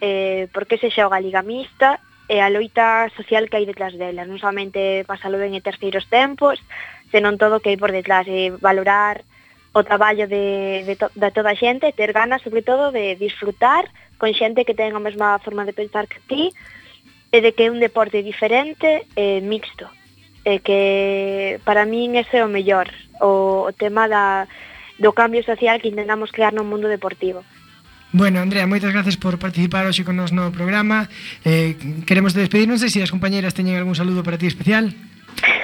eh, 0.00 0.46
por 0.54 0.70
que 0.70 0.78
se 0.78 0.94
xoga 0.94 1.18
a 1.18 1.24
Liga 1.24 1.42
Mixta 1.42 1.98
e 2.30 2.38
a 2.38 2.46
loita 2.46 3.10
social 3.18 3.50
que 3.50 3.58
hai 3.58 3.66
detrás 3.66 3.98
dela. 3.98 4.22
Non 4.22 4.38
somente 4.38 5.02
pasalo 5.02 5.42
ben 5.42 5.58
e 5.58 5.64
terceiros 5.64 6.06
tempos, 6.06 6.62
senón 7.10 7.42
todo 7.42 7.58
que 7.58 7.74
hai 7.74 7.78
por 7.80 7.90
detrás 7.90 8.30
e 8.30 8.54
valorar 8.54 9.26
o 9.74 9.82
traballo 9.82 10.30
de, 10.30 10.86
de, 10.86 10.94
to, 10.94 11.10
de 11.14 11.30
toda 11.34 11.50
a 11.50 11.58
xente, 11.58 11.90
ter 11.90 12.14
ganas 12.14 12.42
sobre 12.46 12.62
todo 12.62 12.94
de 12.94 13.18
disfrutar 13.18 13.90
con 14.18 14.34
xente 14.34 14.66
que 14.66 14.74
ten 14.74 14.92
a 14.92 15.00
mesma 15.00 15.38
forma 15.38 15.64
de 15.64 15.72
pensar 15.72 16.10
que 16.10 16.18
ti 16.26 16.50
e 17.30 17.38
de 17.40 17.54
que 17.54 17.66
é 17.66 17.72
un 17.72 17.78
deporte 17.78 18.20
diferente 18.22 19.06
e 19.14 19.40
mixto. 19.40 19.86
E 20.44 20.60
que 20.60 21.60
para 21.64 21.86
min 21.86 22.18
ese 22.18 22.40
é 22.40 22.44
o 22.44 22.50
mellor 22.50 22.90
o, 23.20 23.68
o 23.68 23.72
tema 23.72 24.08
da, 24.10 24.50
do 24.98 25.14
cambio 25.14 25.42
social 25.46 25.78
que 25.78 25.88
intentamos 25.88 26.32
crear 26.32 26.52
no 26.52 26.66
mundo 26.66 26.88
deportivo. 26.88 27.44
Bueno, 28.10 28.40
Andrea, 28.40 28.64
moitas 28.64 28.88
gracias 28.88 29.20
por 29.20 29.36
participar 29.36 29.84
hoxe 29.84 30.00
con 30.00 30.16
nos 30.16 30.32
no 30.32 30.48
programa. 30.48 31.12
Eh, 31.44 31.76
Queremos 32.08 32.32
despedirnos 32.32 32.80
e 32.80 32.88
se 32.88 33.04
as 33.04 33.12
compañeras 33.12 33.52
teñen 33.52 33.76
algún 33.76 33.92
saludo 33.92 34.24
para 34.24 34.40
ti 34.40 34.48
especial. 34.48 34.96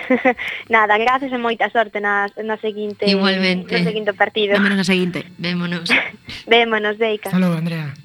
Nada, 0.69 1.01
gracias 1.01 1.33
e 1.33 1.39
moita 1.41 1.73
sorte 1.73 1.97
na, 2.05 2.29
na 2.45 2.61
seguinte 2.61 3.09
Igualmente. 3.09 3.73
no 3.73 3.89
seguinte 3.89 4.13
partido. 4.13 4.53
Vémonos 4.53 4.77
na 4.77 4.85
seguinte, 4.85 5.25
vémonos. 5.41 5.89
Vémonos, 6.47 7.01
Deica 7.01 7.33
Hasta 7.33 7.41
logo, 7.41 7.57
Andrea. 7.57 7.97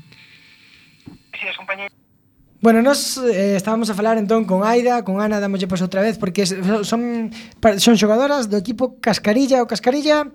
Bueno, 2.62 2.84
nós 2.84 3.16
eh, 3.24 3.56
estábamos 3.56 3.88
a 3.90 3.96
falar 3.96 4.20
entón 4.20 4.44
con 4.44 4.68
Aida, 4.68 5.08
con 5.08 5.24
Ana, 5.24 5.40
damoslle 5.40 5.72
paso 5.72 5.88
outra 5.88 6.04
vez 6.04 6.20
porque 6.20 6.44
son 6.44 7.32
son 7.80 7.96
xogadoras 7.96 8.52
do 8.52 8.60
equipo 8.60 9.00
Cascarilla, 9.00 9.64
o 9.64 9.68
Cascarilla 9.68 10.28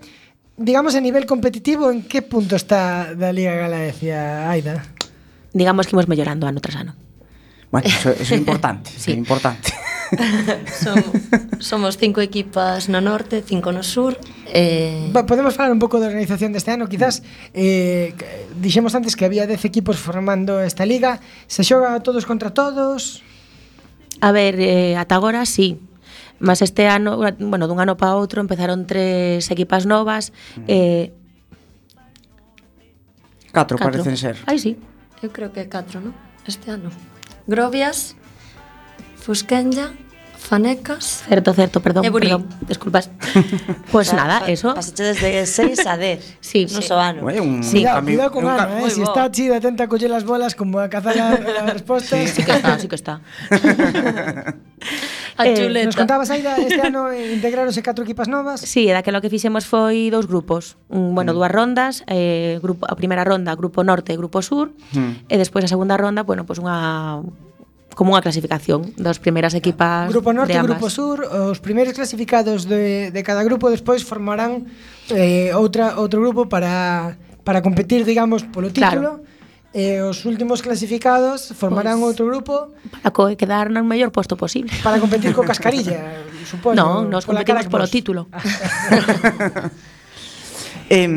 digamos 0.56 0.96
a 0.96 1.04
nivel 1.04 1.28
competitivo 1.28 1.92
en 1.92 2.00
que 2.00 2.24
punto 2.24 2.56
está 2.56 3.12
da 3.12 3.28
Liga 3.28 3.52
Galaecia, 3.60 4.48
Aida? 4.48 4.88
Digamos 5.52 5.84
que 5.84 5.92
imos 5.92 6.08
mellorando 6.08 6.48
ano 6.48 6.64
tras 6.64 6.80
ano. 6.80 6.96
Bueno, 7.68 7.92
eso, 7.92 8.08
eso 8.16 8.32
é 8.32 8.40
importante, 8.40 8.88
sí. 8.96 9.12
é 9.12 9.16
importante. 9.20 9.76
Som, 10.82 11.00
somos 11.58 11.96
cinco 11.96 12.20
equipas 12.20 12.88
no 12.88 13.00
norte, 13.00 13.42
cinco 13.42 13.72
no 13.72 13.82
sur. 13.82 14.18
Eh... 14.52 15.10
Podemos 15.26 15.54
falar 15.54 15.72
un 15.72 15.78
pouco 15.78 16.00
da 16.00 16.06
organización 16.06 16.52
deste 16.52 16.70
ano, 16.70 16.88
quizás 16.88 17.22
eh, 17.52 18.14
dixemos 18.58 18.94
antes 18.94 19.16
que 19.16 19.24
había 19.24 19.46
dez 19.46 19.64
equipos 19.64 19.98
formando 19.98 20.60
esta 20.60 20.84
liga. 20.86 21.20
Se 21.46 21.64
xoga 21.64 22.00
todos 22.00 22.26
contra 22.26 22.52
todos? 22.52 23.22
A 24.20 24.30
ver, 24.32 24.58
eh, 24.60 24.96
ata 24.96 25.16
agora 25.16 25.44
sí, 25.44 25.80
Mas 26.40 26.62
este 26.62 26.88
ano, 26.90 27.16
bueno, 27.16 27.70
dun 27.70 27.78
ano 27.78 27.94
para 27.94 28.18
outro 28.18 28.42
empezaron 28.42 28.90
tres 28.90 29.46
equipas 29.54 29.86
novas 29.86 30.34
mm. 30.58 30.66
eh, 30.66 31.06
Catro, 33.54 33.78
catro. 33.78 34.02
parecen 34.02 34.16
ser. 34.18 34.36
Ai, 34.50 34.58
sí. 34.58 34.76
Eu 35.22 35.30
creo 35.30 35.54
que 35.54 35.62
catro, 35.70 36.02
non? 36.02 36.10
Este 36.42 36.74
ano. 36.74 36.90
Grovias, 37.46 38.18
Fusquenlla, 39.24 39.92
Fanecas. 40.36 41.24
Certo, 41.26 41.54
certo, 41.54 41.80
perdón, 41.80 42.12
perdón, 42.12 42.46
disculpas. 42.68 43.08
Pois 43.90 44.10
pues 44.10 44.12
nada, 44.12 44.46
eso. 44.46 44.74
Pasache 44.74 45.02
desde 45.02 45.46
6 45.46 45.86
a 45.86 45.96
10. 45.96 46.36
Sí, 46.40 46.66
no 46.66 46.82
sí. 46.82 46.82
so 46.82 47.00
ano. 47.00 47.22
Bueno, 47.22 47.42
un 47.42 47.64
sí. 47.64 47.78
Cuidado, 47.78 48.02
cuidado 48.02 48.30
con 48.30 48.46
Ana, 48.46 48.80
eh, 48.80 48.90
si 48.90 49.00
bo. 49.00 49.06
está 49.06 49.30
chida, 49.30 49.60
tenta 49.60 49.88
coller 49.88 50.10
las 50.10 50.24
bolas 50.24 50.54
como 50.54 50.78
a 50.78 50.90
cazar 50.90 51.18
as 51.18 51.72
respostas. 51.72 52.20
Sí, 52.20 52.28
sí 52.28 52.42
que 52.44 52.52
está, 52.52 52.78
sí 52.78 52.86
que 52.86 52.96
está. 52.96 53.22
a 55.38 55.46
eh, 55.46 55.54
chuleta. 55.56 55.86
Nos 55.86 55.96
contabas 55.96 56.28
Aida, 56.28 56.58
este 56.58 56.82
ano 56.82 57.10
eh, 57.10 57.32
integraronse 57.32 57.82
catro 57.82 58.04
equipas 58.04 58.28
novas? 58.28 58.60
Sí, 58.60 58.84
daquela 58.92 59.22
que 59.22 59.30
fixemos 59.30 59.64
foi 59.64 60.12
dous 60.12 60.28
grupos. 60.28 60.76
Un, 60.92 61.16
bueno, 61.16 61.32
mm. 61.32 61.36
dúas 61.40 61.50
rondas, 61.50 62.04
eh, 62.06 62.60
grupo, 62.60 62.84
a 62.84 62.94
primeira 62.94 63.24
ronda, 63.24 63.56
grupo 63.56 63.80
norte 63.80 64.12
e 64.12 64.20
grupo 64.20 64.44
sur, 64.44 64.76
mm. 64.92 65.32
e 65.32 65.34
despois 65.40 65.64
a 65.64 65.72
segunda 65.72 65.96
ronda, 65.96 66.28
bueno, 66.28 66.44
pois 66.44 66.60
pues 66.60 66.68
unha 66.68 67.24
como 67.94 68.14
unha 68.14 68.22
clasificación 68.22 68.92
das 68.98 69.22
primeiras 69.22 69.54
equipas 69.54 70.10
Grupo 70.10 70.34
Norte 70.34 70.54
e 70.54 70.62
Grupo 70.62 70.90
Sur, 70.90 71.22
os 71.24 71.62
primeiros 71.62 71.94
clasificados 71.94 72.66
de, 72.66 73.14
de 73.14 73.20
cada 73.22 73.46
grupo 73.46 73.70
despois 73.70 74.02
formarán 74.02 74.66
eh, 75.14 75.54
outra, 75.54 75.96
outro 75.96 76.20
grupo 76.20 76.50
para, 76.50 77.16
para 77.46 77.62
competir, 77.62 78.04
digamos, 78.04 78.42
polo 78.44 78.74
título. 78.74 79.22
Claro. 79.22 79.32
E 79.74 79.98
eh, 79.98 80.06
os 80.06 80.22
últimos 80.22 80.62
clasificados 80.62 81.50
formarán 81.58 81.98
pues, 81.98 82.14
outro 82.14 82.30
grupo 82.30 82.70
para 82.94 83.10
co 83.10 83.26
quedar 83.34 83.74
no 83.74 83.82
mellor 83.82 84.14
posto 84.14 84.38
posible. 84.38 84.70
Para 84.86 85.02
competir 85.02 85.34
co 85.34 85.42
Cascarilla, 85.50 86.22
supoño. 86.46 86.78
No, 86.78 87.02
nos 87.02 87.26
competimos 87.26 87.66
polo 87.66 87.90
título. 87.90 88.30
eh, 90.94 91.10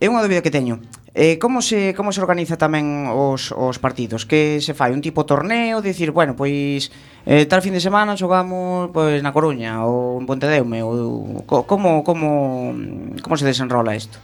é 0.00 0.06
unha 0.08 0.24
dúbida 0.24 0.40
que 0.40 0.48
teño. 0.48 0.80
Eh, 1.18 1.38
como 1.38 1.62
se 1.62 1.94
como 1.96 2.12
se 2.12 2.20
organiza 2.20 2.60
tamén 2.60 3.08
os, 3.08 3.48
os 3.48 3.80
partidos? 3.80 4.28
Que 4.28 4.60
se 4.60 4.76
fai 4.76 4.92
un 4.92 5.00
tipo 5.00 5.24
torneo, 5.24 5.80
dicir, 5.80 6.12
bueno, 6.12 6.36
pois 6.36 6.92
eh, 7.24 7.48
tal 7.48 7.64
fin 7.64 7.72
de 7.72 7.80
semana 7.80 8.20
xogamos 8.20 8.92
pois 8.92 9.24
na 9.24 9.32
Coruña 9.32 9.80
ou 9.88 10.20
en 10.20 10.28
Pontedeume 10.28 10.84
ou 10.84 11.40
co, 11.48 11.64
como 11.64 12.04
como 12.04 12.76
como 13.24 13.34
se 13.40 13.48
desenrola 13.48 13.96
isto? 13.96 14.20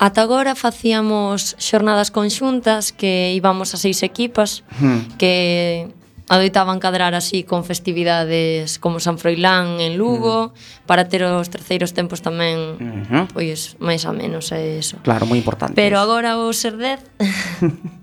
Ata 0.00 0.24
agora 0.24 0.56
facíamos 0.56 1.60
xornadas 1.60 2.08
conxuntas 2.08 2.88
que 2.88 3.36
íbamos 3.36 3.76
a 3.76 3.78
seis 3.78 4.00
equipas 4.00 4.64
hmm. 4.80 5.20
que 5.20 5.92
adoitaban 6.28 6.78
cadrar 6.78 7.14
así 7.14 7.42
con 7.42 7.64
festividades 7.64 8.78
como 8.78 9.00
San 9.00 9.18
Froilán 9.18 9.80
en 9.80 9.98
Lugo, 9.98 10.52
mm. 10.54 10.86
para 10.86 11.08
ter 11.08 11.24
os 11.24 11.50
terceiros 11.50 11.92
tempos 11.92 12.22
tamén, 12.22 12.78
mm 12.78 13.34
pois, 13.34 13.76
máis 13.82 14.06
a 14.06 14.12
menos 14.12 14.50
é 14.52 14.78
eso. 14.78 14.98
Claro, 15.02 15.26
moi 15.26 15.38
importante. 15.38 15.74
Pero 15.74 15.98
agora 15.98 16.38
o 16.38 16.52
ser 16.52 16.78
10 16.78 17.00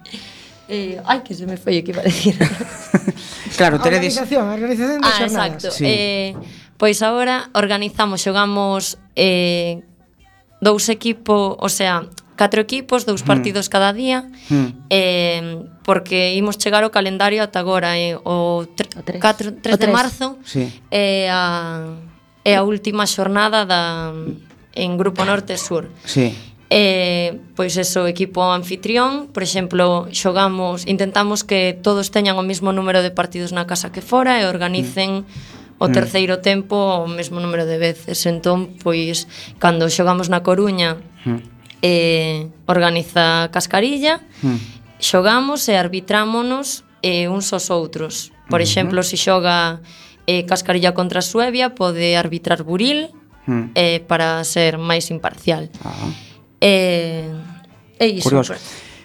Eh, 0.72 1.02
ai, 1.04 1.26
que 1.26 1.34
se 1.34 1.50
me 1.50 1.58
foi 1.58 1.82
o 1.82 1.84
que 1.84 1.90
iba 1.98 2.06
a 2.06 2.06
decir. 2.06 2.38
claro, 3.58 3.82
teredes 3.82 4.14
organización, 4.14 4.46
a 4.46 4.54
organización 4.54 5.02
de 5.02 5.08
ah, 5.10 5.18
xornadas. 5.18 5.34
exacto. 5.34 5.68
Sí. 5.74 5.86
Eh, 5.90 6.38
pois 6.78 7.02
agora 7.02 7.50
organizamos, 7.58 8.22
xogamos 8.22 9.02
eh, 9.18 9.82
dous 10.62 10.94
equipos, 10.94 11.58
o 11.58 11.70
sea, 11.74 12.06
Catro 12.40 12.64
equipos, 12.64 13.04
dous 13.04 13.20
mm. 13.20 13.28
partidos 13.28 13.68
mm. 13.68 13.72
cada 13.76 13.92
día, 13.92 14.24
mm. 14.48 14.88
eh, 14.88 15.68
porque 15.84 16.40
imos 16.40 16.56
chegar 16.56 16.88
ao 16.88 16.96
calendario 16.96 17.44
ata 17.44 17.60
agora, 17.60 18.00
eh, 18.00 18.16
o, 18.16 18.64
tre, 18.64 18.88
o 18.96 19.04
3, 19.04 19.20
4, 19.20 19.60
3 19.60 19.76
o 19.76 19.80
de 19.84 19.88
marzo, 19.92 20.40
sí. 20.48 20.72
eh, 20.88 21.28
a, 21.28 21.84
é 22.48 22.56
a 22.56 22.64
última 22.64 23.04
xornada 23.04 23.68
da 23.68 24.16
en 24.72 24.96
Grupo 24.96 25.28
Norte 25.28 25.60
Sur. 25.60 25.92
Sí. 26.08 26.32
Eh, 26.72 27.36
pois 27.60 27.76
eso, 27.76 28.08
equipo 28.08 28.56
anfitrión, 28.56 29.28
por 29.36 29.44
exemplo, 29.44 30.08
xogamos, 30.16 30.88
intentamos 30.88 31.44
que 31.44 31.76
todos 31.76 32.08
teñan 32.08 32.40
o 32.40 32.46
mesmo 32.48 32.72
número 32.72 33.04
de 33.04 33.12
partidos 33.12 33.52
na 33.52 33.68
casa 33.68 33.92
que 33.92 34.00
fora 34.00 34.40
e 34.40 34.48
organicen 34.48 35.28
mm. 35.28 35.84
o 35.84 35.90
mm. 35.90 35.92
terceiro 35.92 36.40
tempo 36.40 37.04
o 37.04 37.08
mesmo 37.12 37.44
número 37.44 37.68
de 37.68 37.76
veces. 37.76 38.24
Entón, 38.24 38.80
pois, 38.80 39.28
cando 39.60 39.92
xogamos 39.92 40.32
na 40.32 40.40
Coruña, 40.40 41.04
mm 41.28 41.59
eh, 41.82 42.48
organiza 42.66 43.50
Cascarilla, 43.52 44.22
mm. 44.44 45.00
xogamos 45.00 45.68
e 45.68 45.76
arbitrámonos 45.76 46.84
eh, 47.02 47.30
uns 47.30 47.52
aos 47.54 47.72
outros. 47.72 48.32
Por 48.50 48.62
exemplo, 48.62 49.04
se 49.04 49.16
xoga 49.16 49.80
eh, 50.26 50.44
Cascarilla 50.46 50.94
contra 50.94 51.22
Suevia, 51.22 51.76
pode 51.76 52.18
arbitrar 52.18 52.64
Buril 52.64 53.14
mm. 53.48 53.72
eh, 53.76 54.00
para 54.04 54.44
ser 54.44 54.78
máis 54.78 55.08
imparcial. 55.14 55.70
Ah. 55.86 56.10
Eh, 56.60 57.30
é 58.00 58.08
iso. 58.08 58.28
Curioso. 58.28 58.54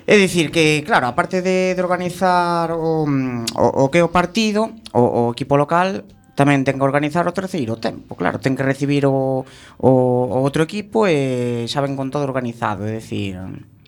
É 0.04 0.20
dicir 0.20 0.52
que, 0.52 0.84
claro, 0.84 1.08
aparte 1.08 1.40
de, 1.40 1.72
de 1.72 1.80
organizar 1.80 2.72
o, 2.76 3.08
mm, 3.08 3.56
o, 3.56 3.84
o 3.84 3.88
que 3.88 3.98
é 3.98 4.04
o 4.04 4.12
partido, 4.12 4.76
o, 4.92 5.00
o 5.00 5.32
equipo 5.32 5.56
local 5.56 6.04
tamén 6.34 6.66
ten 6.66 6.78
que 6.78 6.86
organizar 6.86 7.26
o 7.30 7.32
terceiro 7.34 7.78
tempo, 7.78 8.18
claro, 8.18 8.42
ten 8.42 8.58
que 8.58 8.66
recibir 8.66 9.06
o, 9.06 9.46
o, 9.78 9.90
o 10.30 10.38
outro 10.42 10.66
equipo 10.66 11.06
e 11.06 11.66
xa 11.70 11.82
ven 11.82 11.94
con 11.94 12.10
todo 12.10 12.26
organizado, 12.26 12.86
é 12.86 12.98
dicir... 12.98 13.38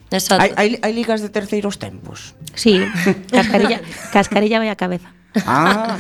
Exacto. 0.07 0.39
Hai, 0.39 0.55
hai, 0.55 0.69
hai 0.79 0.93
ligas 0.95 1.19
de 1.19 1.35
terceiros 1.35 1.83
tempos. 1.83 2.39
Sí, 2.55 2.79
cascarilla, 3.35 3.83
cascarilla 4.15 4.63
vai 4.63 4.71
a 4.71 4.79
cabeza. 4.79 5.11
Ah, 5.45 5.99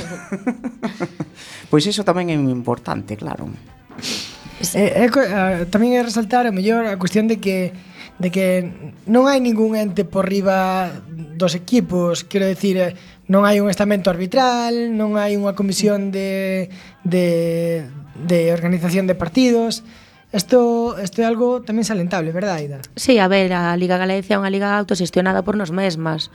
pois 1.70 1.82
iso 1.84 2.06
tamén 2.06 2.30
é 2.30 2.38
moi 2.38 2.54
importante, 2.54 3.18
claro. 3.18 3.50
É, 4.72 5.04
é, 5.04 5.66
tamén 5.68 5.98
é 5.98 6.00
resaltar 6.00 6.46
a 6.46 6.54
mellor 6.54 6.86
a 6.86 6.96
cuestión 6.96 7.26
de 7.28 7.42
que 7.42 7.74
de 8.16 8.32
que 8.32 8.64
non 9.04 9.28
hai 9.28 9.44
ningún 9.44 9.76
ente 9.76 10.08
por 10.08 10.24
riba 10.24 10.88
dos 11.36 11.52
equipos, 11.52 12.24
quero 12.24 12.48
decir, 12.48 12.80
eh, 12.80 12.96
non 13.26 13.42
hai 13.42 13.58
un 13.58 13.66
estamento 13.66 14.06
arbitral, 14.10 14.94
non 14.94 15.18
hai 15.18 15.34
unha 15.34 15.58
comisión 15.58 16.14
de, 16.14 16.70
de, 17.02 17.86
de 18.14 18.54
organización 18.54 19.10
de 19.10 19.18
partidos. 19.18 19.82
Isto, 20.30 20.94
isto 20.98 21.22
é 21.22 21.26
algo 21.26 21.62
tamén 21.62 21.86
salentable, 21.86 22.30
verdad, 22.30 22.58
Aida? 22.58 22.78
Sí, 22.94 23.18
a 23.18 23.26
ver, 23.26 23.50
a 23.54 23.74
Liga 23.74 23.98
Galicia 23.98 24.36
é 24.36 24.42
unha 24.42 24.50
liga 24.50 24.78
autosestionada 24.78 25.42
por 25.42 25.58
nos 25.58 25.74
mesmas. 25.74 26.30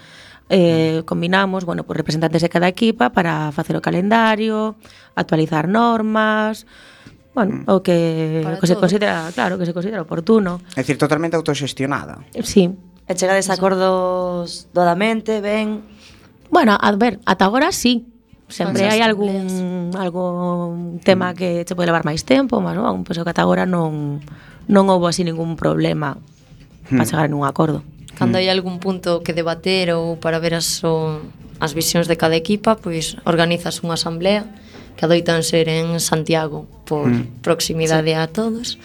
Eh, 0.51 0.99
mm. 0.99 1.07
combinamos, 1.07 1.63
bueno, 1.63 1.87
por 1.87 1.95
representantes 1.95 2.43
de 2.43 2.51
cada 2.51 2.67
equipa 2.67 3.15
para 3.15 3.55
facer 3.55 3.75
o 3.79 3.83
calendario, 3.83 4.75
actualizar 5.15 5.71
normas, 5.71 6.67
bueno, 7.31 7.63
mm. 7.63 7.71
o 7.71 7.79
que, 7.79 8.41
para 8.43 8.55
o 8.55 8.59
que 8.59 8.67
todo. 8.67 8.75
se 8.75 8.79
considera, 8.79 9.31
claro, 9.31 9.55
que 9.55 9.63
se 9.63 9.71
considera 9.71 10.03
oportuno. 10.03 10.59
É 10.75 10.83
dicir, 10.83 10.99
totalmente 10.99 11.39
autosestionada. 11.39 12.19
Sí. 12.43 12.67
E 13.07 13.13
chegades 13.15 13.47
a 13.47 13.55
acordos 13.55 14.67
doadamente, 14.75 15.39
ben 15.39 15.87
Bueno, 16.51 16.77
a 16.79 16.91
ver, 16.91 17.19
ata 17.25 17.45
agora 17.45 17.71
sí. 17.71 18.05
Sempre 18.51 18.91
hai 18.91 18.99
algún 18.99 19.95
algún 19.95 20.99
tema 20.99 21.31
mm. 21.31 21.35
que 21.39 21.49
che 21.63 21.71
pode 21.71 21.87
levar 21.87 22.03
máis 22.03 22.27
tempo, 22.27 22.59
mas 22.59 22.75
non, 22.75 23.07
penso 23.07 23.23
que 23.23 23.31
ata 23.31 23.47
agora 23.47 23.63
non 23.63 24.19
non 24.67 24.91
houve 24.91 25.07
así 25.07 25.23
ningún 25.23 25.55
problema 25.55 26.19
para 26.91 27.03
hmm. 27.03 27.07
chegar 27.07 27.31
a 27.31 27.35
un 27.35 27.47
acordo. 27.47 27.79
Cando 28.19 28.35
hai 28.35 28.51
hmm. 28.51 28.55
algún 28.59 28.77
punto 28.83 29.23
que 29.23 29.31
debater 29.31 29.95
ou 29.95 30.19
para 30.19 30.43
ver 30.43 30.59
as 30.59 30.83
o, 30.83 31.23
as 31.63 31.71
visións 31.71 32.11
de 32.11 32.19
cada 32.19 32.35
equipa, 32.35 32.75
pois 32.75 33.15
organizas 33.23 33.79
unha 33.87 33.95
asamblea 33.95 34.43
que 34.99 35.07
adoitan 35.07 35.47
ser 35.47 35.71
en 35.71 36.03
Santiago 36.03 36.67
por 36.83 37.07
mm. 37.07 37.39
proximidade 37.39 38.11
sí. 38.11 38.19
a 38.19 38.27
todos. 38.27 38.75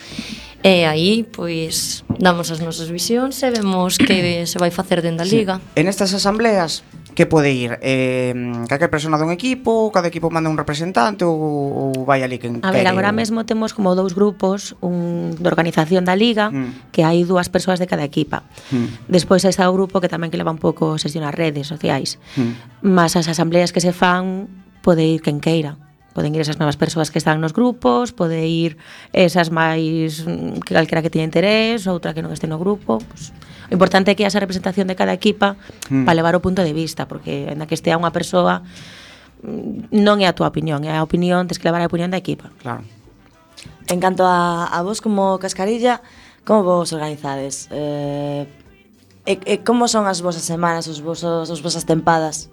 E 0.62 0.86
aí, 0.86 1.26
pois, 1.26 2.06
damos 2.22 2.54
as 2.54 2.62
nosas 2.62 2.86
visións 2.86 3.42
e 3.42 3.50
vemos 3.50 3.98
que 3.98 4.46
se 4.46 4.56
vai 4.62 4.70
facer 4.70 5.02
dentro 5.02 5.26
da 5.26 5.26
liga. 5.26 5.58
Sí. 5.58 5.82
En 5.82 5.90
estas 5.90 6.14
asambleas 6.14 6.86
que 7.16 7.24
pode 7.24 7.50
ir 7.50 7.80
eh, 7.80 8.36
calquer 8.68 8.92
persona 8.92 9.16
dun 9.16 9.32
equipo, 9.32 9.88
cada 9.88 10.12
equipo 10.12 10.28
manda 10.28 10.52
un 10.52 10.60
representante 10.60 11.24
ou, 11.24 11.32
ou 11.32 12.04
vai 12.04 12.20
ali 12.20 12.36
quen 12.36 12.60
A 12.60 12.70
ver, 12.70 12.84
agora 12.84 13.10
ou... 13.10 13.16
mesmo 13.16 13.48
temos 13.48 13.72
como 13.72 13.96
dous 13.96 14.12
grupos, 14.12 14.76
un 14.84 15.32
de 15.32 15.48
organización 15.48 16.04
da 16.04 16.12
liga, 16.12 16.52
mm. 16.52 16.92
que 16.92 17.08
hai 17.08 17.24
dúas 17.24 17.48
persoas 17.48 17.80
de 17.80 17.88
cada 17.88 18.04
equipa. 18.04 18.44
Mm. 18.68 19.08
Despois 19.08 19.42
está 19.48 19.64
o 19.64 19.72
grupo 19.72 19.98
que 20.04 20.12
tamén 20.12 20.28
que 20.28 20.36
leva 20.36 20.52
un 20.52 20.60
pouco 20.60 21.00
sesión 21.00 21.24
as 21.24 21.32
redes 21.32 21.64
sociais. 21.64 22.20
Mm. 22.36 22.84
Mas 22.84 23.16
as 23.16 23.26
asambleas 23.32 23.72
que 23.72 23.80
se 23.80 23.96
fan 23.96 24.52
pode 24.84 25.02
ir 25.02 25.24
quen 25.24 25.40
queira 25.40 25.80
poden 26.16 26.32
ir 26.32 26.40
esas 26.40 26.56
novas 26.56 26.80
persoas 26.80 27.12
que 27.12 27.20
están 27.20 27.44
nos 27.44 27.52
grupos, 27.52 28.16
pode 28.16 28.40
ir 28.48 28.80
esas 29.12 29.52
máis 29.52 30.24
mm, 30.24 30.64
que 30.64 30.72
calquera 30.72 31.04
que 31.04 31.12
teña 31.12 31.28
interés, 31.28 31.84
outra 31.84 32.16
que 32.16 32.24
non 32.24 32.32
este 32.32 32.48
no 32.48 32.56
grupo, 32.56 33.04
pues, 33.04 33.36
O 33.70 33.74
importante 33.74 34.10
é 34.10 34.14
que 34.14 34.22
haxa 34.22 34.38
representación 34.38 34.86
de 34.86 34.94
cada 34.94 35.12
equipa 35.12 35.56
mm. 35.90 36.06
para 36.06 36.14
levar 36.14 36.34
o 36.38 36.42
punto 36.42 36.62
de 36.62 36.72
vista, 36.72 37.10
porque 37.10 37.50
na 37.58 37.66
que 37.66 37.74
estea 37.74 37.98
unha 37.98 38.14
persoa 38.14 38.62
mm, 39.42 39.90
non 39.90 40.22
é 40.22 40.26
a 40.30 40.34
túa 40.34 40.48
opinión, 40.50 40.86
é 40.86 40.94
a 40.94 41.02
opinión, 41.02 41.50
tens 41.50 41.58
que 41.58 41.66
levar 41.66 41.82
a 41.82 41.90
opinión 41.90 42.14
da 42.14 42.18
equipa. 42.18 42.54
Claro. 42.62 42.86
En 43.90 43.98
canto 44.02 44.26
a, 44.26 44.66
a 44.66 44.78
vos 44.82 45.02
como 45.02 45.38
cascarilla, 45.38 46.02
como 46.46 46.62
vos 46.62 46.94
organizades? 46.94 47.66
Eh, 47.70 48.46
e, 49.26 49.34
e 49.42 49.54
como 49.66 49.90
son 49.90 50.06
as 50.06 50.22
vosas 50.22 50.46
semanas, 50.46 50.86
os 50.86 51.02
vosos, 51.02 51.50
as 51.50 51.58
vosas 51.58 51.82
tempadas? 51.82 52.50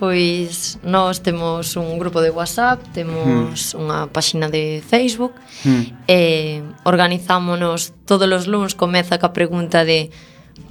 Pois 0.00 0.80
nós 0.82 1.20
temos 1.20 1.76
un 1.76 2.00
grupo 2.00 2.24
de 2.24 2.32
WhatsApp, 2.32 2.80
temos 2.96 3.76
mm. 3.76 3.84
unha 3.84 4.08
páxina 4.08 4.48
de 4.48 4.80
Facebook 4.80 5.36
mm. 5.60 6.08
e 6.08 6.20
organizámonos 6.88 7.92
todos 8.08 8.24
os 8.32 8.48
luns 8.48 8.72
comeza 8.72 9.20
ca 9.20 9.36
pregunta 9.36 9.84
de 9.84 10.08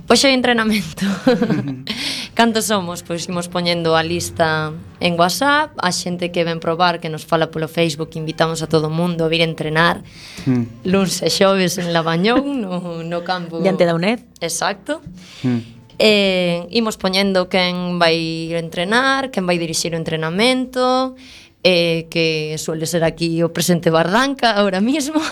Hoxe 0.10 0.26
hai 0.26 0.34
entrenamento. 0.34 1.06
Cantos 2.34 2.66
somos? 2.66 3.06
Pois 3.06 3.30
imos 3.30 3.46
poñendo 3.46 3.94
a 3.94 4.02
lista 4.02 4.74
en 4.98 5.14
WhatsApp, 5.14 5.78
a 5.78 5.94
xente 5.94 6.34
que 6.34 6.42
ven 6.42 6.58
probar, 6.58 6.98
que 6.98 7.14
nos 7.14 7.22
fala 7.22 7.54
polo 7.54 7.70
Facebook, 7.70 8.18
invitamos 8.18 8.66
a 8.66 8.68
todo 8.68 8.90
o 8.90 8.94
mundo 8.94 9.22
a 9.22 9.30
vir 9.30 9.46
entrenar. 9.46 10.02
Mm. 10.50 10.90
Luns 10.90 11.22
e 11.22 11.30
xoves 11.30 11.78
en 11.78 11.94
Labañón, 11.94 12.66
no, 12.66 13.06
no 13.06 13.22
campo... 13.22 13.62
Diante 13.62 13.86
da 13.86 13.94
UNED. 13.94 14.26
Exacto. 14.42 15.06
Mm 15.46 15.78
eh, 16.00 16.66
imos 16.72 16.96
poñendo 16.96 17.52
quen 17.52 18.00
vai 18.00 18.16
ir 18.50 18.56
entrenar, 18.56 19.30
quen 19.30 19.44
vai 19.44 19.60
dirixir 19.60 19.92
o 19.94 20.00
entrenamento, 20.00 21.20
eh, 21.62 22.08
que 22.10 22.56
suele 22.58 22.88
ser 22.88 23.04
aquí 23.04 23.44
o 23.44 23.52
presente 23.52 23.92
Bardanca 23.92 24.56
ahora 24.56 24.80
mismo. 24.80 25.20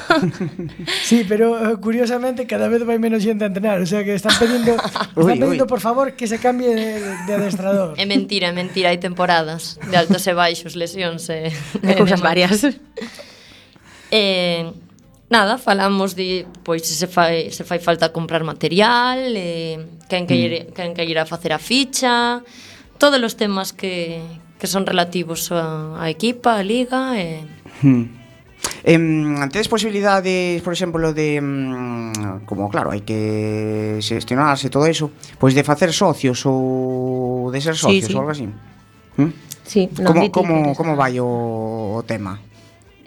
Sí, 1.08 1.24
pero 1.24 1.56
eh, 1.56 1.78
curiosamente 1.80 2.46
cada 2.46 2.68
vez 2.68 2.84
vai 2.84 3.00
menos 3.00 3.24
xente 3.24 3.48
a 3.48 3.48
entrenar, 3.48 3.80
o 3.80 3.88
sea 3.88 4.04
que 4.04 4.12
están 4.12 4.36
pedindo, 4.36 4.76
uy, 5.16 5.32
están 5.32 5.40
pedindo 5.40 5.64
uy. 5.64 5.72
por 5.72 5.80
favor 5.80 6.20
que 6.20 6.28
se 6.28 6.38
cambie 6.38 6.76
de, 6.76 7.00
de 7.00 7.32
adestrador. 7.32 7.96
É 7.96 8.04
mentira, 8.04 8.52
é 8.52 8.56
mentira, 8.56 8.92
hai 8.92 9.00
temporadas 9.00 9.80
de 9.88 9.96
altos 9.96 10.28
e 10.28 10.34
baixos, 10.36 10.76
lesións 10.76 11.32
e, 11.32 11.48
e 11.88 11.92
cousas 11.96 12.20
varias. 12.20 12.68
Eh, 14.12 14.68
nada, 15.30 15.58
falamos 15.58 16.16
de 16.16 16.48
pois 16.64 16.86
se 16.88 17.08
fai, 17.08 17.52
se 17.52 17.64
fai 17.64 17.80
falta 17.80 18.12
comprar 18.12 18.44
material, 18.44 19.34
eh, 19.36 19.78
quen 20.08 20.28
que 20.28 20.36
mm. 20.36 20.44
ir, 20.44 20.54
quen 20.74 20.94
que 20.94 21.04
ir 21.04 21.20
a 21.20 21.26
facer 21.26 21.52
a 21.52 21.60
ficha, 21.60 22.44
todos 22.98 23.20
os 23.22 23.36
temas 23.36 23.74
que, 23.74 24.24
que 24.60 24.68
son 24.68 24.86
relativos 24.86 25.52
a, 25.52 26.00
a 26.02 26.10
equipa, 26.10 26.58
a 26.58 26.64
liga 26.64 27.16
e 27.20 27.44
eh. 27.44 27.84
hmm. 27.84 28.18
Em, 28.84 29.36
tedes 29.52 29.68
posibilidades, 29.68 30.62
por 30.62 30.74
exemplo, 30.74 31.14
de 31.14 31.40
mm, 31.42 32.48
como 32.48 32.72
claro, 32.72 32.90
hai 32.90 33.04
que 33.04 34.00
gestionarse 34.00 34.72
todo 34.72 34.88
eso, 34.88 35.12
pois 35.38 35.54
de 35.54 35.62
facer 35.62 35.92
socios 35.92 36.42
ou 36.48 37.52
de 37.52 37.60
ser 37.60 37.76
socios 37.76 38.08
sí, 38.08 38.12
sí. 38.12 38.16
ou 38.16 38.24
algo 38.24 38.34
así. 38.34 38.48
¿Mm? 39.20 39.32
Sí, 39.68 39.92
como 39.92 40.32
como 40.32 40.56
como 40.72 40.96
vai 40.96 41.20
o, 41.20 42.00
o 42.00 42.02
tema? 42.08 42.40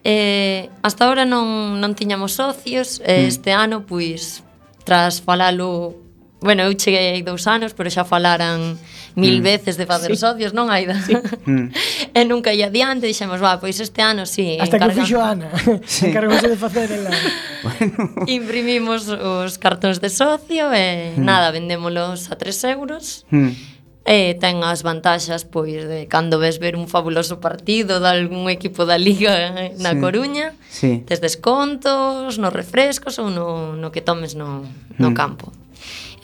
Eh, 0.04 0.70
hasta 0.82 1.06
ahora 1.06 1.24
non, 1.28 1.76
non 1.76 1.92
tiñamos 1.92 2.40
socios, 2.40 3.04
eh, 3.04 3.24
mm. 3.24 3.30
este 3.30 3.50
ano, 3.52 3.84
pois, 3.84 4.40
tras 4.84 5.20
falalo 5.20 6.00
Bueno, 6.40 6.62
eu 6.62 6.72
cheguei 6.72 7.20
dous 7.20 7.46
anos, 7.46 7.76
pero 7.76 7.92
xa 7.92 8.04
falaran 8.04 8.80
mil 9.12 9.40
mm. 9.40 9.44
veces 9.44 9.76
de 9.76 9.84
facer 9.84 10.16
sí. 10.16 10.24
socios, 10.24 10.56
non, 10.56 10.72
Aida? 10.72 10.96
Sí. 10.96 11.12
mm. 11.12 11.68
e 12.16 12.20
nunca 12.24 12.56
ia 12.56 12.72
adiante, 12.72 13.04
dixemos, 13.04 13.44
va, 13.44 13.60
pois 13.60 13.76
este 13.76 14.00
ano 14.00 14.24
sí. 14.24 14.56
Hasta 14.56 14.80
encargan... 14.80 14.96
que 14.96 15.00
fixo 15.04 15.20
Ana, 15.20 15.52
sí. 15.84 16.08
encargouse 16.08 16.48
de 16.48 16.56
facer 16.56 16.88
ela. 16.96 17.12
bueno. 17.64 18.24
Imprimimos 18.24 19.04
os 19.12 19.60
cartóns 19.60 20.00
de 20.00 20.08
socio 20.08 20.72
e 20.72 21.12
mm. 21.12 21.20
nada, 21.20 21.52
vendémolos 21.52 22.32
a 22.32 22.40
3 22.40 22.72
euros. 22.72 23.28
Mm 23.28 23.79
e 24.10 24.34
ten 24.42 24.66
as 24.66 24.82
vantaxas 24.82 25.46
pois 25.46 25.86
de 25.86 26.10
cando 26.10 26.42
ves 26.42 26.58
ver 26.58 26.74
un 26.74 26.90
fabuloso 26.90 27.38
partido 27.38 28.02
de 28.02 28.10
algún 28.10 28.50
equipo 28.50 28.82
da 28.82 28.98
liga 28.98 29.54
eh, 29.54 29.78
na 29.78 29.94
sí. 29.94 30.02
Coruña, 30.02 30.58
sí. 30.66 31.06
tes 31.06 31.22
descontos 31.22 32.34
nos 32.42 32.50
refrescos 32.50 33.22
ou 33.22 33.30
no, 33.30 33.78
no 33.78 33.94
que 33.94 34.02
tomes 34.02 34.34
no, 34.34 34.66
no 34.98 35.08
mm. 35.10 35.14
campo. 35.14 35.54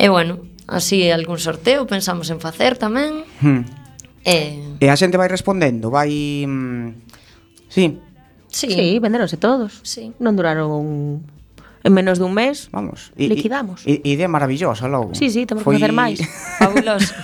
E 0.03 0.11
bueno, 0.11 0.43
así 0.66 1.07
algún 1.14 1.39
sorteo 1.39 1.87
pensamos 1.87 2.26
en 2.34 2.43
facer 2.43 2.74
tamén. 2.74 3.22
Mm. 3.39 3.62
E... 4.26 4.82
e 4.82 4.87
a 4.91 4.99
xente 4.99 5.14
vai 5.14 5.30
respondendo, 5.30 5.87
vai... 5.87 6.43
Mm, 6.43 6.91
sí. 7.70 8.03
Sí, 8.51 8.66
sí 8.66 8.99
venderonse 8.99 9.39
todos. 9.39 9.78
Sí. 9.87 10.11
Non 10.18 10.34
duraron 10.34 11.22
en 11.87 11.93
menos 11.95 12.18
dun 12.18 12.34
mes. 12.34 12.66
Vamos. 12.74 13.14
Liquidamos. 13.14 13.87
E, 13.87 14.03
idea 14.03 14.26
maravillosa 14.26 14.91
logo. 14.91 15.14
Sí, 15.14 15.30
sí, 15.30 15.47
temos 15.47 15.62
Foi... 15.62 15.78
que 15.78 15.87
facer 15.87 15.95
máis. 15.95 16.18
Fabuloso. 16.59 17.14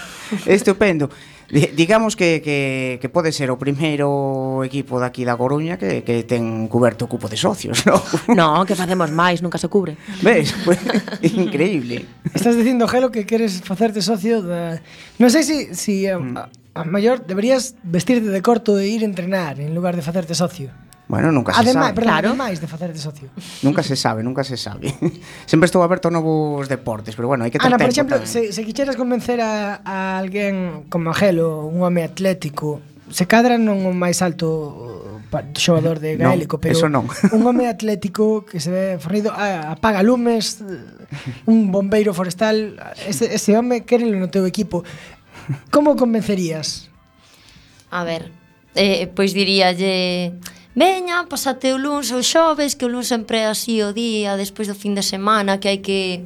Estupendo. 0.47 1.11
Digamos 1.53 2.16
que, 2.16 2.41
que, 2.41 2.97
que 2.97 3.09
pode 3.12 3.28
ser 3.28 3.53
o 3.53 3.61
primeiro 3.61 4.64
equipo 4.64 4.97
daqui 4.97 5.28
da 5.28 5.37
Coruña 5.37 5.76
que, 5.76 6.01
que 6.01 6.24
ten 6.24 6.64
cuberto 6.64 7.05
o 7.05 7.11
cupo 7.12 7.28
de 7.28 7.37
socios, 7.37 7.85
non? 7.85 8.01
Non, 8.33 8.64
que 8.64 8.72
facemos 8.72 9.12
máis, 9.12 9.45
nunca 9.45 9.61
se 9.61 9.68
cubre. 9.68 10.01
Ves, 10.24 10.57
pues, 10.64 10.80
increíble. 11.37 12.09
Estás 12.33 12.57
dicindo, 12.57 12.89
Gelo, 12.89 13.12
que 13.12 13.28
queres 13.28 13.61
facerte 13.61 14.01
socio 14.01 14.41
da... 14.41 14.80
Non 15.20 15.28
sei 15.28 15.45
se 15.45 15.76
si, 15.76 15.76
si, 15.76 15.95
a, 16.09 16.16
mm. 16.16 16.41
a, 16.41 16.49
a 16.80 16.83
maior 16.89 17.20
deberías 17.28 17.76
vestirte 17.85 18.33
de 18.33 18.41
corto 18.41 18.80
e 18.80 18.89
ir 18.89 19.05
entrenar 19.05 19.61
en 19.61 19.76
lugar 19.76 19.93
de 19.93 20.01
facerte 20.01 20.33
socio. 20.33 20.72
Bueno, 21.12 21.30
nunca 21.30 21.52
ademais, 21.52 21.68
se 21.68 21.72
sabe. 21.74 21.92
Perdón, 21.92 22.08
claro. 22.08 22.28
Ademais 22.30 22.58
de 22.58 22.66
facer 22.66 22.90
de 22.90 22.98
socio. 22.98 23.28
Nunca 23.60 23.82
se 23.82 23.96
sabe, 23.96 24.22
nunca 24.22 24.44
se 24.44 24.56
sabe. 24.56 24.96
Sempre 25.44 25.66
estou 25.68 25.84
aberto 25.84 26.08
a 26.08 26.10
novos 26.10 26.72
deportes, 26.72 27.12
pero 27.12 27.28
bueno, 27.28 27.44
hai 27.44 27.52
que 27.52 27.60
ter 27.60 27.68
Ana, 27.68 27.76
por 27.76 27.92
exemplo, 27.92 28.16
tamén. 28.16 28.32
se, 28.32 28.48
se 28.48 28.64
quixeras 28.64 28.96
convencer 28.96 29.44
a, 29.44 29.84
a 29.84 30.16
alguén 30.16 30.88
como 30.88 31.12
Angelo, 31.12 31.68
un 31.68 31.84
home 31.84 32.00
atlético, 32.00 32.80
se 33.12 33.28
cadra 33.28 33.60
non 33.60 33.84
o 33.84 33.92
máis 33.92 34.24
alto 34.24 35.20
xogador 35.52 36.00
de 36.00 36.16
gaélico, 36.16 36.56
no, 36.56 36.60
pero 36.64 36.72
eso 36.80 36.88
non. 36.88 37.04
un 37.36 37.44
home 37.44 37.68
atlético 37.68 38.48
que 38.48 38.56
se 38.56 38.72
ve 38.72 38.84
fornido 38.96 39.36
a, 39.36 39.76
apaga 39.76 40.00
lumes, 40.00 40.64
un 41.44 41.68
bombeiro 41.68 42.16
forestal, 42.16 42.80
ese, 43.04 43.36
ese 43.36 43.52
home 43.52 43.84
quérelo 43.84 44.16
no 44.16 44.32
teu 44.32 44.48
equipo. 44.48 44.80
Como 45.68 45.92
convencerías? 45.92 46.88
A 47.92 48.00
ver, 48.00 48.32
eh, 48.72 49.12
pois 49.12 49.36
diríalle 49.36 50.40
veña, 50.74 51.28
pasate 51.28 51.72
o 51.72 51.78
luns 51.78 52.12
ou 52.12 52.24
xoves, 52.24 52.74
que 52.74 52.84
o 52.84 52.92
luns 52.92 53.08
sempre 53.08 53.44
é 53.44 53.46
así 53.48 53.80
o 53.84 53.92
día, 53.92 54.36
despois 54.36 54.68
do 54.68 54.76
fin 54.76 54.96
de 54.96 55.04
semana, 55.04 55.60
que 55.60 55.68
hai 55.68 55.80
que, 55.84 56.24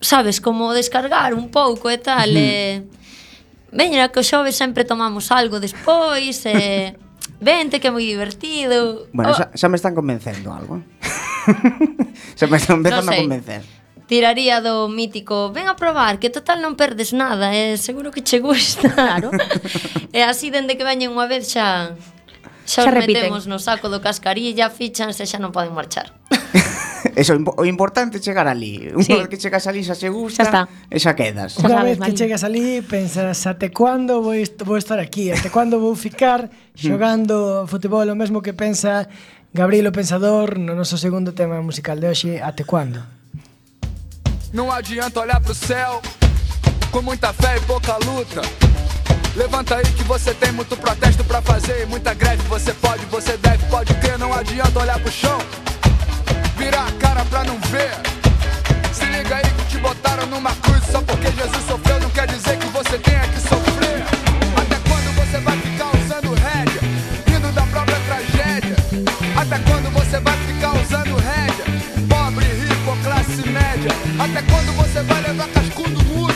sabes, 0.00 0.40
como 0.40 0.72
descargar 0.72 1.36
un 1.36 1.52
pouco 1.52 1.92
e 1.92 1.98
tal, 2.00 2.30
uh 2.32 2.40
eh, 2.40 2.80
-huh. 2.80 2.92
e... 2.92 3.76
Veña, 3.76 4.08
que 4.08 4.20
o 4.20 4.24
xoves 4.24 4.56
sempre 4.56 4.88
tomamos 4.88 5.28
algo 5.28 5.60
despois, 5.60 6.44
e... 6.46 6.52
Eh, 6.52 6.88
vente, 7.40 7.80
que 7.80 7.88
é 7.88 7.92
moi 7.92 8.04
divertido. 8.04 9.08
Bueno, 9.12 9.32
oh. 9.32 9.36
xa, 9.36 9.52
xa 9.52 9.68
me 9.68 9.76
están 9.76 9.92
convencendo 9.92 10.52
algo. 10.52 10.80
xa 12.38 12.46
me 12.48 12.56
están 12.56 12.80
empezando 12.80 13.04
no 13.04 13.12
sei. 13.12 13.20
a 13.20 13.24
convencer. 13.24 13.62
Tiraría 14.06 14.62
do 14.62 14.86
mítico, 14.86 15.50
ven 15.50 15.66
a 15.66 15.74
probar, 15.74 16.22
que 16.22 16.30
total 16.30 16.62
non 16.62 16.78
perdes 16.78 17.10
nada, 17.10 17.50
eh? 17.52 17.74
seguro 17.76 18.14
que 18.14 18.22
che 18.22 18.38
gusta. 18.38 18.88
Claro. 18.96 19.34
e 20.14 20.22
así, 20.22 20.48
dende 20.48 20.78
que 20.78 20.86
veñen 20.86 21.12
unha 21.12 21.26
vez 21.26 21.50
xa 21.50 21.92
xa, 22.66 22.84
xa 22.84 22.90
repiten. 22.90 23.30
metemos 23.30 23.46
no 23.46 23.62
saco 23.62 23.88
do 23.88 24.02
cascarilla, 24.02 24.68
fichanse 24.68 25.24
xa 25.24 25.38
non 25.38 25.54
poden 25.54 25.72
marchar. 25.72 26.12
Eso, 27.14 27.32
o 27.32 27.64
importante 27.64 28.18
é 28.18 28.20
chegar 28.20 28.50
ali. 28.50 28.90
Unha 28.92 29.06
sí. 29.06 29.14
vez 29.14 29.28
que 29.30 29.38
chegas 29.38 29.64
ali 29.70 29.86
xa 29.86 29.94
se 29.94 30.10
gusta, 30.10 30.42
xa 30.42 30.50
está. 30.50 30.62
e 30.90 30.98
xa 30.98 31.14
quedas. 31.14 31.56
Unha 31.62 31.86
vez 31.86 31.96
que 32.02 32.12
chegas 32.12 32.42
ali, 32.42 32.82
pensas 32.82 33.46
até 33.46 33.70
cando 33.70 34.20
vou, 34.20 34.36
vou 34.66 34.76
estar 34.76 34.98
aquí, 34.98 35.30
até 35.30 35.48
cando 35.48 35.78
vou 35.78 35.94
ficar 35.94 36.44
mm. 36.50 36.76
xogando 36.76 37.64
futebol, 37.70 38.04
o 38.04 38.16
mesmo 38.18 38.42
que 38.42 38.52
pensa 38.52 39.06
Gabriel 39.54 39.88
o 39.88 39.92
Pensador 39.96 40.58
no 40.58 40.74
noso 40.74 40.98
segundo 40.98 41.32
tema 41.32 41.62
musical 41.62 41.96
de 41.96 42.10
hoxe, 42.10 42.42
até 42.42 42.66
quando? 42.66 43.00
Não 44.52 44.68
adianta 44.68 45.20
olhar 45.20 45.40
pro 45.40 45.54
céu 45.54 46.02
com 46.90 47.00
muita 47.02 47.32
fé 47.32 47.56
e 47.56 47.60
pouca 47.60 47.96
luta. 48.04 48.65
Levanta 49.36 49.76
aí 49.76 49.84
que 49.84 50.02
você 50.04 50.32
tem 50.32 50.50
muito 50.50 50.74
protesto 50.78 51.22
pra 51.22 51.42
fazer 51.42 51.86
muita 51.86 52.14
greve. 52.14 52.42
Você 52.48 52.72
pode, 52.72 53.04
você 53.04 53.36
deve, 53.36 53.66
pode 53.66 53.92
crer. 53.96 54.18
Não 54.18 54.32
adianta 54.32 54.80
olhar 54.80 54.98
pro 54.98 55.12
chão, 55.12 55.38
virar 56.56 56.86
a 56.86 56.92
cara 56.92 57.22
pra 57.26 57.44
não 57.44 57.60
ver. 57.68 57.92
Se 58.94 59.04
liga 59.04 59.36
aí 59.36 59.44
que 59.44 59.64
te 59.66 59.78
botaram 59.78 60.26
numa 60.28 60.54
cruz 60.56 60.82
só 60.90 61.02
porque 61.02 61.26
Jesus 61.26 61.66
sofreu. 61.68 62.00
Não 62.00 62.08
quer 62.10 62.26
dizer 62.28 62.56
que 62.58 62.66
você 62.68 62.96
tenha 62.98 63.28
que 63.28 63.40
sofrer. 63.40 64.02
Até 64.56 64.76
quando 64.88 65.14
você 65.16 65.38
vai 65.38 65.58
ficar 65.58 65.90
usando 65.94 66.34
rédea, 66.34 66.80
rindo 67.26 67.52
da 67.52 67.62
própria 67.66 68.00
tragédia? 68.06 68.76
Até 69.36 69.58
quando 69.70 69.92
você 69.92 70.18
vai 70.18 70.36
ficar 70.46 70.72
usando 70.80 71.16
rédea? 71.16 71.64
Pobre, 72.08 72.46
rico 72.46 72.96
classe 73.04 73.48
média? 73.50 73.90
Até 74.18 74.40
quando 74.50 74.74
você 74.76 75.02
vai 75.02 75.20
levar 75.20 75.48
cascudo 75.48 76.02
mudo? 76.04 76.34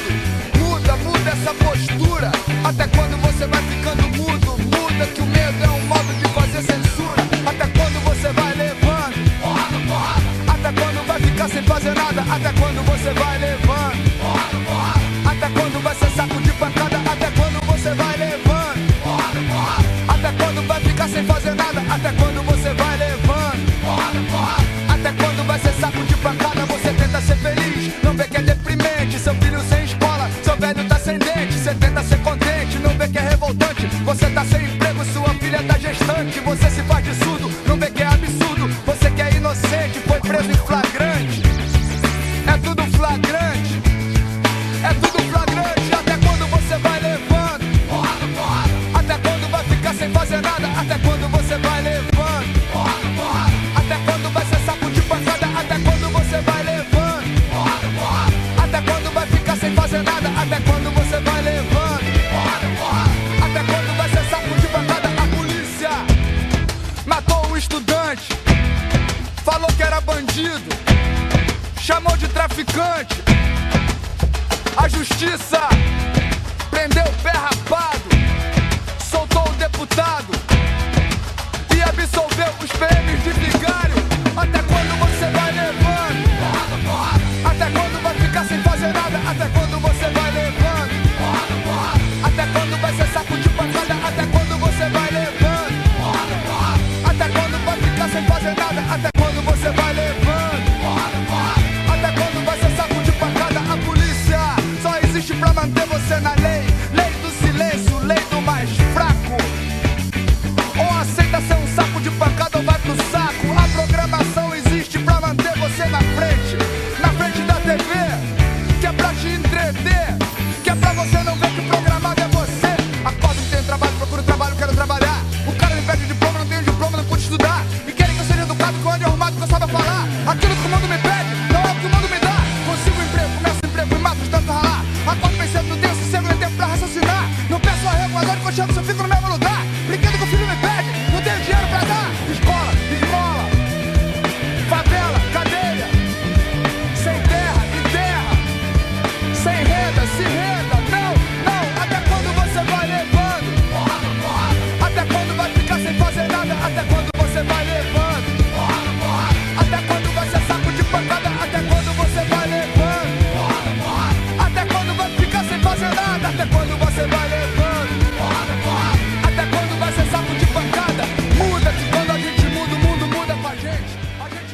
Muda, 0.59 0.96
muda 0.96 1.30
essa 1.30 1.55
postura. 1.55 2.49
Até 2.65 2.87
quando 2.89 3.17
você 3.23 3.47
vai 3.47 3.63
ficando 3.63 4.03
mudo? 4.17 4.59
Muda 4.59 5.07
que 5.07 5.21
o 5.21 5.27
medo 5.27 5.65
é 5.65 5.69
um 5.71 5.87
modo 5.87 6.15
de 6.15 6.29
fazer 6.29 6.63
censura. 6.63 7.23
Até 7.47 7.67
quando 7.67 8.05
você 8.05 8.33
vai 8.33 8.55
levando? 8.55 9.15
Até 10.47 10.73
quando 10.81 11.07
vai 11.07 11.21
ficar 11.21 11.49
sem 11.49 11.63
fazer 11.63 11.95
nada? 11.95 12.21
Até 12.23 12.53
quando 12.61 12.85
você 12.85 13.13
vai 13.15 13.39
levando? 13.39 14.20
Você 34.05 34.30
tá 34.30 34.44
sem 34.44 34.64
emprego, 34.64 35.05
sua 35.12 35.28
filha 35.34 35.62
tá 35.62 35.78
gestante. 35.78 36.40
Você 36.40 36.70
se 36.70 36.82
faz 36.82 37.05
de 37.05 37.14
surdo, 37.14 37.51
não 37.66 37.76
vê 37.76 37.90
que 37.90 38.03
é 38.03 38.07
absurdo. 38.07 38.68
Você 38.86 39.11
que 39.11 39.22
é 39.22 39.36
inocente, 39.36 39.98
foi 40.01 40.20
preso 40.20 40.51
em 40.51 40.55
flagrante. 40.55 40.89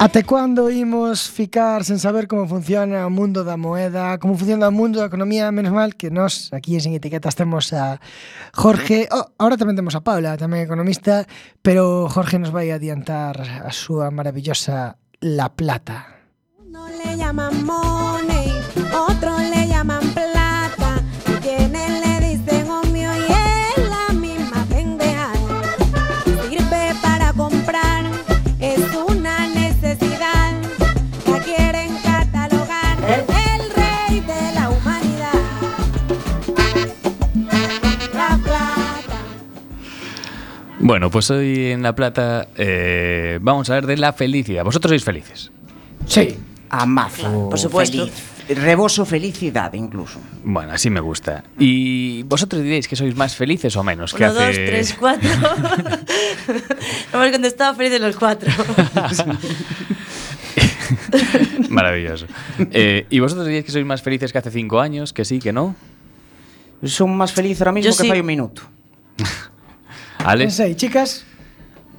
Até 0.06 0.22
cando 0.22 0.70
imos 0.70 1.26
ficar 1.26 1.82
sen 1.82 1.98
saber 1.98 2.30
como 2.30 2.46
funciona 2.46 3.02
o 3.02 3.10
mundo 3.10 3.42
da 3.42 3.58
moeda, 3.58 4.22
como 4.22 4.38
funciona 4.38 4.70
o 4.70 4.70
mundo 4.70 5.02
da 5.02 5.10
economía, 5.10 5.50
menos 5.50 5.74
mal 5.74 5.98
que 5.98 6.14
nós 6.14 6.54
aquí 6.54 6.78
en 6.78 6.94
Etiquetas 6.94 7.34
temos 7.34 7.74
a 7.74 7.98
Jorge, 8.54 9.10
oh, 9.10 9.26
ahora 9.34 9.58
tamén 9.58 9.74
temos 9.74 9.98
a 9.98 10.06
Paula, 10.06 10.38
tamén 10.38 10.62
economista, 10.62 11.26
pero 11.58 12.06
Jorge 12.06 12.38
nos 12.38 12.54
vai 12.54 12.70
adiantar 12.70 13.34
a 13.66 13.74
súa 13.74 14.14
maravillosa 14.14 14.94
La 15.18 15.50
Plata. 15.58 16.22
No 16.70 16.86
le 16.86 17.18
llaman 17.18 17.66
Bueno, 40.86 41.10
pues 41.10 41.28
hoy 41.32 41.72
en 41.72 41.82
La 41.82 41.96
Plata 41.96 42.46
eh, 42.56 43.40
vamos 43.42 43.68
a 43.70 43.74
ver 43.74 43.86
de 43.86 43.96
la 43.96 44.12
felicidad. 44.12 44.62
¿Vosotros 44.62 44.90
sois 44.90 45.02
felices? 45.02 45.50
Sí. 46.06 46.36
Amazo. 46.70 47.48
Por 47.50 47.58
supuesto. 47.58 48.06
Feliz. 48.06 48.62
Reboso 48.62 49.04
felicidade 49.04 49.76
incluso. 49.76 50.20
Bueno, 50.44 50.70
así 50.70 50.88
me 50.88 51.00
gusta. 51.00 51.42
¿Y 51.58 52.22
vosotros 52.22 52.62
diréis 52.62 52.86
que 52.86 52.94
sois 52.94 53.16
más 53.16 53.34
felices 53.34 53.74
o 53.74 53.82
menos? 53.82 54.14
que 54.14 54.22
Uno, 54.22 54.34
dos, 54.34 54.42
hace- 54.44 54.64
tres, 54.66 54.94
cuatro. 54.94 55.28
Hemos 57.12 57.30
contestado 57.32 57.74
felices 57.74 58.00
los 58.00 58.14
cuatro. 58.16 58.48
Maravilloso. 61.68 62.26
Eh, 62.70 63.06
¿Y 63.10 63.18
vosotros 63.18 63.44
diréis 63.48 63.64
que 63.64 63.72
sois 63.72 63.84
más 63.84 64.02
felices 64.02 64.30
que 64.30 64.38
hace 64.38 64.52
cinco 64.52 64.78
años? 64.78 65.12
¿Que 65.12 65.24
sí, 65.24 65.40
que 65.40 65.52
no? 65.52 65.74
Son 66.86 67.10
máis 67.18 67.34
feliz 67.34 67.58
ahora 67.58 67.74
mismo 67.74 67.90
Yo 67.90 67.96
que 67.98 68.04
sí. 68.04 68.08
fai 68.08 68.20
un 68.22 68.30
minuto. 68.30 68.62
Ale? 70.26 70.50
Non 70.50 70.54
sei, 70.54 70.74
chicas? 70.74 71.22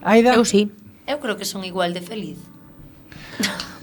Aida? 0.04 0.36
Eu 0.36 0.44
sí. 0.44 0.68
Eu 1.08 1.24
creo 1.24 1.40
que 1.40 1.48
son 1.48 1.64
igual 1.64 1.96
de 1.96 2.04
feliz. 2.04 2.36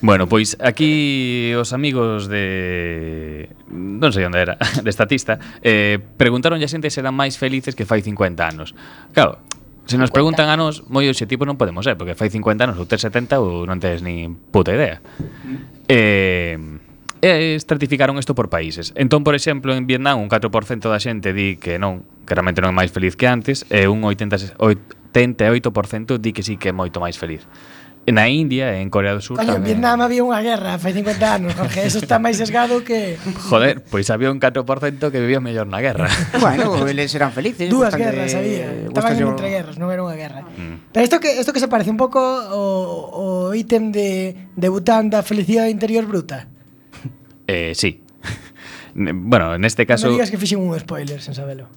Bueno, 0.04 0.28
pois 0.28 0.60
aquí 0.60 1.54
os 1.56 1.72
amigos 1.72 2.28
de 2.28 3.48
non 3.72 4.12
sei 4.12 4.28
onde 4.28 4.44
era, 4.44 4.60
de 4.84 4.90
estatista, 4.92 5.40
eh 5.64 5.96
preguntaron 6.20 6.60
a 6.60 6.68
xente 6.68 6.92
se 6.92 7.00
eran 7.00 7.16
máis 7.16 7.40
felices 7.40 7.72
que 7.72 7.88
fai 7.88 8.04
50 8.04 8.44
anos. 8.44 8.76
Claro, 9.16 9.40
se 9.88 9.96
nos 9.96 10.12
50. 10.12 10.12
preguntan 10.12 10.52
a 10.52 10.60
nos, 10.60 10.84
moi 10.92 11.08
obxectivo 11.08 11.48
non 11.48 11.56
podemos 11.56 11.88
ser, 11.88 11.96
porque 11.96 12.12
fai 12.12 12.28
50 12.28 12.68
anos 12.68 12.76
ou 12.76 12.84
tes 12.84 13.00
70 13.00 13.40
ou 13.40 13.64
non 13.64 13.80
tes 13.80 14.04
nin 14.04 14.36
puta 14.52 14.76
idea. 14.76 15.00
Mm. 15.00 15.56
Eh 15.88 16.56
e 17.20 17.54
estratificaron 17.54 18.18
isto 18.18 18.34
por 18.34 18.50
países. 18.50 18.92
Entón, 18.96 19.24
por 19.24 19.34
exemplo, 19.34 19.74
en 19.74 19.86
Vietnam 19.86 20.20
un 20.20 20.28
4% 20.28 20.88
da 20.88 20.98
xente 20.98 21.32
di 21.32 21.56
que 21.56 21.78
non, 21.78 22.02
que 22.24 22.34
realmente 22.34 22.60
non 22.60 22.70
é 22.72 22.76
máis 22.76 22.90
feliz 22.90 23.14
que 23.14 23.28
antes, 23.28 23.64
e 23.70 23.86
un 23.86 24.02
88% 24.02 26.18
di 26.18 26.32
que 26.34 26.42
sí 26.42 26.58
que 26.58 26.70
é 26.70 26.74
moito 26.74 26.98
máis 26.98 27.20
feliz. 27.20 27.46
Na 28.04 28.28
India 28.28 28.76
e 28.76 28.84
en 28.84 28.92
Corea 28.92 29.16
do 29.16 29.24
Sur 29.24 29.40
Coño, 29.40 29.56
tamén... 29.56 29.64
en 29.64 29.66
Vietnam 29.72 29.96
había 30.04 30.20
unha 30.20 30.36
guerra 30.44 30.76
fai 30.76 30.92
50 30.92 31.24
anos, 31.24 31.56
Jorge, 31.56 31.88
eso 31.88 31.96
está 31.96 32.20
máis 32.20 32.36
sesgado 32.36 32.84
que... 32.84 33.16
Joder, 33.48 33.80
pois 33.80 34.12
había 34.12 34.28
un 34.28 34.36
4% 34.36 34.60
que 35.08 35.18
vivía 35.24 35.40
mellor 35.40 35.64
na 35.64 35.80
guerra. 35.80 36.12
bueno, 36.44 36.84
eles 36.84 37.08
eran 37.16 37.32
felices. 37.32 37.72
Dúas 37.72 37.96
guerras 37.96 38.36
había, 38.36 38.68
estaban 38.84 39.16
yo... 39.16 39.32
entre 39.32 39.48
guerras, 39.48 39.80
non 39.80 39.88
era 39.88 40.04
unha 40.04 40.20
guerra. 40.20 40.44
Mm. 40.44 40.92
Pero 40.92 41.00
isto 41.00 41.16
que, 41.16 41.40
isto 41.40 41.56
que 41.56 41.64
se 41.64 41.72
parece 41.72 41.88
un 41.88 41.96
pouco 41.96 42.20
o, 42.20 42.60
o 43.08 43.24
ítem 43.56 43.88
de, 43.88 44.36
de 44.52 44.68
Bután 44.68 45.08
da 45.08 45.24
felicidade 45.24 45.72
interior 45.72 46.04
bruta. 46.04 46.52
Eh, 47.46 47.72
sí. 47.74 48.00
bueno, 48.94 49.58
neste 49.58 49.86
caso... 49.86 50.08
Non 50.08 50.16
digas 50.16 50.30
que 50.30 50.40
fixen 50.40 50.62
un 50.62 50.72
spoiler 50.78 51.20
sen 51.20 51.34
sabelo. 51.34 51.68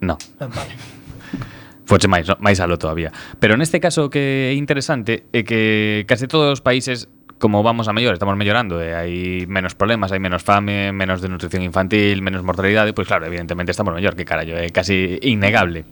No. 0.00 0.18
Ah, 0.38 0.48
vale. 0.48 0.74
Foche 1.88 2.10
máis, 2.10 2.26
máis 2.42 2.58
alo 2.58 2.76
todavía. 2.78 3.14
Pero 3.38 3.54
neste 3.54 3.78
caso 3.78 4.10
que 4.10 4.50
é 4.50 4.54
interesante 4.58 5.26
é 5.30 5.46
que 5.46 6.02
case 6.10 6.26
todos 6.26 6.50
os 6.50 6.60
países 6.60 7.06
como 7.38 7.62
vamos 7.62 7.86
a 7.88 7.92
mellor, 7.92 8.14
estamos 8.14 8.36
mellorando, 8.36 8.80
e 8.80 8.88
eh? 8.88 8.96
hai 8.96 9.12
menos 9.44 9.76
problemas, 9.76 10.08
hai 10.08 10.20
menos 10.20 10.40
fame, 10.40 10.88
menos 10.96 11.20
desnutrición 11.20 11.60
infantil, 11.60 12.24
menos 12.24 12.40
mortalidade, 12.40 12.96
pois 12.96 13.04
pues 13.04 13.08
claro, 13.12 13.28
evidentemente 13.28 13.76
estamos 13.76 13.92
mellor, 13.92 14.16
que 14.16 14.24
carallo, 14.24 14.56
é 14.56 14.72
casi 14.72 15.20
innegable. 15.20 15.84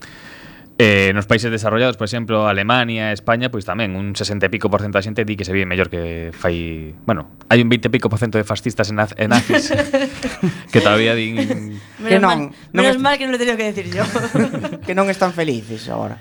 Eh, 0.77 1.13
nos 1.15 1.27
países 1.27 1.53
desarrollados, 1.53 1.97
por 1.97 2.07
exemplo, 2.07 2.49
Alemania, 2.49 3.13
España, 3.15 3.47
pois 3.47 3.63
tamén 3.63 3.95
un 3.95 4.19
60 4.19 4.43
e 4.43 4.51
pico 4.51 4.67
por 4.67 4.83
cento 4.83 4.99
da 4.99 5.07
xente 5.07 5.23
di 5.23 5.39
que 5.39 5.47
se 5.47 5.55
vive 5.55 5.71
mellor 5.71 5.87
que 5.87 6.35
fai... 6.35 6.91
Bueno, 7.07 7.31
hai 7.47 7.63
un 7.63 7.71
20 7.71 7.87
e 7.87 7.95
pico 7.95 8.11
por 8.11 8.19
cento 8.19 8.43
de 8.43 8.47
fascistas 8.47 8.91
en, 8.91 8.99
en 8.99 9.31
ACIS 9.31 9.71
que 10.75 10.83
todavía 10.83 11.15
din... 11.15 11.79
Menos 12.03 12.11
que 12.11 12.19
non, 12.19 12.51
mal, 12.51 12.75
non 12.75 12.83
menos 12.91 12.99
mal 12.99 13.15
que 13.15 13.23
non 13.23 13.31
lo 13.31 13.39
teño 13.39 13.55
que 13.55 13.71
decir 13.71 13.87
yo. 13.87 14.03
que 14.87 14.99
non 14.99 15.07
están 15.07 15.31
felices 15.31 15.87
agora. 15.87 16.19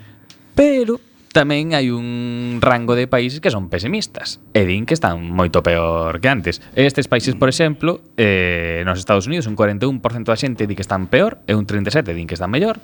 Pero 0.53 1.01
tamén 1.33 1.73
hai 1.73 1.89
un 1.89 2.61
rango 2.61 2.93
de 2.93 3.09
países 3.09 3.41
que 3.41 3.49
son 3.49 3.73
pesimistas 3.73 4.37
e 4.53 4.69
din 4.69 4.85
que 4.85 4.93
están 4.93 5.33
moito 5.33 5.65
peor 5.65 6.21
que 6.21 6.29
antes. 6.29 6.61
Estes 6.77 7.09
países, 7.09 7.33
por 7.33 7.49
exemplo, 7.49 8.05
eh, 8.21 8.85
nos 8.85 9.01
Estados 9.01 9.25
Unidos 9.25 9.49
un 9.49 9.57
41% 9.57 9.97
da 10.29 10.37
xente 10.37 10.69
di 10.69 10.77
que 10.77 10.85
están 10.85 11.09
peor 11.09 11.41
e 11.49 11.57
un 11.57 11.65
37% 11.65 12.13
din 12.13 12.29
que 12.29 12.37
están 12.37 12.53
mellor 12.53 12.77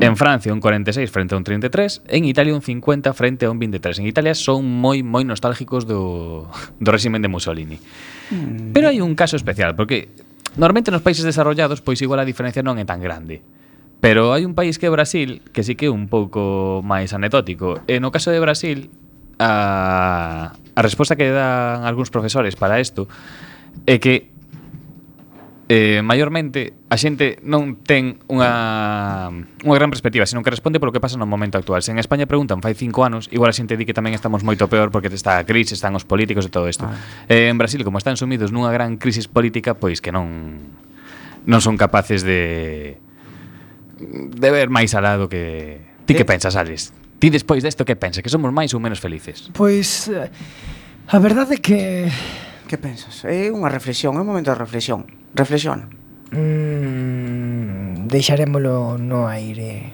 En 0.00 0.16
Francia 0.16 0.52
un 0.52 0.60
46 0.60 1.10
frente 1.10 1.34
a 1.34 1.38
un 1.38 1.44
33, 1.44 2.02
en 2.08 2.24
Italia 2.24 2.54
un 2.54 2.62
50 2.62 3.12
frente 3.12 3.46
a 3.46 3.50
un 3.50 3.58
23. 3.58 3.98
En 4.00 4.06
Italia 4.06 4.34
son 4.34 4.64
moi 4.64 5.04
moi 5.04 5.22
nostálgicos 5.22 5.84
do, 5.84 6.48
do 6.80 6.90
régimen 6.90 7.20
de 7.20 7.28
Mussolini. 7.28 7.76
Mm. 8.32 8.72
Pero 8.72 8.88
hai 8.88 9.04
un 9.04 9.12
caso 9.12 9.36
especial, 9.36 9.76
porque 9.76 10.08
normalmente 10.56 10.90
nos 10.90 11.04
países 11.04 11.28
desarrollados 11.28 11.84
pois 11.84 12.00
igual 12.00 12.24
a 12.24 12.26
diferencia 12.26 12.64
non 12.64 12.80
é 12.80 12.88
tan 12.88 13.04
grande. 13.04 13.44
Pero 14.00 14.32
hai 14.32 14.48
un 14.48 14.56
país 14.56 14.80
que 14.80 14.88
é 14.88 14.90
Brasil, 14.90 15.44
que 15.52 15.62
sí 15.62 15.76
que 15.76 15.86
é 15.86 15.92
un 15.92 16.08
pouco 16.08 16.80
máis 16.82 17.12
anecdótico. 17.12 17.84
E 17.84 18.00
no 18.00 18.10
caso 18.10 18.32
de 18.32 18.40
Brasil, 18.40 18.90
a, 19.38 20.56
a 20.56 20.80
resposta 20.80 21.14
que 21.20 21.28
dan 21.28 21.84
algúns 21.84 22.08
profesores 22.08 22.56
para 22.56 22.80
isto 22.80 23.06
é 23.84 24.00
que 24.00 24.31
eh, 25.72 26.02
maiormente 26.04 26.76
a 26.92 27.00
xente 27.00 27.40
non 27.48 27.80
ten 27.80 28.20
unha, 28.28 29.32
unha 29.32 29.76
gran 29.80 29.88
perspectiva, 29.88 30.28
senón 30.28 30.44
que 30.44 30.52
responde 30.52 30.76
polo 30.76 30.92
que 30.92 31.00
pasa 31.00 31.16
no 31.16 31.24
momento 31.24 31.56
actual. 31.56 31.80
Se 31.80 31.96
en 31.96 31.96
España 31.96 32.28
preguntan 32.28 32.60
fai 32.60 32.76
cinco 32.76 33.08
anos, 33.08 33.32
igual 33.32 33.48
a 33.48 33.56
xente 33.56 33.80
di 33.80 33.88
que 33.88 33.96
tamén 33.96 34.12
estamos 34.12 34.44
moito 34.44 34.68
peor 34.68 34.92
porque 34.92 35.08
está 35.08 35.40
a 35.40 35.48
crise, 35.48 35.72
están 35.72 35.96
os 35.96 36.04
políticos 36.04 36.44
e 36.44 36.52
todo 36.52 36.68
isto. 36.68 36.84
Ah. 36.84 36.92
Eh, 37.32 37.48
en 37.48 37.56
Brasil, 37.56 37.80
como 37.88 37.96
están 37.96 38.20
sumidos 38.20 38.52
nunha 38.52 38.68
gran 38.68 39.00
crisis 39.00 39.32
política, 39.32 39.72
pois 39.72 40.04
que 40.04 40.12
non 40.12 40.60
non 41.48 41.64
son 41.64 41.80
capaces 41.80 42.20
de 42.20 43.00
de 43.96 44.48
ver 44.52 44.68
máis 44.68 44.92
alá 44.92 45.16
do 45.16 45.32
que 45.32 45.80
ti 46.04 46.12
que 46.12 46.28
eh. 46.28 46.28
pensas, 46.28 46.52
Alex? 46.52 46.92
Ti 47.16 47.32
despois 47.32 47.64
desto 47.64 47.88
que 47.88 47.96
pensas? 47.96 48.20
Que 48.20 48.28
somos 48.28 48.52
máis 48.52 48.76
ou 48.76 48.80
menos 48.82 49.00
felices? 49.00 49.48
Pois 49.56 50.12
eh, 50.12 50.28
a 51.08 51.16
verdade 51.16 51.56
é 51.56 51.60
que 51.64 52.12
que 52.68 52.76
pensas? 52.76 53.24
É 53.24 53.48
unha 53.48 53.72
reflexión, 53.72 54.12
é 54.16 54.20
un 54.20 54.28
momento 54.28 54.52
de 54.52 54.60
reflexión. 54.60 55.21
Reflexión. 55.34 55.88
Mm, 56.30 58.06
deixarémolo 58.08 58.98
no 58.98 59.28
aire. 59.28 59.92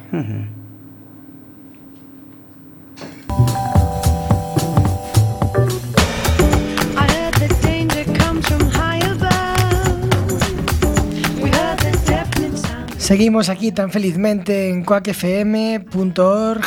Seguimos 13.09 13.49
aquí 13.49 13.73
tan 13.73 13.91
felizmente 13.91 14.69
en 14.69 14.85
cuacfm.org 14.85 16.63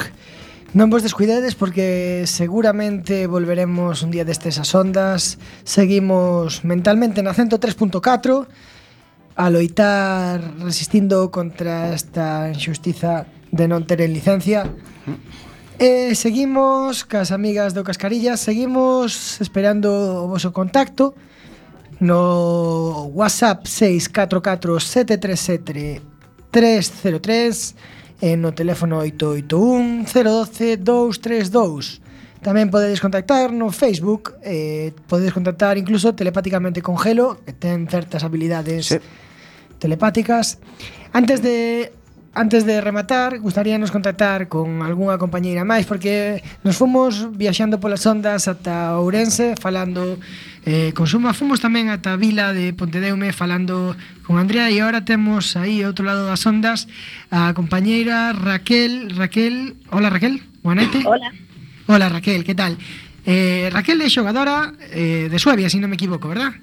Non 0.71 0.87
vos 0.87 1.03
descuidedes 1.03 1.51
porque 1.51 2.23
seguramente 2.23 3.27
volveremos 3.27 4.07
un 4.07 4.11
día 4.15 4.23
destes 4.23 4.55
as 4.55 4.71
ondas. 4.71 5.35
Seguimos 5.67 6.63
mentalmente 6.63 7.19
na 7.19 7.35
103.4 7.35 7.99
a 9.35 9.45
loitar 9.51 10.39
resistindo 10.63 11.27
contra 11.27 11.91
esta 11.91 12.47
injustiza 12.47 13.27
de 13.51 13.67
non 13.67 13.83
ter 13.83 13.99
licencia. 14.07 14.63
E 15.75 16.15
seguimos 16.15 17.03
cas 17.03 17.35
amigas 17.35 17.75
do 17.75 17.83
Cascarillas, 17.83 18.39
seguimos 18.39 19.43
esperando 19.43 20.23
o 20.23 20.31
voso 20.31 20.55
contacto 20.55 21.11
no 21.99 23.11
WhatsApp 23.11 23.67
644 23.67 24.79
737 24.79 25.99
303 26.47 28.00
eh, 28.21 28.37
no 28.37 28.53
teléfono 28.53 29.01
881 29.01 30.05
012 30.05 30.77
232. 30.77 32.01
Tamén 32.41 32.73
podedes 32.73 32.97
contactar 32.97 33.53
no 33.53 33.69
Facebook, 33.69 34.37
eh, 34.41 34.93
podedes 35.05 35.33
contactar 35.33 35.77
incluso 35.77 36.13
telepáticamente 36.17 36.81
con 36.81 36.97
Gelo, 36.97 37.37
que 37.45 37.53
ten 37.53 37.85
certas 37.85 38.25
habilidades 38.25 38.93
sí. 38.93 38.97
telepáticas. 39.77 40.57
Antes 41.13 41.45
de 41.45 41.93
Antes 42.33 42.65
de 42.65 42.79
rematar, 42.79 43.39
gustaríanos 43.39 43.91
contactar 43.91 44.47
con 44.47 44.87
algunha 44.87 45.19
compañeira 45.19 45.67
máis 45.67 45.83
porque 45.83 46.39
nos 46.63 46.79
fomos 46.79 47.27
viaxando 47.35 47.83
polas 47.83 48.07
ondas 48.07 48.47
ata 48.47 48.95
Ourense 49.03 49.59
falando 49.59 50.15
eh, 50.63 50.95
con 50.95 51.11
Suma, 51.11 51.35
fomos 51.35 51.59
tamén 51.59 51.91
ata 51.91 52.15
a 52.15 52.19
Vila 52.19 52.55
de 52.55 52.71
Pontedeume 52.71 53.35
falando 53.35 53.99
con 54.23 54.39
Andrea 54.39 54.71
e 54.71 54.79
agora 54.79 55.03
temos 55.03 55.59
aí 55.59 55.83
ao 55.83 55.91
outro 55.91 56.07
lado 56.07 56.23
das 56.23 56.39
ondas 56.47 56.87
a 57.35 57.51
compañeira 57.51 58.31
Raquel, 58.31 59.11
Raquel, 59.11 59.75
hola 59.91 60.07
Raquel, 60.07 60.39
boa 60.63 60.79
noite. 60.79 61.03
Hola. 61.03 61.35
Hola 61.91 62.07
Raquel, 62.07 62.47
que 62.47 62.55
tal? 62.55 62.79
Eh, 63.27 63.67
Raquel 63.75 63.99
é 63.99 64.07
xogadora 64.07 64.71
eh, 64.87 65.27
de 65.27 65.35
Suevia, 65.35 65.67
se 65.67 65.75
si 65.75 65.83
non 65.83 65.91
me 65.91 65.99
equivoco, 65.99 66.31
verdad? 66.31 66.55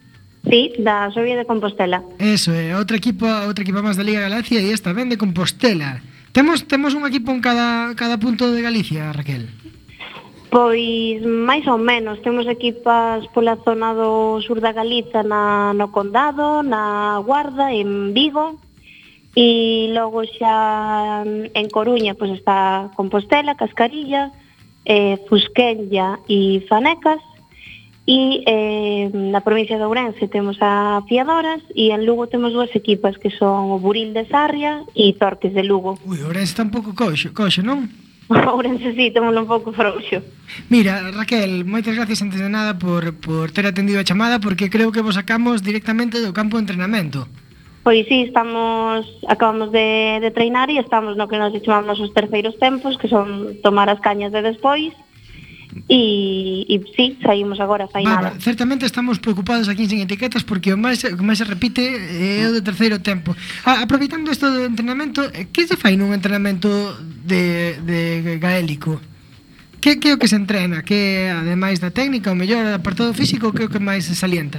Sí, 0.48 0.72
da 0.78 1.10
Soria 1.12 1.36
de 1.36 1.44
Compostela. 1.44 2.02
Eso 2.18 2.52
é, 2.52 2.72
eh, 2.72 2.76
outro 2.76 2.96
equipo, 2.96 3.28
outro 3.44 3.62
equipo 3.62 3.84
máis 3.84 4.00
da 4.00 4.06
Liga 4.06 4.24
Galicia 4.24 4.60
e 4.60 4.72
esta 4.72 4.96
ben 4.96 5.12
de 5.12 5.20
Compostela. 5.20 6.00
Temos 6.32 6.64
temos 6.64 6.96
un 6.96 7.04
equipo 7.04 7.30
en 7.32 7.44
cada 7.44 7.92
cada 7.94 8.16
punto 8.16 8.48
de 8.48 8.64
Galicia, 8.64 9.12
Raquel. 9.12 9.48
Pois 10.48 11.20
máis 11.20 11.68
ou 11.68 11.76
menos, 11.76 12.24
temos 12.24 12.48
equipas 12.48 13.28
pola 13.36 13.60
zona 13.60 13.92
do 13.92 14.40
sur 14.40 14.64
da 14.64 14.72
Galiza 14.72 15.20
na, 15.20 15.76
no 15.76 15.92
Condado, 15.92 16.64
na 16.64 17.20
Guarda, 17.20 17.68
en 17.68 18.16
Vigo, 18.16 18.56
e 19.36 19.92
logo 19.92 20.24
xa 20.24 21.22
en 21.28 21.66
Coruña 21.68 22.16
pois 22.16 22.32
está 22.32 22.88
Compostela, 22.96 23.60
Cascarilla, 23.60 24.32
eh, 24.88 25.20
Fusquenlla 25.28 26.18
e 26.24 26.64
Fanecas, 26.64 27.20
E 28.08 28.40
eh, 28.48 29.12
na 29.12 29.44
provincia 29.44 29.76
de 29.76 29.84
Ourense 29.84 30.32
temos 30.32 30.56
a 30.64 31.04
Fiadoras 31.04 31.60
e 31.76 31.92
en 31.92 32.08
Lugo 32.08 32.24
temos 32.24 32.56
dúas 32.56 32.72
equipas 32.72 33.20
que 33.20 33.28
son 33.28 33.68
o 33.68 33.76
Buril 33.76 34.16
de 34.16 34.24
Sarria 34.24 34.80
e 34.96 35.12
Torques 35.12 35.52
de 35.52 35.60
Lugo. 35.60 36.00
Ui, 36.08 36.16
Ourense 36.24 36.56
está 36.56 36.64
un 36.64 36.72
pouco 36.72 36.96
coxo, 36.96 37.36
coxo 37.36 37.60
non? 37.60 37.84
Ourense 38.32 38.96
sí, 38.96 39.12
témolo 39.12 39.44
un 39.44 39.48
pouco 39.52 39.76
frouxo. 39.76 40.24
Mira, 40.72 41.04
Raquel, 41.12 41.68
moitas 41.68 41.92
gracias 41.92 42.24
antes 42.24 42.40
de 42.40 42.48
nada 42.48 42.80
por, 42.80 43.12
por 43.20 43.52
ter 43.52 43.68
atendido 43.68 44.00
a 44.00 44.08
chamada 44.08 44.40
porque 44.40 44.72
creo 44.72 44.88
que 44.88 45.04
vos 45.04 45.20
sacamos 45.20 45.60
directamente 45.60 46.24
do 46.24 46.32
campo 46.32 46.56
de 46.56 46.64
entrenamento. 46.64 47.28
Pois 47.84 48.08
sí, 48.08 48.24
estamos, 48.24 49.04
acabamos 49.28 49.68
de, 49.68 50.16
de 50.24 50.32
treinar 50.32 50.72
e 50.72 50.80
estamos 50.80 51.12
no 51.16 51.28
que 51.28 51.36
nos 51.36 51.52
chamamos 51.60 52.00
os 52.00 52.16
terceiros 52.16 52.56
tempos, 52.56 52.96
que 52.96 53.08
son 53.08 53.60
tomar 53.60 53.92
as 53.92 54.00
cañas 54.00 54.32
de 54.32 54.40
despois, 54.40 54.96
E, 55.86 56.66
e 56.66 56.74
sí, 56.96 57.18
saímos 57.22 57.60
agora 57.60 57.86
fai 57.86 58.02
Bárbara. 58.02 58.34
Certamente 58.40 58.86
estamos 58.86 59.22
preocupados 59.22 59.68
aquí 59.68 59.86
sin 59.86 60.02
etiquetas 60.02 60.42
porque 60.42 60.74
o 60.74 60.78
máis, 60.80 61.04
o 61.06 61.22
máis 61.22 61.38
se 61.38 61.46
repite 61.46 61.84
é 61.84 62.42
eh, 62.42 62.48
o 62.48 62.56
do 62.56 62.62
terceiro 62.64 62.98
tempo. 62.98 63.36
A, 63.62 63.86
aproveitando 63.86 64.32
isto 64.32 64.50
do 64.50 64.66
entrenamento, 64.66 65.22
eh, 65.30 65.46
que 65.52 65.68
se 65.68 65.78
fai 65.78 65.94
nun 65.94 66.10
entrenamento 66.10 66.68
de, 67.22 67.78
de 67.84 68.40
gaélico? 68.42 68.98
Que, 69.78 70.02
que 70.02 70.10
é 70.10 70.14
o 70.14 70.18
que 70.18 70.26
se 70.26 70.34
entrena? 70.34 70.82
Que 70.82 71.30
ademais 71.30 71.78
da 71.78 71.94
técnica, 71.94 72.34
o 72.34 72.38
mellor 72.38 72.66
apartado 72.74 73.14
físico, 73.14 73.54
que 73.54 73.62
é 73.62 73.66
o 73.66 73.70
que 73.70 73.78
máis 73.78 74.04
se 74.10 74.18
salienta? 74.18 74.58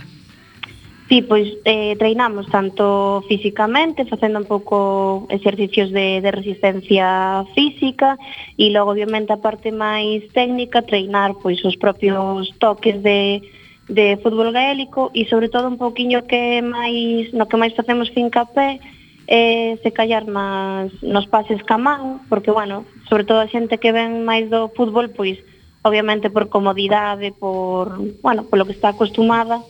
Sí, 1.10 1.24
pois 1.24 1.57
eh, 1.66 1.95
treinamos 1.97 2.45
tanto 2.53 3.26
físicamente, 3.28 4.05
facendo 4.05 4.38
un 4.38 4.45
pouco 4.45 5.26
exercicios 5.30 5.89
de, 5.89 6.22
de 6.22 6.30
resistencia 6.30 7.43
física 7.57 8.14
e 8.62 8.70
logo 8.70 8.93
obviamente 8.93 9.34
a 9.34 9.41
parte 9.41 9.74
máis 9.74 10.30
técnica, 10.38 10.86
treinar 10.86 11.34
pois 11.41 11.57
os 11.66 11.74
propios 11.82 12.53
toques 12.62 13.01
de, 13.01 13.41
de 13.89 14.22
fútbol 14.22 14.53
gaélico 14.53 15.10
e 15.18 15.26
sobre 15.26 15.49
todo 15.49 15.66
un 15.66 15.82
pouquiño 15.82 16.30
que 16.30 16.62
máis 16.62 17.34
no 17.34 17.49
que 17.49 17.57
máis 17.57 17.74
facemos 17.74 18.14
fincapé 18.14 18.78
eh, 19.26 19.82
se 19.82 19.89
callar 19.89 20.30
nas, 20.30 20.93
nos 21.01 21.26
pases 21.26 21.62
ca 21.66 21.82
man, 21.82 22.22
porque, 22.30 22.53
bueno, 22.53 22.86
sobre 23.10 23.26
todo 23.26 23.41
a 23.41 23.49
xente 23.49 23.82
que 23.82 23.89
ven 23.89 24.26
máis 24.26 24.45
do 24.49 24.70
fútbol, 24.78 25.10
pois, 25.10 25.41
obviamente 25.82 26.30
por 26.30 26.53
comodidade, 26.53 27.34
por, 27.34 27.97
bueno, 28.22 28.45
polo 28.45 28.66
que 28.70 28.78
está 28.78 28.93
acostumada, 28.93 29.62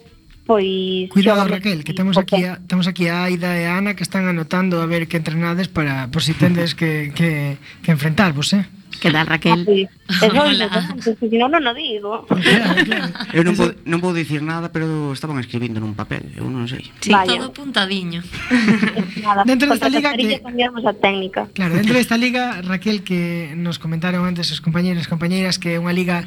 pois... 0.50 1.10
Cuidado, 1.14 1.48
Raquel, 1.48 1.84
que 1.84 1.94
temos 1.94 2.18
aquí, 2.18 2.44
a, 2.44 2.58
temos 2.66 2.88
aquí 2.88 3.06
a 3.06 3.30
Aida 3.30 3.54
e 3.54 3.70
a 3.70 3.78
Ana 3.78 3.94
que 3.94 4.02
están 4.02 4.26
anotando 4.26 4.82
a 4.82 4.90
ver 4.90 5.06
que 5.06 5.22
entrenades 5.22 5.70
para, 5.70 6.10
por 6.10 6.26
si 6.26 6.34
tendes 6.34 6.74
que, 6.74 7.14
que, 7.14 7.62
que 7.86 7.92
enfrentarvos, 7.94 8.58
eh? 8.58 8.66
Que 9.00 9.12
tal, 9.12 9.28
Raquel? 9.28 9.90
Ah, 10.08 10.26
Eso 10.26 10.42
Hola. 10.42 10.96
Si 11.00 11.38
non, 11.38 11.54
non 11.54 11.64
o 11.70 11.74
digo. 11.78 12.26
Eu 13.32 13.46
non 13.46 13.54
vou, 13.56 13.70
non 13.86 14.00
vou 14.02 14.12
dicir 14.12 14.42
nada, 14.42 14.74
pero 14.74 15.14
estaban 15.14 15.38
escribindo 15.38 15.78
nun 15.80 15.94
papel, 15.94 16.34
eu 16.36 16.50
non 16.50 16.66
sei. 16.66 16.90
Sí, 17.00 17.14
Vaya. 17.14 17.38
todo 17.38 17.54
puntadiño. 17.54 18.26
nada, 19.26 19.46
dentro 19.46 19.70
desta 19.70 19.88
liga 19.88 20.12
que 20.18 20.42
cambiamos 20.42 20.84
a 20.84 20.94
técnica. 20.98 21.48
Claro, 21.54 21.78
dentro 21.78 21.94
desta 21.96 22.18
liga, 22.18 22.60
Raquel, 22.66 23.06
que 23.06 23.54
nos 23.56 23.78
comentaron 23.78 24.26
antes 24.26 24.50
os 24.52 24.60
compañeiros 24.60 25.06
e 25.06 25.10
compañeiras 25.10 25.62
que 25.62 25.78
é 25.78 25.80
unha 25.80 25.94
liga 25.94 26.26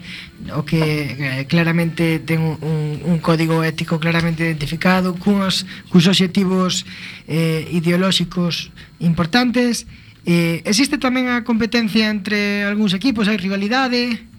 o 0.55 0.63
que 0.63 0.81
eh, 0.81 1.45
claramente 1.51 2.23
ten 2.23 2.41
un, 2.41 3.03
un 3.03 3.19
código 3.19 3.67
ético 3.67 3.99
claramente 3.99 4.47
identificado, 4.47 5.19
cuns, 5.19 5.67
cus 5.91 6.07
obxectivos 6.07 6.87
eh, 7.27 7.67
ideolóxicos 7.75 8.71
importantes, 9.03 9.91
Eh, 10.25 10.63
existe 10.65 11.03
tamén 11.03 11.27
a 11.27 11.43
competencia 11.43 12.07
entre 12.07 12.63
algúns 12.63 12.95
equipos? 12.95 13.27
Hai 13.27 13.39
rivalidade? 13.39 14.31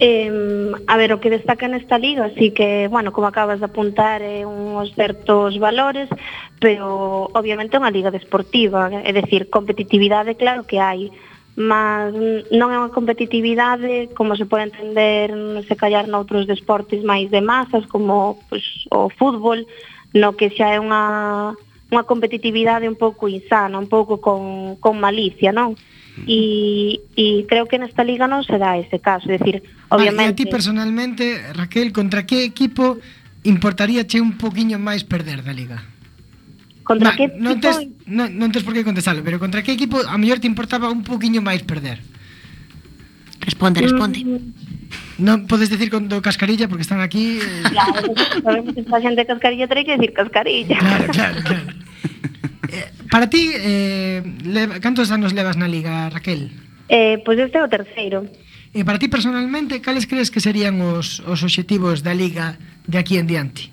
Eh, 0.00 0.28
a 0.86 0.94
ver, 0.96 1.16
o 1.16 1.20
que 1.20 1.32
destaca 1.32 1.68
nesta 1.68 2.00
liga 2.00 2.28
Así 2.28 2.50
que, 2.50 2.88
bueno, 2.88 3.12
como 3.12 3.28
acabas 3.28 3.60
de 3.60 3.68
apuntar 3.68 4.20
é 4.20 4.40
eh, 4.40 4.48
Uns 4.48 4.92
certos 4.96 5.56
valores 5.60 6.08
Pero, 6.60 7.28
obviamente, 7.32 7.76
é 7.76 7.80
unha 7.80 7.92
liga 7.92 8.12
desportiva 8.12 8.92
É 8.92 9.08
eh, 9.08 9.16
decir, 9.16 9.48
competitividade 9.48 10.36
Claro 10.36 10.64
que 10.64 10.80
hai 10.80 11.12
mas 11.54 12.10
non 12.50 12.74
é 12.74 12.76
unha 12.82 12.90
competitividade 12.90 14.10
como 14.18 14.34
se 14.34 14.42
pode 14.42 14.74
entender 14.74 15.30
se 15.62 15.78
callar 15.78 16.10
noutros 16.10 16.50
desportes 16.50 17.06
máis 17.06 17.30
de 17.30 17.38
masas 17.38 17.86
como 17.86 18.42
pois, 18.50 18.66
o 18.90 19.06
fútbol 19.06 19.62
no 20.18 20.34
que 20.34 20.50
xa 20.50 20.74
é 20.74 20.82
unha 20.82 21.54
unha 21.94 22.02
competitividade 22.02 22.90
un 22.90 22.98
pouco 22.98 23.30
insana, 23.30 23.78
un 23.78 23.86
pouco 23.86 24.18
con, 24.18 24.74
con 24.82 24.98
malicia, 24.98 25.54
non? 25.54 25.78
E, 26.26 27.02
e 27.18 27.42
creo 27.50 27.66
que 27.66 27.78
nesta 27.78 28.06
liga 28.06 28.30
non 28.30 28.46
se 28.46 28.54
dá 28.54 28.78
ese 28.78 29.02
caso, 29.02 29.30
é 29.30 29.38
dicir, 29.38 29.66
obviamente... 29.90 30.22
Ah, 30.22 30.30
e 30.30 30.34
a 30.34 30.38
ti 30.38 30.46
personalmente, 30.46 31.42
Raquel, 31.54 31.90
contra 31.90 32.22
que 32.22 32.46
equipo 32.46 33.02
importaría 33.42 34.06
che 34.06 34.22
un 34.22 34.38
poquinho 34.38 34.78
máis 34.78 35.02
perder 35.02 35.42
da 35.42 35.50
liga? 35.50 35.82
Contra 36.86 37.10
Ma, 37.10 37.18
que 37.18 37.34
equipo... 37.34 37.42
Non 37.42 37.58
tes, 37.58 37.76
non, 38.06 38.30
non 38.38 38.54
tes 38.54 38.62
por 38.62 38.78
que 38.78 38.86
contestalo, 38.86 39.26
pero 39.26 39.42
contra 39.42 39.66
que 39.66 39.74
equipo 39.74 39.98
a 40.06 40.14
mellor 40.14 40.38
te 40.38 40.46
importaba 40.46 40.86
un 40.86 41.02
poquinho 41.02 41.42
máis 41.42 41.66
perder? 41.66 41.98
Responde, 43.42 43.82
responde. 43.82 44.22
Mm. 44.22 44.54
Non 45.18 45.50
podes 45.50 45.70
decir 45.70 45.90
con 45.90 46.06
do 46.06 46.22
cascarilla 46.22 46.70
porque 46.70 46.86
están 46.86 47.02
aquí. 47.02 47.42
Eh... 47.42 47.62
Claro, 47.74 48.06
sabemos 48.42 48.70
que 48.70 48.82
esta 48.86 48.98
xente 49.02 49.26
cascarilla 49.26 49.66
trae 49.66 49.82
que 49.82 49.98
decir 49.98 50.14
cascarilla. 50.14 50.78
Claro, 50.78 51.06
claro, 51.10 51.38
claro. 51.42 51.83
Para 53.14 53.30
ti, 53.30 53.52
eh, 53.54 54.26
leva, 54.42 54.80
cantos 54.82 55.14
anos 55.14 55.30
levas 55.30 55.54
na 55.54 55.70
Liga, 55.70 56.10
Raquel? 56.10 56.50
Eh, 56.90 57.22
pois 57.22 57.38
pues 57.38 57.46
este 57.46 57.58
é 57.58 57.62
o 57.62 57.70
terceiro. 57.70 58.26
E 58.74 58.82
para 58.82 58.98
ti 58.98 59.06
personalmente, 59.06 59.78
cales 59.78 60.10
crees 60.10 60.34
que 60.34 60.42
serían 60.42 60.82
os, 60.82 61.22
os 61.22 61.46
obxectivos 61.46 62.02
da 62.02 62.10
Liga 62.10 62.58
de 62.90 62.98
aquí 62.98 63.14
en 63.14 63.30
diante? 63.30 63.70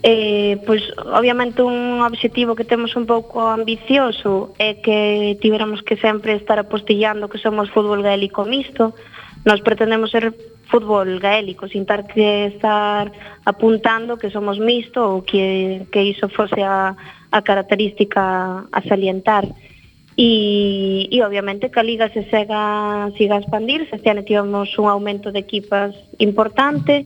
Eh, 0.00 0.56
pois, 0.64 0.88
obviamente, 1.04 1.60
un 1.60 2.00
obxectivo 2.00 2.56
que 2.56 2.64
temos 2.64 2.96
un 2.96 3.04
pouco 3.04 3.44
ambicioso 3.44 4.56
é 4.56 4.80
que 4.80 5.36
tiveramos 5.44 5.84
que 5.84 6.00
sempre 6.00 6.32
estar 6.32 6.56
apostillando 6.56 7.28
que 7.28 7.36
somos 7.36 7.68
fútbol 7.68 8.00
gaélico 8.00 8.48
mixto. 8.48 8.96
Nos 9.44 9.60
pretendemos 9.60 10.16
ser 10.16 10.32
fútbol 10.72 11.20
gaélico, 11.20 11.68
sin 11.68 11.84
ter 11.84 12.08
que 12.08 12.56
estar 12.56 13.12
apuntando 13.44 14.16
que 14.16 14.32
somos 14.32 14.56
mixto 14.56 15.04
ou 15.04 15.20
que, 15.20 15.84
que 15.92 16.00
iso 16.08 16.32
fose 16.32 16.64
a, 16.64 16.96
a 17.30 17.42
característica 17.42 18.66
a 18.70 18.80
salientar. 18.88 19.46
E, 20.16 21.08
e 21.12 21.20
obviamente 21.20 21.70
que 21.70 21.80
a 21.80 21.84
Liga 21.84 22.08
se 22.08 22.24
sega, 22.30 23.10
siga 23.18 23.36
a 23.36 23.42
expandirse, 23.44 23.96
este 23.96 24.08
ano 24.08 24.24
tivemos 24.24 24.72
un 24.78 24.88
aumento 24.88 25.30
de 25.30 25.40
equipas 25.40 25.92
importante, 26.16 27.04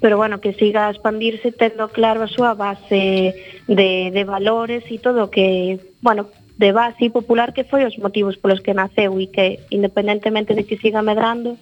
pero 0.00 0.18
bueno, 0.18 0.40
que 0.40 0.52
siga 0.52 0.88
a 0.88 0.90
expandirse 0.90 1.52
tendo 1.52 1.88
claro 1.88 2.20
a 2.20 2.28
súa 2.28 2.52
base 2.52 3.32
de, 3.64 4.10
de 4.12 4.22
valores 4.28 4.84
e 4.92 5.00
todo 5.00 5.32
que, 5.32 5.80
bueno, 6.04 6.28
de 6.60 6.70
base 6.76 7.08
popular 7.08 7.56
que 7.56 7.64
foi 7.64 7.88
os 7.88 7.96
motivos 7.96 8.36
polos 8.36 8.60
que 8.60 8.76
naceu 8.76 9.16
e 9.16 9.32
que 9.32 9.64
independentemente 9.72 10.52
de 10.52 10.68
que 10.68 10.76
siga 10.76 11.00
medrando, 11.00 11.56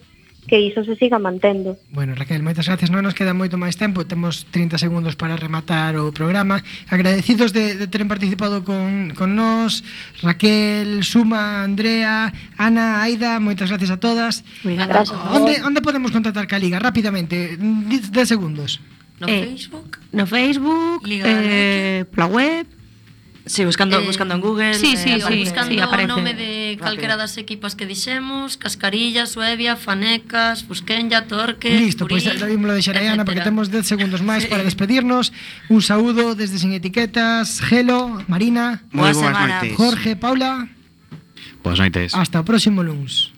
que 0.50 0.58
iso 0.58 0.82
se 0.82 0.96
siga 0.96 1.20
mantendo. 1.20 1.78
Bueno, 1.90 2.16
Raquel, 2.18 2.42
moitas 2.42 2.66
gracias. 2.66 2.90
Non 2.90 3.06
nos 3.06 3.14
queda 3.14 3.30
moito 3.30 3.54
máis 3.54 3.78
tempo, 3.78 4.02
temos 4.02 4.50
30 4.50 4.82
segundos 4.82 5.14
para 5.14 5.38
rematar 5.38 5.94
o 5.94 6.10
programa. 6.10 6.58
Agradecidos 6.90 7.54
de, 7.54 7.78
de 7.78 7.86
teren 7.86 8.10
participado 8.10 8.66
con, 8.66 9.14
con 9.14 9.38
nós, 9.38 9.86
Raquel, 10.26 11.06
Suma, 11.06 11.62
Andrea, 11.62 12.34
Ana, 12.58 12.98
Aida, 12.98 13.38
moitas 13.38 13.70
gracias 13.70 13.94
a 13.94 14.02
todas. 14.02 14.42
Gracias. 14.66 15.14
Onde, 15.30 15.62
onde 15.62 15.86
podemos 15.86 16.10
contratar 16.10 16.50
Caliga? 16.50 16.82
Rápidamente, 16.82 17.54
10 17.54 18.10
segundos. 18.26 18.82
No 19.22 19.30
eh, 19.30 19.54
Facebook? 19.54 20.02
No 20.10 20.26
Facebook, 20.26 21.06
Liga 21.06 21.30
eh, 21.30 22.02
pola 22.10 22.26
web, 22.26 22.66
Sí, 23.46 23.64
buscando, 23.64 23.98
eh, 23.98 24.04
buscando 24.04 24.34
en 24.34 24.40
Google 24.40 24.74
sí, 24.74 24.92
eh, 24.92 24.96
sí, 24.96 25.10
eh, 25.12 25.20
sí, 25.26 25.38
Buscando 25.40 25.72
sí, 25.72 25.80
aparece. 25.80 26.12
o 26.12 26.16
nome 26.16 26.34
de 26.34 26.76
calquera 26.80 27.16
das 27.16 27.36
equipas 27.40 27.74
que 27.74 27.88
dixemos 27.88 28.60
Cascarilla, 28.60 29.24
Suevia, 29.24 29.76
Fanecas, 29.76 30.68
Busquenlla, 30.68 31.24
Torque 31.26 31.72
Listo, 31.72 32.06
pois 32.06 32.24
pues, 32.24 32.38
daímoslo 32.38 32.74
de 32.76 32.82
Xaraiana 32.82 33.24
Porque 33.24 33.40
temos 33.40 33.72
10 33.72 33.86
segundos 33.86 34.20
máis 34.20 34.44
para 34.44 34.62
despedirnos. 34.62 35.32
Un 35.72 35.80
saúdo 35.80 36.36
desde 36.36 36.60
Sin 36.60 36.76
Etiquetas 36.76 37.64
Gelo, 37.64 38.22
Marina 38.28 38.84
Moi 38.92 39.10
boas, 39.10 39.16
boas 39.16 39.34
noites. 39.34 39.72
Jorge, 39.74 40.10
Paula. 40.20 40.68
Boas 41.64 41.80
noites. 41.80 42.12
Hasta 42.12 42.40
o 42.40 42.44
próximo 42.44 42.84
lunes 42.84 43.29